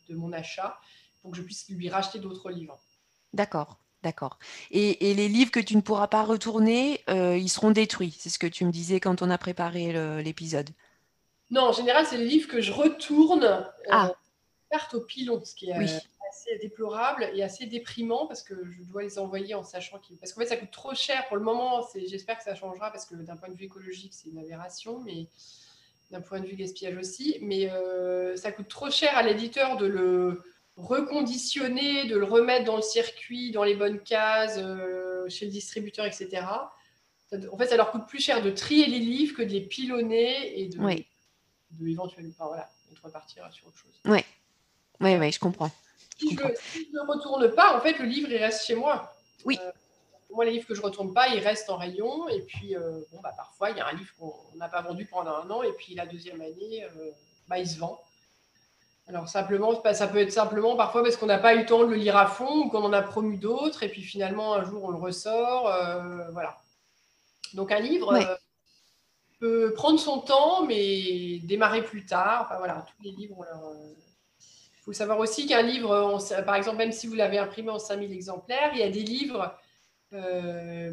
de 0.08 0.14
mon 0.14 0.32
achat 0.32 0.78
pour 1.24 1.30
que 1.30 1.38
je 1.38 1.42
puisse 1.42 1.66
lui 1.70 1.88
racheter 1.88 2.18
d'autres 2.18 2.50
livres. 2.50 2.78
D'accord. 3.32 3.78
D'accord. 4.02 4.38
Et, 4.70 5.14
les 5.14 5.28
livres 5.28 5.50
que 5.50 5.60
tu 5.60 5.74
ne 5.76 5.80
pourras 5.80 6.08
pas 6.08 6.24
retourner, 6.24 7.00
euh, 7.08 7.38
ils 7.38 7.48
seront 7.48 7.70
détruits. 7.70 8.14
C'est 8.18 8.28
ce 8.28 8.38
que 8.38 8.46
tu 8.46 8.66
me 8.66 8.70
disais 8.70 9.00
quand 9.00 9.22
on 9.22 9.30
a 9.30 9.38
préparé 9.38 9.94
l'épisode. 10.22 10.68
Non, 11.50 11.62
en 11.62 11.72
général, 11.72 12.04
c'est 12.04 12.18
les 12.18 12.26
livres 12.26 12.46
que 12.46 12.60
je 12.60 12.70
retourne. 12.70 13.44
Euh, 13.44 13.62
ah. 13.90 14.12
carte 14.70 14.92
au 14.92 15.00
pilon, 15.00 15.42
ce 15.42 15.54
qui 15.54 15.70
est 15.70 15.78
oui 15.78 15.88
déplorable 16.60 17.30
et 17.34 17.42
assez 17.42 17.66
déprimant 17.66 18.26
parce 18.26 18.42
que 18.42 18.54
je 18.64 18.82
dois 18.82 19.02
les 19.02 19.18
envoyer 19.18 19.54
en 19.54 19.62
sachant 19.62 19.98
qu'ils. 19.98 20.16
Parce 20.18 20.32
qu'en 20.32 20.40
fait, 20.40 20.48
ça 20.48 20.56
coûte 20.56 20.70
trop 20.70 20.94
cher 20.94 21.26
pour 21.28 21.36
le 21.36 21.42
moment. 21.42 21.86
J'espère 22.06 22.38
que 22.38 22.44
ça 22.44 22.54
changera 22.54 22.90
parce 22.90 23.06
que 23.06 23.14
d'un 23.14 23.36
point 23.36 23.48
de 23.48 23.54
vue 23.54 23.64
écologique, 23.64 24.12
c'est 24.14 24.28
une 24.28 24.38
aberration, 24.38 25.00
mais 25.00 25.26
d'un 26.10 26.20
point 26.20 26.40
de 26.40 26.46
vue 26.46 26.56
gaspillage 26.56 26.96
aussi. 26.96 27.38
Mais 27.40 27.70
euh, 27.70 28.36
ça 28.36 28.52
coûte 28.52 28.68
trop 28.68 28.90
cher 28.90 29.16
à 29.16 29.22
l'éditeur 29.22 29.76
de 29.76 29.86
le 29.86 30.42
reconditionner, 30.76 32.06
de 32.06 32.16
le 32.16 32.24
remettre 32.24 32.64
dans 32.64 32.76
le 32.76 32.82
circuit, 32.82 33.52
dans 33.52 33.64
les 33.64 33.74
bonnes 33.74 34.00
cases, 34.00 34.58
euh, 34.58 35.28
chez 35.28 35.46
le 35.46 35.52
distributeur, 35.52 36.04
etc. 36.06 36.42
En 37.52 37.56
fait, 37.56 37.66
ça 37.66 37.76
leur 37.76 37.90
coûte 37.90 38.06
plus 38.06 38.20
cher 38.20 38.42
de 38.42 38.50
trier 38.50 38.86
les 38.86 38.98
livres 38.98 39.36
que 39.36 39.42
de 39.42 39.48
les 39.48 39.60
pilonner 39.60 40.60
et 40.60 40.68
de, 40.68 40.78
de 40.78 41.88
éventuellement, 41.88 42.30
enfin, 42.38 42.46
voilà, 42.46 42.70
de 42.90 43.00
repartir 43.00 43.48
sur 43.52 43.66
autre 43.66 43.76
chose. 43.76 43.92
Oui, 44.04 44.20
oui, 45.00 45.16
oui, 45.16 45.32
je 45.32 45.38
comprends. 45.38 45.70
Si 46.18 46.36
je, 46.36 46.42
ne 46.92 47.08
retourne 47.08 47.52
pas, 47.54 47.76
en 47.76 47.80
fait, 47.80 47.98
le 47.98 48.04
livre, 48.04 48.30
il 48.30 48.36
reste 48.36 48.66
chez 48.66 48.76
moi. 48.76 49.16
Oui. 49.44 49.58
Euh, 49.60 49.70
moi, 50.30 50.44
les 50.44 50.52
livres 50.52 50.66
que 50.66 50.74
je 50.74 50.80
ne 50.80 50.86
retourne 50.86 51.12
pas, 51.12 51.28
ils 51.28 51.40
restent 51.40 51.70
en 51.70 51.76
rayon. 51.76 52.28
Et 52.28 52.42
puis, 52.42 52.76
euh, 52.76 53.00
bon, 53.10 53.20
bah, 53.20 53.34
parfois, 53.36 53.70
il 53.70 53.76
y 53.76 53.80
a 53.80 53.88
un 53.88 53.92
livre 53.92 54.12
qu'on 54.18 54.56
n'a 54.56 54.68
pas 54.68 54.82
vendu 54.82 55.06
pendant 55.06 55.36
un 55.36 55.50
an. 55.50 55.62
Et 55.62 55.72
puis, 55.72 55.94
la 55.94 56.06
deuxième 56.06 56.40
année, 56.40 56.86
bah, 57.48 57.58
il 57.58 57.68
se 57.68 57.78
vend. 57.78 58.00
Alors, 59.06 59.28
simplement, 59.28 59.82
ça 59.92 60.08
peut 60.08 60.18
être 60.18 60.32
simplement 60.32 60.76
parfois 60.76 61.02
parce 61.02 61.16
qu'on 61.16 61.26
n'a 61.26 61.38
pas 61.38 61.54
eu 61.54 61.58
le 61.58 61.66
temps 61.66 61.80
de 61.80 61.90
le 61.90 61.96
lire 61.96 62.16
à 62.16 62.26
fond 62.26 62.64
ou 62.64 62.68
qu'on 62.70 62.82
en 62.82 62.92
a 62.92 63.02
promu 63.02 63.36
d'autres. 63.36 63.82
Et 63.82 63.88
puis, 63.88 64.02
finalement, 64.02 64.54
un 64.54 64.64
jour, 64.64 64.84
on 64.84 64.90
le 64.90 64.98
ressort. 64.98 65.70
voilà. 66.32 66.56
Donc, 67.52 67.70
un 67.70 67.80
livre 67.80 68.18
peut 69.40 69.74
prendre 69.74 70.00
son 70.00 70.20
temps, 70.20 70.64
mais 70.64 71.38
démarrer 71.40 71.82
plus 71.82 72.06
tard. 72.06 72.46
Enfin, 72.46 72.58
voilà, 72.58 72.86
tous 72.96 73.02
les 73.02 73.10
livres 73.10 73.44
il 74.84 74.92
faut 74.92 74.92
savoir 74.92 75.18
aussi 75.18 75.46
qu'un 75.46 75.62
livre, 75.62 76.18
par 76.44 76.56
exemple, 76.56 76.76
même 76.76 76.92
si 76.92 77.06
vous 77.06 77.14
l'avez 77.14 77.38
imprimé 77.38 77.70
en 77.70 77.78
5000 77.78 78.12
exemplaires, 78.12 78.68
il 78.74 78.80
y 78.80 78.82
a 78.82 78.90
des 78.90 79.00
livres 79.00 79.56
euh, 80.12 80.92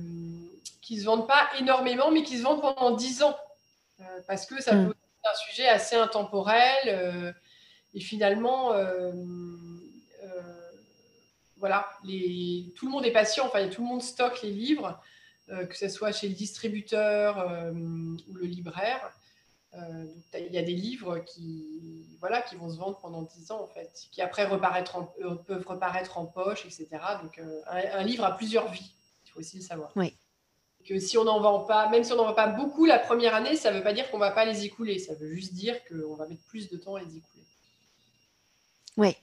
qui 0.81 0.95
ne 0.95 1.01
se 1.01 1.05
vendent 1.05 1.27
pas 1.27 1.49
énormément, 1.59 2.09
mais 2.09 2.23
qui 2.23 2.37
se 2.37 2.43
vendent 2.43 2.61
pendant 2.61 2.91
10 2.91 3.23
ans. 3.23 3.35
Euh, 3.99 4.03
parce 4.29 4.45
que 4.45 4.61
ça 4.61 4.75
mm. 4.75 4.85
peut 4.85 4.91
être 4.93 5.29
un 5.29 5.35
sujet 5.49 5.67
assez 5.67 5.97
intemporel. 5.97 7.35
Euh, 7.93 7.97
et 7.97 7.99
finalement, 7.99 8.73
voilà, 11.57 11.87
les, 12.03 12.73
tout 12.75 12.87
le 12.87 12.91
monde 12.91 13.05
est 13.05 13.11
patient, 13.11 13.45
enfin, 13.45 13.67
tout 13.67 13.83
le 13.83 13.87
monde 13.87 14.01
stocke 14.01 14.41
les 14.41 14.51
livres, 14.51 14.99
que 15.47 15.77
ce 15.77 15.89
soit 15.89 16.11
chez 16.11 16.27
le 16.27 16.33
distributeur 16.33 17.37
ou 17.71 18.33
le 18.33 18.45
libraire. 18.45 19.11
il 20.33 20.51
y 20.51 20.57
a 20.57 20.63
des 20.63 20.73
livres 20.73 21.19
qui, 21.19 22.17
voilà, 22.19 22.41
qui 22.41 22.55
vont 22.55 22.69
se 22.69 22.77
vendre 22.77 22.97
pendant 22.99 23.21
10 23.21 23.51
ans, 23.51 23.61
en 23.61 23.67
fait, 23.67 24.07
qui 24.11 24.23
après 24.23 24.45
reparaître 24.45 24.97
peuvent 25.45 25.67
reparaître 25.67 26.17
en 26.17 26.25
poche, 26.25 26.65
etc. 26.65 26.87
Donc, 27.21 27.39
un, 27.67 28.03
livre 28.03 28.23
a 28.23 28.35
plusieurs 28.35 28.71
vies, 28.71 28.91
il 29.25 29.29
faut 29.29 29.39
aussi 29.39 29.57
le 29.57 29.63
savoir. 29.63 29.91
Oui. 29.95 30.15
Que 30.83 30.97
si 30.97 31.15
on 31.17 31.25
n'en 31.25 31.39
vend 31.39 31.59
pas, 31.59 31.89
même 31.89 32.03
si 32.03 32.11
on 32.11 32.15
n'en 32.15 32.25
vend 32.25 32.33
pas 32.33 32.47
beaucoup 32.47 32.85
la 32.85 32.97
première 32.97 33.35
année, 33.35 33.55
ça 33.55 33.71
ne 33.71 33.77
veut 33.77 33.83
pas 33.83 33.93
dire 33.93 34.09
qu'on 34.09 34.17
ne 34.17 34.23
va 34.23 34.31
pas 34.31 34.45
les 34.45 34.65
écouler. 34.65 34.97
Ça 34.97 35.13
veut 35.13 35.31
juste 35.31 35.53
dire 35.53 35.77
qu'on 35.85 36.15
va 36.15 36.25
mettre 36.25 36.43
plus 36.47 36.69
de 36.69 36.77
temps 36.77 36.95
à 36.95 37.01
les 37.01 37.17
écouler. 37.17 37.45
Oui. 38.97 39.15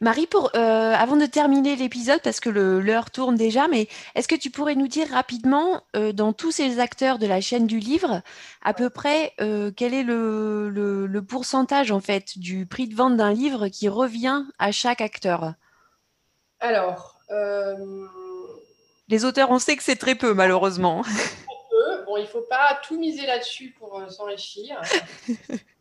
Marie, 0.00 0.26
pour, 0.26 0.50
euh, 0.56 0.92
avant 0.92 1.16
de 1.16 1.26
terminer 1.26 1.76
l'épisode, 1.76 2.20
parce 2.22 2.40
que 2.40 2.50
l'heure 2.50 3.10
tourne 3.10 3.36
déjà, 3.36 3.68
mais 3.68 3.88
est-ce 4.14 4.28
que 4.28 4.34
tu 4.34 4.50
pourrais 4.50 4.74
nous 4.74 4.88
dire 4.88 5.08
rapidement, 5.10 5.82
euh, 5.96 6.12
dans 6.12 6.32
tous 6.32 6.50
ces 6.50 6.80
acteurs 6.80 7.18
de 7.18 7.26
la 7.26 7.40
chaîne 7.40 7.66
du 7.66 7.78
livre, 7.78 8.22
à 8.62 8.74
peu 8.74 8.90
près 8.90 9.32
euh, 9.40 9.70
quel 9.74 9.94
est 9.94 10.02
le, 10.02 11.20
pourcentage 11.28 11.90
en 11.90 12.00
fait 12.00 12.38
du 12.38 12.66
prix 12.66 12.88
de 12.88 12.94
vente 12.94 13.16
d'un 13.16 13.32
livre 13.32 13.68
qui 13.68 13.88
revient 13.88 14.44
à 14.58 14.72
chaque 14.72 15.00
acteur? 15.00 15.54
Alors, 16.60 17.18
les 19.08 19.24
auteurs, 19.24 19.50
on 19.50 19.58
sait 19.58 19.76
que 19.76 19.82
c'est 19.82 19.96
très 19.96 20.14
peu 20.14 20.34
malheureusement. 20.34 21.02
Bon, 22.06 22.18
il 22.18 22.22
ne 22.22 22.28
faut 22.28 22.42
pas 22.42 22.78
tout 22.86 22.98
miser 22.98 23.26
là-dessus 23.26 23.74
pour 23.78 24.00
s'enrichir. 24.10 24.80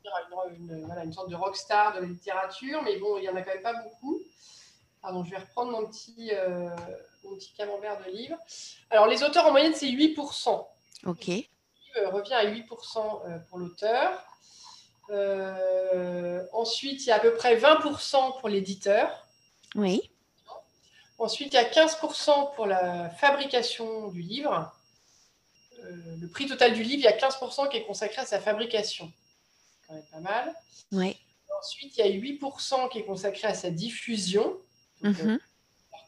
une, 1.04 1.14
sorte 1.14 1.30
de 1.30 1.36
rockstar 1.36 1.96
de 1.96 2.02
la 2.02 2.08
littérature, 2.08 2.82
mais 2.84 2.98
bon, 2.98 3.18
il 3.18 3.22
n'y 3.22 3.30
en 3.30 3.36
a 3.36 3.42
quand 3.42 3.54
même 3.54 3.64
pas 3.64 3.74
beaucoup. 3.74 4.22
Pardon, 5.02 5.24
je 5.24 5.32
vais 5.32 5.38
reprendre 5.38 5.72
mon 5.72 5.86
petit, 5.88 6.32
euh, 6.32 6.70
mon 7.24 7.36
petit 7.36 7.54
camembert 7.54 8.00
de 8.06 8.12
livre. 8.12 8.38
Alors, 8.90 9.08
les 9.08 9.24
auteurs 9.24 9.46
en 9.46 9.52
moyenne, 9.52 9.74
c'est 9.74 9.90
8%. 9.90 10.66
OK. 11.06 11.28
Le 11.96 12.08
revient 12.08 12.34
à 12.34 12.46
8% 12.46 12.62
euh, 13.28 13.40
pour 13.50 13.60
l'auteur. 13.60 14.26
Euh, 15.10 16.46
ensuite, 16.54 17.04
il 17.04 17.08
y 17.08 17.12
a 17.12 17.16
à 17.16 17.20
peu 17.20 17.34
près 17.34 17.58
20% 17.58 18.40
pour 18.40 18.50
l'éditeur. 18.50 19.28
Oui. 19.76 20.10
Ensuite, 21.18 21.54
il 21.54 21.56
y 21.56 21.60
a 21.60 21.70
15% 21.70 22.56
pour 22.56 22.66
la 22.66 23.10
fabrication 23.10 24.08
du 24.08 24.22
livre. 24.22 24.74
le 25.82 26.28
prix 26.28 26.48
total 26.48 26.74
du 26.74 26.84
livre, 26.84 27.00
il 27.00 27.04
y 27.04 27.08
a 27.08 27.18
15% 27.18 27.70
qui 27.70 27.78
est 27.78 27.86
consacré 27.86 28.22
à 28.22 28.26
sa 28.26 28.40
fabrication 28.40 29.12
quand 29.94 30.20
même 30.20 30.24
pas 30.24 30.32
mal. 30.32 30.56
Ouais. 30.92 31.18
Ensuite, 31.60 31.98
il 31.98 32.06
y 32.06 32.10
a 32.10 32.12
8% 32.12 32.90
qui 32.90 33.00
est 33.00 33.06
consacré 33.06 33.48
à 33.48 33.54
sa 33.54 33.70
diffusion, 33.70 34.58
donc, 35.02 35.22
mm 35.22 35.38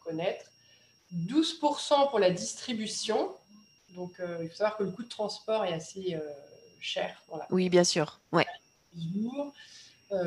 reconnaître. 0.06 0.52
12% 1.14 2.10
pour 2.10 2.20
la 2.20 2.30
distribution. 2.30 3.32
Donc, 3.96 4.20
euh, 4.20 4.40
il 4.42 4.50
faut 4.50 4.56
savoir 4.56 4.78
que 4.78 4.84
le 4.84 4.92
coût 4.92 5.04
de 5.04 5.10
transport 5.10 5.66
est 5.66 5.74
assez 5.74 6.16
euh, 6.16 6.20
cher. 6.80 7.24
Oui, 7.50 7.70
bien 7.70 7.84
sûr. 7.84 8.20
Ouais. 8.32 8.46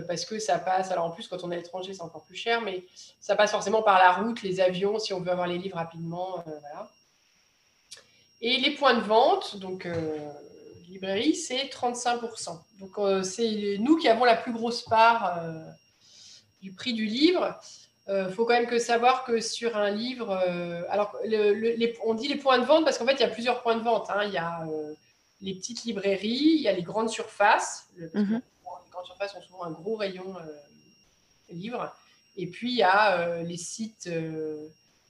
parce 0.06 0.24
que 0.24 0.38
ça 0.38 0.58
passe, 0.58 0.90
alors 0.90 1.04
en 1.06 1.10
plus 1.10 1.28
quand 1.28 1.44
on 1.44 1.50
est 1.50 1.54
à 1.54 1.58
l'étranger 1.58 1.94
c'est 1.94 2.02
encore 2.02 2.24
plus 2.24 2.36
cher, 2.36 2.60
mais 2.60 2.84
ça 3.20 3.36
passe 3.36 3.52
forcément 3.52 3.82
par 3.82 3.98
la 3.98 4.12
route, 4.12 4.42
les 4.42 4.60
avions, 4.60 4.98
si 4.98 5.12
on 5.12 5.20
veut 5.20 5.30
avoir 5.30 5.46
les 5.46 5.58
livres 5.58 5.76
rapidement. 5.76 6.42
voilà. 6.44 6.90
Et 8.40 8.58
les 8.58 8.72
points 8.72 8.94
de 8.94 9.00
vente, 9.00 9.56
donc 9.56 9.86
librairie, 10.88 11.34
c'est 11.34 11.64
35%. 11.66 12.58
Donc, 12.80 12.98
euh, 12.98 13.22
c'est 13.22 13.76
nous 13.78 13.96
qui 13.96 14.08
avons 14.08 14.24
la 14.24 14.36
plus 14.36 14.52
grosse 14.52 14.82
part 14.82 15.38
euh, 15.38 15.62
du 16.62 16.72
prix 16.72 16.92
du 16.92 17.06
livre. 17.06 17.58
Il 18.06 18.12
euh, 18.12 18.30
faut 18.30 18.46
quand 18.46 18.54
même 18.54 18.66
que 18.66 18.78
savoir 18.78 19.24
que 19.24 19.40
sur 19.40 19.76
un 19.76 19.90
livre, 19.90 20.32
alors 20.88 21.16
on 22.04 22.14
dit 22.14 22.28
les 22.28 22.36
points 22.36 22.58
de 22.58 22.64
vente 22.64 22.84
parce 22.84 22.98
qu'en 22.98 23.06
fait, 23.06 23.14
il 23.14 23.20
y 23.20 23.24
a 23.24 23.28
plusieurs 23.28 23.62
points 23.62 23.76
de 23.76 23.82
vente. 23.82 24.08
Hein. 24.10 24.24
Il 24.24 24.32
y 24.32 24.38
a 24.38 24.66
les 25.40 25.54
petites 25.54 25.84
librairies, 25.84 26.54
il 26.56 26.62
y 26.62 26.68
a 26.68 26.72
les 26.72 26.82
grandes 26.82 27.10
surfaces. 27.10 27.88
Mhm. 28.14 28.40
Les 28.64 28.90
grandes 28.90 29.06
surfaces 29.06 29.34
ont 29.36 29.42
souvent 29.42 29.64
un 29.64 29.70
gros 29.70 29.96
rayon 29.96 30.36
livre. 31.50 31.94
Et 32.36 32.46
puis, 32.46 32.70
il 32.70 32.76
y 32.76 32.82
a 32.82 33.42
les 33.42 33.56
sites 33.56 34.08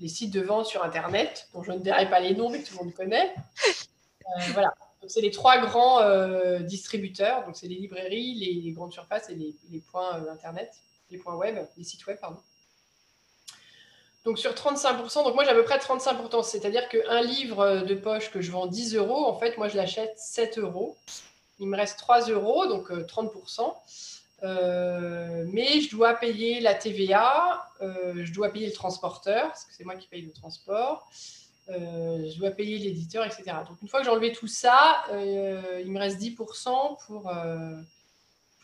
les 0.00 0.08
sites 0.08 0.32
de 0.32 0.40
vente 0.40 0.66
sur 0.66 0.84
Internet, 0.84 1.48
dont 1.52 1.64
je 1.64 1.72
ne 1.72 1.78
dirai 1.78 2.08
pas 2.08 2.20
les 2.20 2.32
noms, 2.34 2.50
mais 2.50 2.62
tout 2.62 2.78
le 2.78 2.84
monde 2.84 2.94
connaît. 2.94 3.34
voilà 4.52 4.72
c'est 5.06 5.20
les 5.20 5.30
trois 5.30 5.58
grands 5.58 6.00
euh, 6.00 6.58
distributeurs. 6.60 7.44
Donc, 7.46 7.56
c'est 7.56 7.68
les 7.68 7.76
librairies, 7.76 8.34
les, 8.34 8.72
grandes 8.72 8.92
surfaces 8.92 9.30
et 9.30 9.34
les, 9.34 9.80
points 9.80 10.16
euh, 10.16 10.32
Internet, 10.32 10.72
les 11.10 11.18
points 11.18 11.36
web, 11.36 11.56
les 11.76 11.84
sites 11.84 12.06
web, 12.06 12.18
pardon. 12.20 12.38
Donc, 14.24 14.38
sur 14.38 14.52
35%, 14.52 15.24
donc 15.24 15.34
moi 15.34 15.44
j'ai 15.44 15.50
à 15.50 15.54
peu 15.54 15.64
près 15.64 15.78
35%, 15.78 16.42
c'est-à-dire 16.42 16.88
qu'un 16.88 17.22
livre 17.22 17.82
de 17.86 17.94
poche 17.94 18.30
que 18.30 18.42
je 18.42 18.50
vends 18.50 18.66
10 18.66 18.96
euros, 18.96 19.24
en 19.26 19.38
fait, 19.38 19.56
moi 19.56 19.68
je 19.68 19.76
l'achète 19.76 20.18
7 20.18 20.58
euros. 20.58 20.96
Il 21.60 21.68
me 21.68 21.76
reste 21.76 21.98
3 21.98 22.28
euros, 22.28 22.66
donc 22.66 22.90
30%. 22.90 23.72
Euh, 24.42 25.44
mais 25.48 25.80
je 25.80 25.90
dois 25.90 26.14
payer 26.14 26.60
la 26.60 26.74
TVA, 26.74 27.70
je 27.80 28.32
dois 28.32 28.50
payer 28.50 28.66
le 28.66 28.72
transporteur, 28.72 29.48
parce 29.48 29.64
que 29.64 29.72
c'est 29.72 29.84
moi 29.84 29.94
qui 29.94 30.08
paye 30.08 30.22
le 30.22 30.32
transport. 30.32 31.08
Euh, 31.70 32.26
je 32.26 32.38
dois 32.38 32.50
payer 32.50 32.78
l'éditeur, 32.78 33.26
etc. 33.26 33.44
Donc 33.68 33.80
une 33.82 33.88
fois 33.88 34.00
que 34.00 34.06
j'ai 34.06 34.10
enlevé 34.10 34.32
tout 34.32 34.46
ça, 34.46 35.04
euh, 35.10 35.82
il 35.84 35.92
me 35.92 35.98
reste 35.98 36.18
10% 36.18 36.96
pour, 37.06 37.28
euh, 37.28 37.76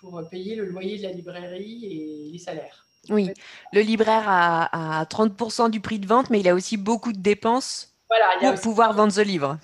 pour 0.01 0.23
payer 0.31 0.55
le 0.55 0.64
loyer 0.64 0.97
de 0.97 1.03
la 1.03 1.11
librairie 1.11 1.85
et 1.85 2.31
les 2.33 2.38
salaires. 2.38 2.87
Oui, 3.11 3.31
le 3.73 3.83
libraire 3.83 4.25
a, 4.27 5.05
30% 5.05 5.69
du 5.69 5.81
prix 5.81 5.99
de 5.99 6.07
vente, 6.07 6.31
mais 6.31 6.40
il 6.40 6.49
a 6.49 6.55
aussi 6.55 6.79
beaucoup 6.79 7.12
de 7.12 7.19
dépenses 7.19 7.95
pour 8.40 8.61
pouvoir 8.62 8.95
vendre 8.95 9.12
ce 9.12 9.21
livre. 9.21 9.59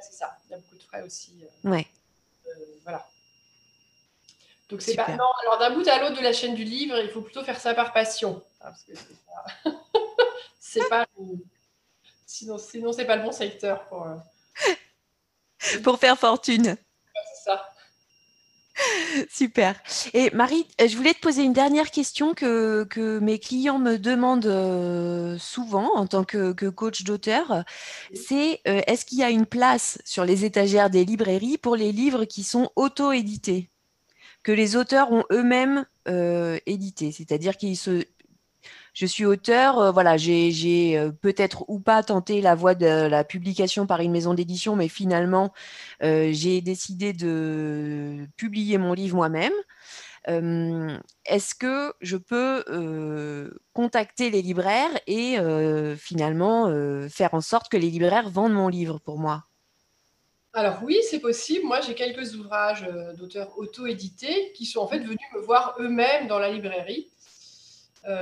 c'est 0.00 0.16
ça, 0.16 0.34
il 0.46 0.52
y 0.52 0.54
a 0.54 0.58
beaucoup 0.58 0.76
de 0.76 0.82
frais 0.82 1.02
aussi. 1.02 1.44
ouais. 1.64 1.86
voilà. 2.84 3.06
Donc 4.70 4.80
c'est 4.80 4.96
pas. 4.96 5.08
Non, 5.10 5.28
alors 5.42 5.58
d'un 5.58 5.70
bout 5.74 5.86
à 5.86 6.00
l'autre 6.00 6.16
de 6.16 6.22
la 6.22 6.32
chaîne 6.32 6.54
du 6.54 6.64
livre, 6.64 6.96
il 6.98 7.10
faut 7.10 7.20
plutôt 7.20 7.44
faire 7.44 7.60
ça 7.60 7.74
par 7.74 7.92
passion. 7.92 8.42
Ah, 8.60 8.70
parce 8.70 8.82
que 8.84 8.92
c'est 10.58 10.88
pas. 10.88 11.06
Sinon, 12.38 12.58
sinon 12.58 12.92
c'est 12.92 13.06
pas 13.06 13.16
le 13.16 13.22
bon 13.22 13.32
secteur 13.32 13.86
pour, 13.86 14.06
euh, 14.06 14.14
pour 15.82 15.98
faire 15.98 16.18
fortune. 16.18 16.76
c'est 17.14 17.44
ça. 17.44 17.66
Super. 19.30 19.80
Et 20.12 20.28
Marie, 20.32 20.66
je 20.78 20.94
voulais 20.98 21.14
te 21.14 21.20
poser 21.20 21.44
une 21.44 21.54
dernière 21.54 21.90
question 21.90 22.34
que, 22.34 22.84
que 22.90 23.20
mes 23.20 23.38
clients 23.38 23.78
me 23.78 23.96
demandent 23.96 24.44
euh, 24.44 25.38
souvent 25.38 25.96
en 25.96 26.06
tant 26.06 26.24
que, 26.24 26.52
coach 26.68 27.04
d'auteur. 27.04 27.64
C'est 28.12 28.60
euh, 28.68 28.82
est-ce 28.86 29.06
qu'il 29.06 29.16
y 29.16 29.24
a 29.24 29.30
une 29.30 29.46
place 29.46 29.96
sur 30.04 30.26
les 30.26 30.44
étagères 30.44 30.90
des 30.90 31.06
librairies 31.06 31.56
pour 31.56 31.74
les 31.74 31.90
livres 31.90 32.26
qui 32.26 32.42
sont 32.42 32.70
auto-édités? 32.76 33.70
Que 34.42 34.52
les 34.52 34.76
auteurs 34.76 35.10
ont 35.10 35.24
eux-mêmes 35.32 35.86
édités, 36.66 37.10
c'est-à-dire 37.10 37.56
qu'ils 37.56 37.76
se, 37.76 38.04
je 38.96 39.04
suis 39.04 39.26
auteur, 39.26 39.78
euh, 39.78 39.90
voilà, 39.92 40.16
j'ai 40.16 40.98
euh, 40.98 41.12
peut-être 41.12 41.66
ou 41.68 41.78
pas 41.78 42.02
tenté 42.02 42.40
la 42.40 42.54
voie 42.54 42.74
de 42.74 42.86
la 42.86 43.24
publication 43.24 43.86
par 43.86 44.00
une 44.00 44.10
maison 44.10 44.32
d'édition, 44.32 44.74
mais 44.74 44.88
finalement, 44.88 45.52
euh, 46.02 46.30
j'ai 46.32 46.62
décidé 46.62 47.12
de 47.12 48.26
publier 48.38 48.78
mon 48.78 48.94
livre 48.94 49.16
moi-même. 49.16 49.52
Est-ce 50.26 51.54
que 51.54 51.92
je 52.00 52.16
peux 52.16 52.64
contacter 53.74 54.30
les 54.30 54.42
libraires 54.42 54.90
et 55.06 55.36
finalement 55.96 56.68
faire 57.08 57.34
en 57.34 57.40
sorte 57.40 57.68
que 57.68 57.76
les 57.76 57.90
libraires 57.90 58.28
vendent 58.28 58.54
mon 58.54 58.66
livre 58.66 58.98
pour 58.98 59.20
moi? 59.20 59.44
Alors 60.52 60.80
oui, 60.82 60.98
c'est 61.08 61.20
possible. 61.20 61.64
Moi, 61.64 61.80
j'ai 61.80 61.94
quelques 61.94 62.34
ouvrages 62.34 62.88
d'auteurs 63.16 63.56
auto-édités 63.56 64.50
qui 64.56 64.66
sont 64.66 64.80
en 64.80 64.88
fait 64.88 64.98
venus 64.98 65.18
me 65.32 65.40
voir 65.42 65.76
eux-mêmes 65.78 66.26
dans 66.26 66.40
la 66.40 66.50
librairie 66.50 67.08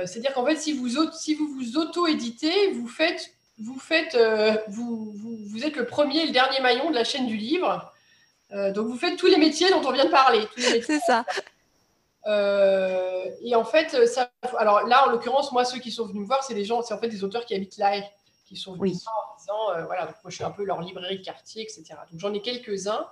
c'est-à-dire 0.05 0.33
qu'en 0.33 0.45
fait, 0.45 0.55
si 0.55 0.73
vous, 0.73 1.11
si 1.11 1.35
vous 1.35 1.47
vous 1.47 1.77
auto-éditez, 1.77 2.71
vous 2.71 2.87
faites, 2.87 3.31
vous, 3.59 3.79
faites 3.79 4.15
euh, 4.15 4.57
vous, 4.67 5.13
vous, 5.13 5.63
êtes 5.63 5.75
le 5.75 5.85
premier 5.85 6.23
et 6.23 6.25
le 6.25 6.31
dernier 6.31 6.59
maillon 6.59 6.89
de 6.89 6.95
la 6.95 7.03
chaîne 7.03 7.27
du 7.27 7.37
livre. 7.37 7.91
Euh, 8.51 8.71
donc, 8.71 8.87
vous 8.87 8.97
faites 8.97 9.17
tous 9.17 9.27
les 9.27 9.37
métiers 9.37 9.69
dont 9.69 9.81
on 9.85 9.91
vient 9.91 10.05
de 10.05 10.11
parler. 10.11 10.47
C'est 10.57 10.99
ça. 10.99 11.25
et 13.41 13.55
en 13.55 13.63
fait, 13.63 14.07
ça, 14.07 14.31
alors 14.57 14.87
là, 14.87 15.07
en 15.07 15.11
l'occurrence, 15.11 15.51
moi, 15.51 15.65
ceux 15.65 15.79
qui 15.79 15.91
sont 15.91 16.05
venus 16.05 16.21
me 16.21 16.27
voir, 16.27 16.43
c'est 16.43 16.55
des 16.55 16.65
gens, 16.65 16.81
c'est 16.81 16.93
en 16.93 16.99
fait 16.99 17.09
des 17.09 17.23
auteurs 17.23 17.45
qui 17.45 17.53
habitent 17.53 17.77
là, 17.77 17.93
qui 18.47 18.55
sont 18.55 18.73
venus 18.73 18.93
oui. 18.93 19.03
en 19.07 19.39
disant, 19.39 19.85
voilà, 19.85 20.05
moi, 20.05 20.29
je 20.29 20.35
suis 20.35 20.43
un 20.43 20.51
peu 20.51 20.63
leur 20.63 20.81
librairie 20.81 21.19
de 21.19 21.23
quartier, 21.23 21.61
etc. 21.61 21.83
Donc, 22.11 22.19
j'en 22.19 22.33
ai 22.33 22.41
quelques-uns. 22.41 23.07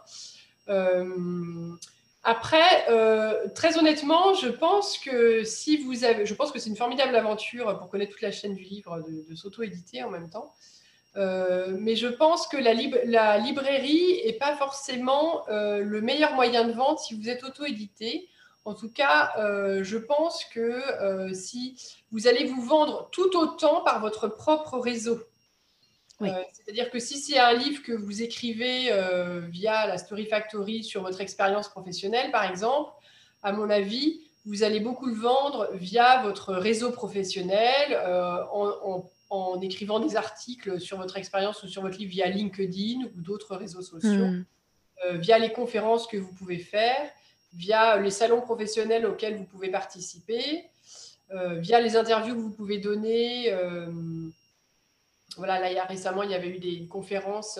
Après, 2.25 2.85
euh, 2.89 3.49
très 3.53 3.77
honnêtement, 3.77 4.33
je 4.33 4.47
pense 4.47 4.97
que 4.97 5.43
si 5.43 5.77
vous 5.77 6.05
avez, 6.05 6.25
je 6.25 6.33
pense 6.33 6.53
que 6.53 6.59
c'est 6.59 6.69
une 6.69 6.77
formidable 6.77 7.13
aventure 7.15 7.77
pour 7.77 7.89
connaître 7.89 8.13
toute 8.13 8.21
la 8.21 8.31
chaîne 8.31 8.55
du 8.55 8.63
livre, 8.63 9.03
de, 9.29 9.35
s'auto-éditer 9.35 10.03
en 10.03 10.09
même 10.09 10.29
temps. 10.29 10.53
Euh, 11.17 11.75
mais 11.77 11.97
je 11.97 12.07
pense 12.07 12.47
que 12.47 12.55
la, 12.55 12.73
librairie 13.37 14.21
n'est 14.25 14.33
pas 14.33 14.55
forcément 14.55 15.47
euh, 15.49 15.83
le 15.83 16.01
meilleur 16.01 16.33
moyen 16.33 16.65
de 16.65 16.71
vente 16.71 16.99
si 16.99 17.13
vous 17.13 17.27
êtes 17.27 17.43
auto-édité. 17.43 18.29
En 18.63 18.73
tout 18.73 18.89
cas, 18.89 19.33
je 19.81 19.97
pense 19.97 20.45
que 20.45 20.81
si 21.33 21.75
vous 22.13 22.27
allez 22.27 22.45
vous 22.45 22.61
vendre 22.61 23.09
tout 23.11 23.35
autant 23.35 23.81
par 23.81 23.99
votre 23.99 24.29
propre 24.29 24.79
réseau. 24.79 25.19
C'est-à-dire 26.19 26.89
que 26.89 26.99
si 26.99 27.17
c'est 27.17 27.39
un 27.39 27.53
livre 27.53 27.83
que 27.83 27.91
vous 27.91 28.21
écrivez 28.21 28.91
via 29.49 29.87
la 29.87 29.97
Story 29.97 30.25
Factory 30.25 30.83
sur 30.83 31.01
votre 31.01 31.19
expérience 31.21 31.67
professionnelle, 31.67 32.31
par 32.31 32.49
exemple, 32.49 32.91
à 33.41 33.51
mon 33.51 33.69
avis, 33.69 34.21
vous 34.45 34.63
allez 34.63 34.79
beaucoup 34.79 35.07
le 35.07 35.15
vendre 35.15 35.69
via 35.73 36.21
votre 36.23 36.53
réseau 36.53 36.91
professionnel, 36.91 37.99
en, 38.53 39.03
en 39.33 39.59
écrivant 39.61 39.99
des 39.99 40.15
articles 40.15 40.79
sur 40.79 40.97
votre 40.97 41.17
expérience 41.17 41.63
ou 41.63 41.67
sur 41.67 41.81
votre 41.81 41.97
livre 41.97 42.11
via 42.11 42.27
LinkedIn 42.27 43.05
ou 43.15 43.21
d'autres 43.21 43.55
réseaux 43.55 43.81
sociaux, 43.81 44.27
hmm. 44.27 44.45
euh, 45.05 45.17
via 45.17 45.39
les 45.39 45.51
conférences 45.51 46.05
que 46.05 46.17
vous 46.17 46.31
pouvez 46.33 46.59
faire, 46.59 47.09
via 47.53 47.97
les 47.97 48.11
salons 48.11 48.41
professionnels 48.41 49.07
auxquels 49.07 49.35
vous 49.35 49.45
pouvez 49.45 49.69
participer, 49.69 50.65
euh, 51.31 51.55
via 51.55 51.81
les 51.81 51.97
interviews 51.97 52.35
que 52.35 52.41
vous 52.41 52.53
pouvez 52.53 52.77
donner. 52.77 53.51
Euh, 55.33 55.37
voilà, 55.37 55.59
là, 55.59 55.71
il 55.71 55.75
y 55.75 55.79
a, 55.79 55.85
récemment, 55.85 56.23
il 56.23 56.31
y 56.31 56.35
avait 56.35 56.49
eu 56.49 56.59
des 56.59 56.87
conférences 56.87 57.59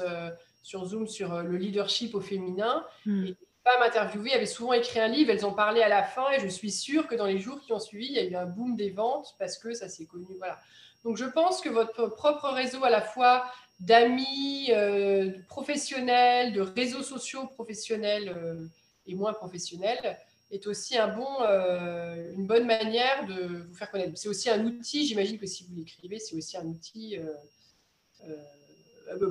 sur 0.61 0.86
Zoom 0.86 1.07
sur 1.07 1.41
le 1.41 1.57
leadership 1.57 2.15
au 2.15 2.21
féminin. 2.21 2.86
Hmm. 3.05 3.26
Et 3.26 3.28
les 3.28 3.38
femmes 3.63 3.84
interviewées 3.84 4.34
avaient 4.34 4.45
souvent 4.45 4.74
écrit 4.74 4.99
un 4.99 5.07
livre, 5.07 5.32
elles 5.32 5.45
en 5.45 5.53
parlaient 5.53 5.84
à 5.84 5.89
la 5.89 6.03
fin, 6.03 6.30
et 6.32 6.39
je 6.39 6.47
suis 6.47 6.71
sûre 6.71 7.07
que 7.07 7.15
dans 7.15 7.26
les 7.26 7.39
jours 7.39 7.59
qui 7.61 7.74
ont 7.74 7.80
suivi, 7.80 8.07
il 8.07 8.13
y 8.13 8.19
a 8.19 8.24
eu 8.24 8.36
un 8.36 8.45
boom 8.45 8.76
des 8.76 8.89
ventes 8.89 9.36
parce 9.39 9.57
que 9.57 9.74
ça 9.74 9.89
s'est 9.89 10.05
connu. 10.05 10.36
Voilà. 10.38 10.59
Donc, 11.03 11.17
je 11.17 11.26
pense 11.26 11.61
que 11.61 11.69
votre 11.69 12.07
propre 12.07 12.49
réseau 12.49 12.84
à 12.84 12.89
la 12.89 13.01
fois 13.01 13.45
d'amis 13.80 14.71
euh, 14.71 15.32
professionnels, 15.47 16.53
de 16.53 16.61
réseaux 16.61 17.03
sociaux 17.03 17.47
professionnels 17.47 18.34
euh, 18.36 18.65
et 19.05 19.15
moins 19.15 19.34
professionnels 19.34 20.17
est 20.51 20.67
aussi 20.67 20.97
un 20.97 21.07
bon, 21.07 21.41
euh, 21.41 22.32
une 22.34 22.45
bonne 22.45 22.65
manière 22.65 23.26
de 23.26 23.65
vous 23.67 23.76
faire 23.76 23.91
connaître. 23.91 24.13
C'est 24.15 24.30
aussi 24.30 24.49
un 24.49 24.63
outil, 24.65 25.05
j'imagine 25.05 25.38
que 25.38 25.47
si 25.47 25.65
vous 25.65 25.76
l'écrivez, 25.76 26.19
c'est 26.19 26.36
aussi 26.36 26.55
un 26.57 26.65
outil 26.65 27.17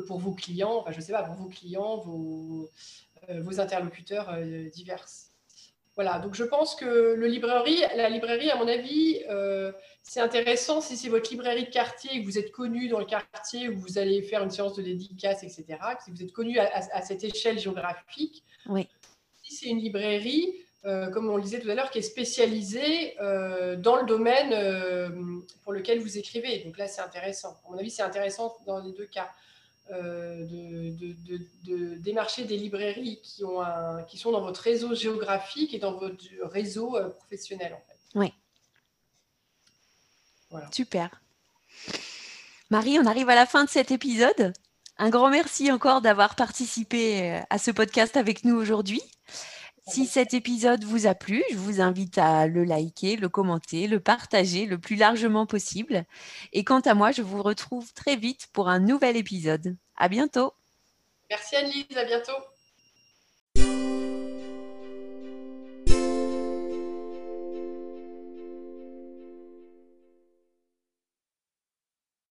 pour 0.07 0.19
vos 0.19 0.33
clients, 0.33 0.79
enfin 0.79 0.93
je 0.93 1.01
sais 1.01 1.13
pas, 1.13 1.23
pour 1.23 1.35
vos 1.35 1.49
clients, 1.49 1.99
vos, 1.99 2.71
vos 3.29 3.61
interlocuteurs 3.61 4.37
divers. 4.73 5.07
Voilà, 5.95 6.19
donc 6.21 6.35
je 6.35 6.45
pense 6.45 6.75
que 6.75 7.15
le 7.15 7.27
librairie, 7.27 7.83
la 7.97 8.09
librairie, 8.09 8.51
à 8.51 8.57
mon 8.57 8.67
avis, 8.67 9.21
euh, 9.29 9.73
c'est 10.03 10.21
intéressant 10.21 10.81
si 10.81 10.97
c'est 10.97 11.11
votre 11.11 11.31
librairie 11.31 11.65
de 11.65 11.71
quartier 11.71 12.21
que 12.21 12.25
vous 12.25 12.39
êtes 12.39 12.51
connu 12.51 12.89
dans 12.89 12.99
le 12.99 13.05
quartier 13.05 13.69
où 13.69 13.79
vous 13.79 13.99
allez 13.99 14.23
faire 14.23 14.43
une 14.43 14.51
séance 14.51 14.75
de 14.75 14.83
dédicace, 14.83 15.43
etc., 15.43 15.67
si 16.03 16.11
vous 16.11 16.23
êtes 16.23 16.33
connu 16.33 16.59
à, 16.59 17.03
cette 17.03 17.25
échelle 17.25 17.59
géographique. 17.59 18.43
Oui. 18.67 18.89
Si 19.43 19.55
c'est 19.55 19.67
une 19.67 19.81
librairie, 19.81 20.55
euh, 20.85 21.11
comme 21.11 21.29
on 21.29 21.37
le 21.37 21.43
disait 21.43 21.61
tout 21.61 21.71
à 21.71 21.75
l'heure, 21.75 21.91
qui 21.91 21.99
est 21.99 22.03
spécialisée 22.03 23.21
euh, 23.21 23.77
dans 23.77 23.97
le 23.97 24.05
domaine 24.05 25.43
pour 25.63 25.73
lequel 25.73 26.01
vous 26.01 26.19
écrivez. 26.19 26.59
Donc 26.65 26.79
là, 26.79 26.89
c'est 26.89 27.03
intéressant. 27.03 27.57
À 27.67 27.71
mon 27.71 27.79
avis, 27.79 27.91
c'est 27.91 28.03
intéressant 28.03 28.57
dans 28.67 28.81
les 28.81 28.93
deux 28.93 29.07
cas. 29.07 29.29
Euh, 29.91 30.47
de, 31.65 31.95
démarcher 31.97 32.45
des 32.45 32.57
librairies 32.57 33.21
qui, 33.23 33.45
ont 33.45 33.61
un, 33.61 34.03
qui 34.05 34.17
sont 34.17 34.31
dans 34.31 34.41
votre 34.41 34.61
réseau 34.61 34.95
géographique 34.95 35.75
et 35.75 35.79
dans 35.79 35.93
votre 35.93 36.25
réseau 36.45 36.97
euh, 36.97 37.09
professionnel. 37.11 37.75
En 37.75 37.83
fait. 37.87 37.99
Oui. 38.15 38.33
Super. 40.73 41.21
Marie, 42.71 42.99
on 42.99 43.07
arrive 43.07 43.29
à 43.29 43.35
la 43.35 43.47
fin 43.47 43.65
de 43.65 43.71
cet 43.71 43.91
épisode. 43.91 44.53
Un 44.99 45.11
grand 45.11 45.31
merci 45.31 45.71
encore 45.73 46.01
d'avoir 46.01 46.37
participé 46.37 47.31
euh, 47.31 47.41
à 47.51 47.59
ce 47.59 47.71
podcast 47.71 48.17
avec 48.17 48.45
nous 48.45 48.57
aujourd'hui. 48.57 49.03
Si 49.89 50.07
cet 50.07 50.33
épisode 50.33 50.85
vous 50.85 51.07
a 51.07 51.15
plu, 51.15 51.43
je 51.51 51.57
vous 51.57 51.81
invite 51.81 52.17
à 52.17 52.47
le 52.47 52.63
liker, 52.63 53.17
le 53.17 53.29
commenter, 53.29 53.89
le 53.89 53.99
partager 53.99 54.65
le 54.67 54.79
plus 54.79 54.97
largement 54.97 55.45
possible. 55.45 56.05
Et 56.53 56.63
quant 56.63 56.81
à 56.81 56.95
moi, 56.95 57.11
je 57.11 57.23
vous 57.23 57.43
retrouve 57.43 57.93
très 57.93 58.17
vite 58.17 58.49
pour 58.53 58.69
un 58.69 58.79
nouvel 58.79 59.17
épisode. 59.17 59.77
À 59.97 60.09
bientôt. 60.09 60.53
Merci 61.31 61.57
Annelise, 61.57 61.97
à 61.97 62.05
bientôt. 62.05 62.33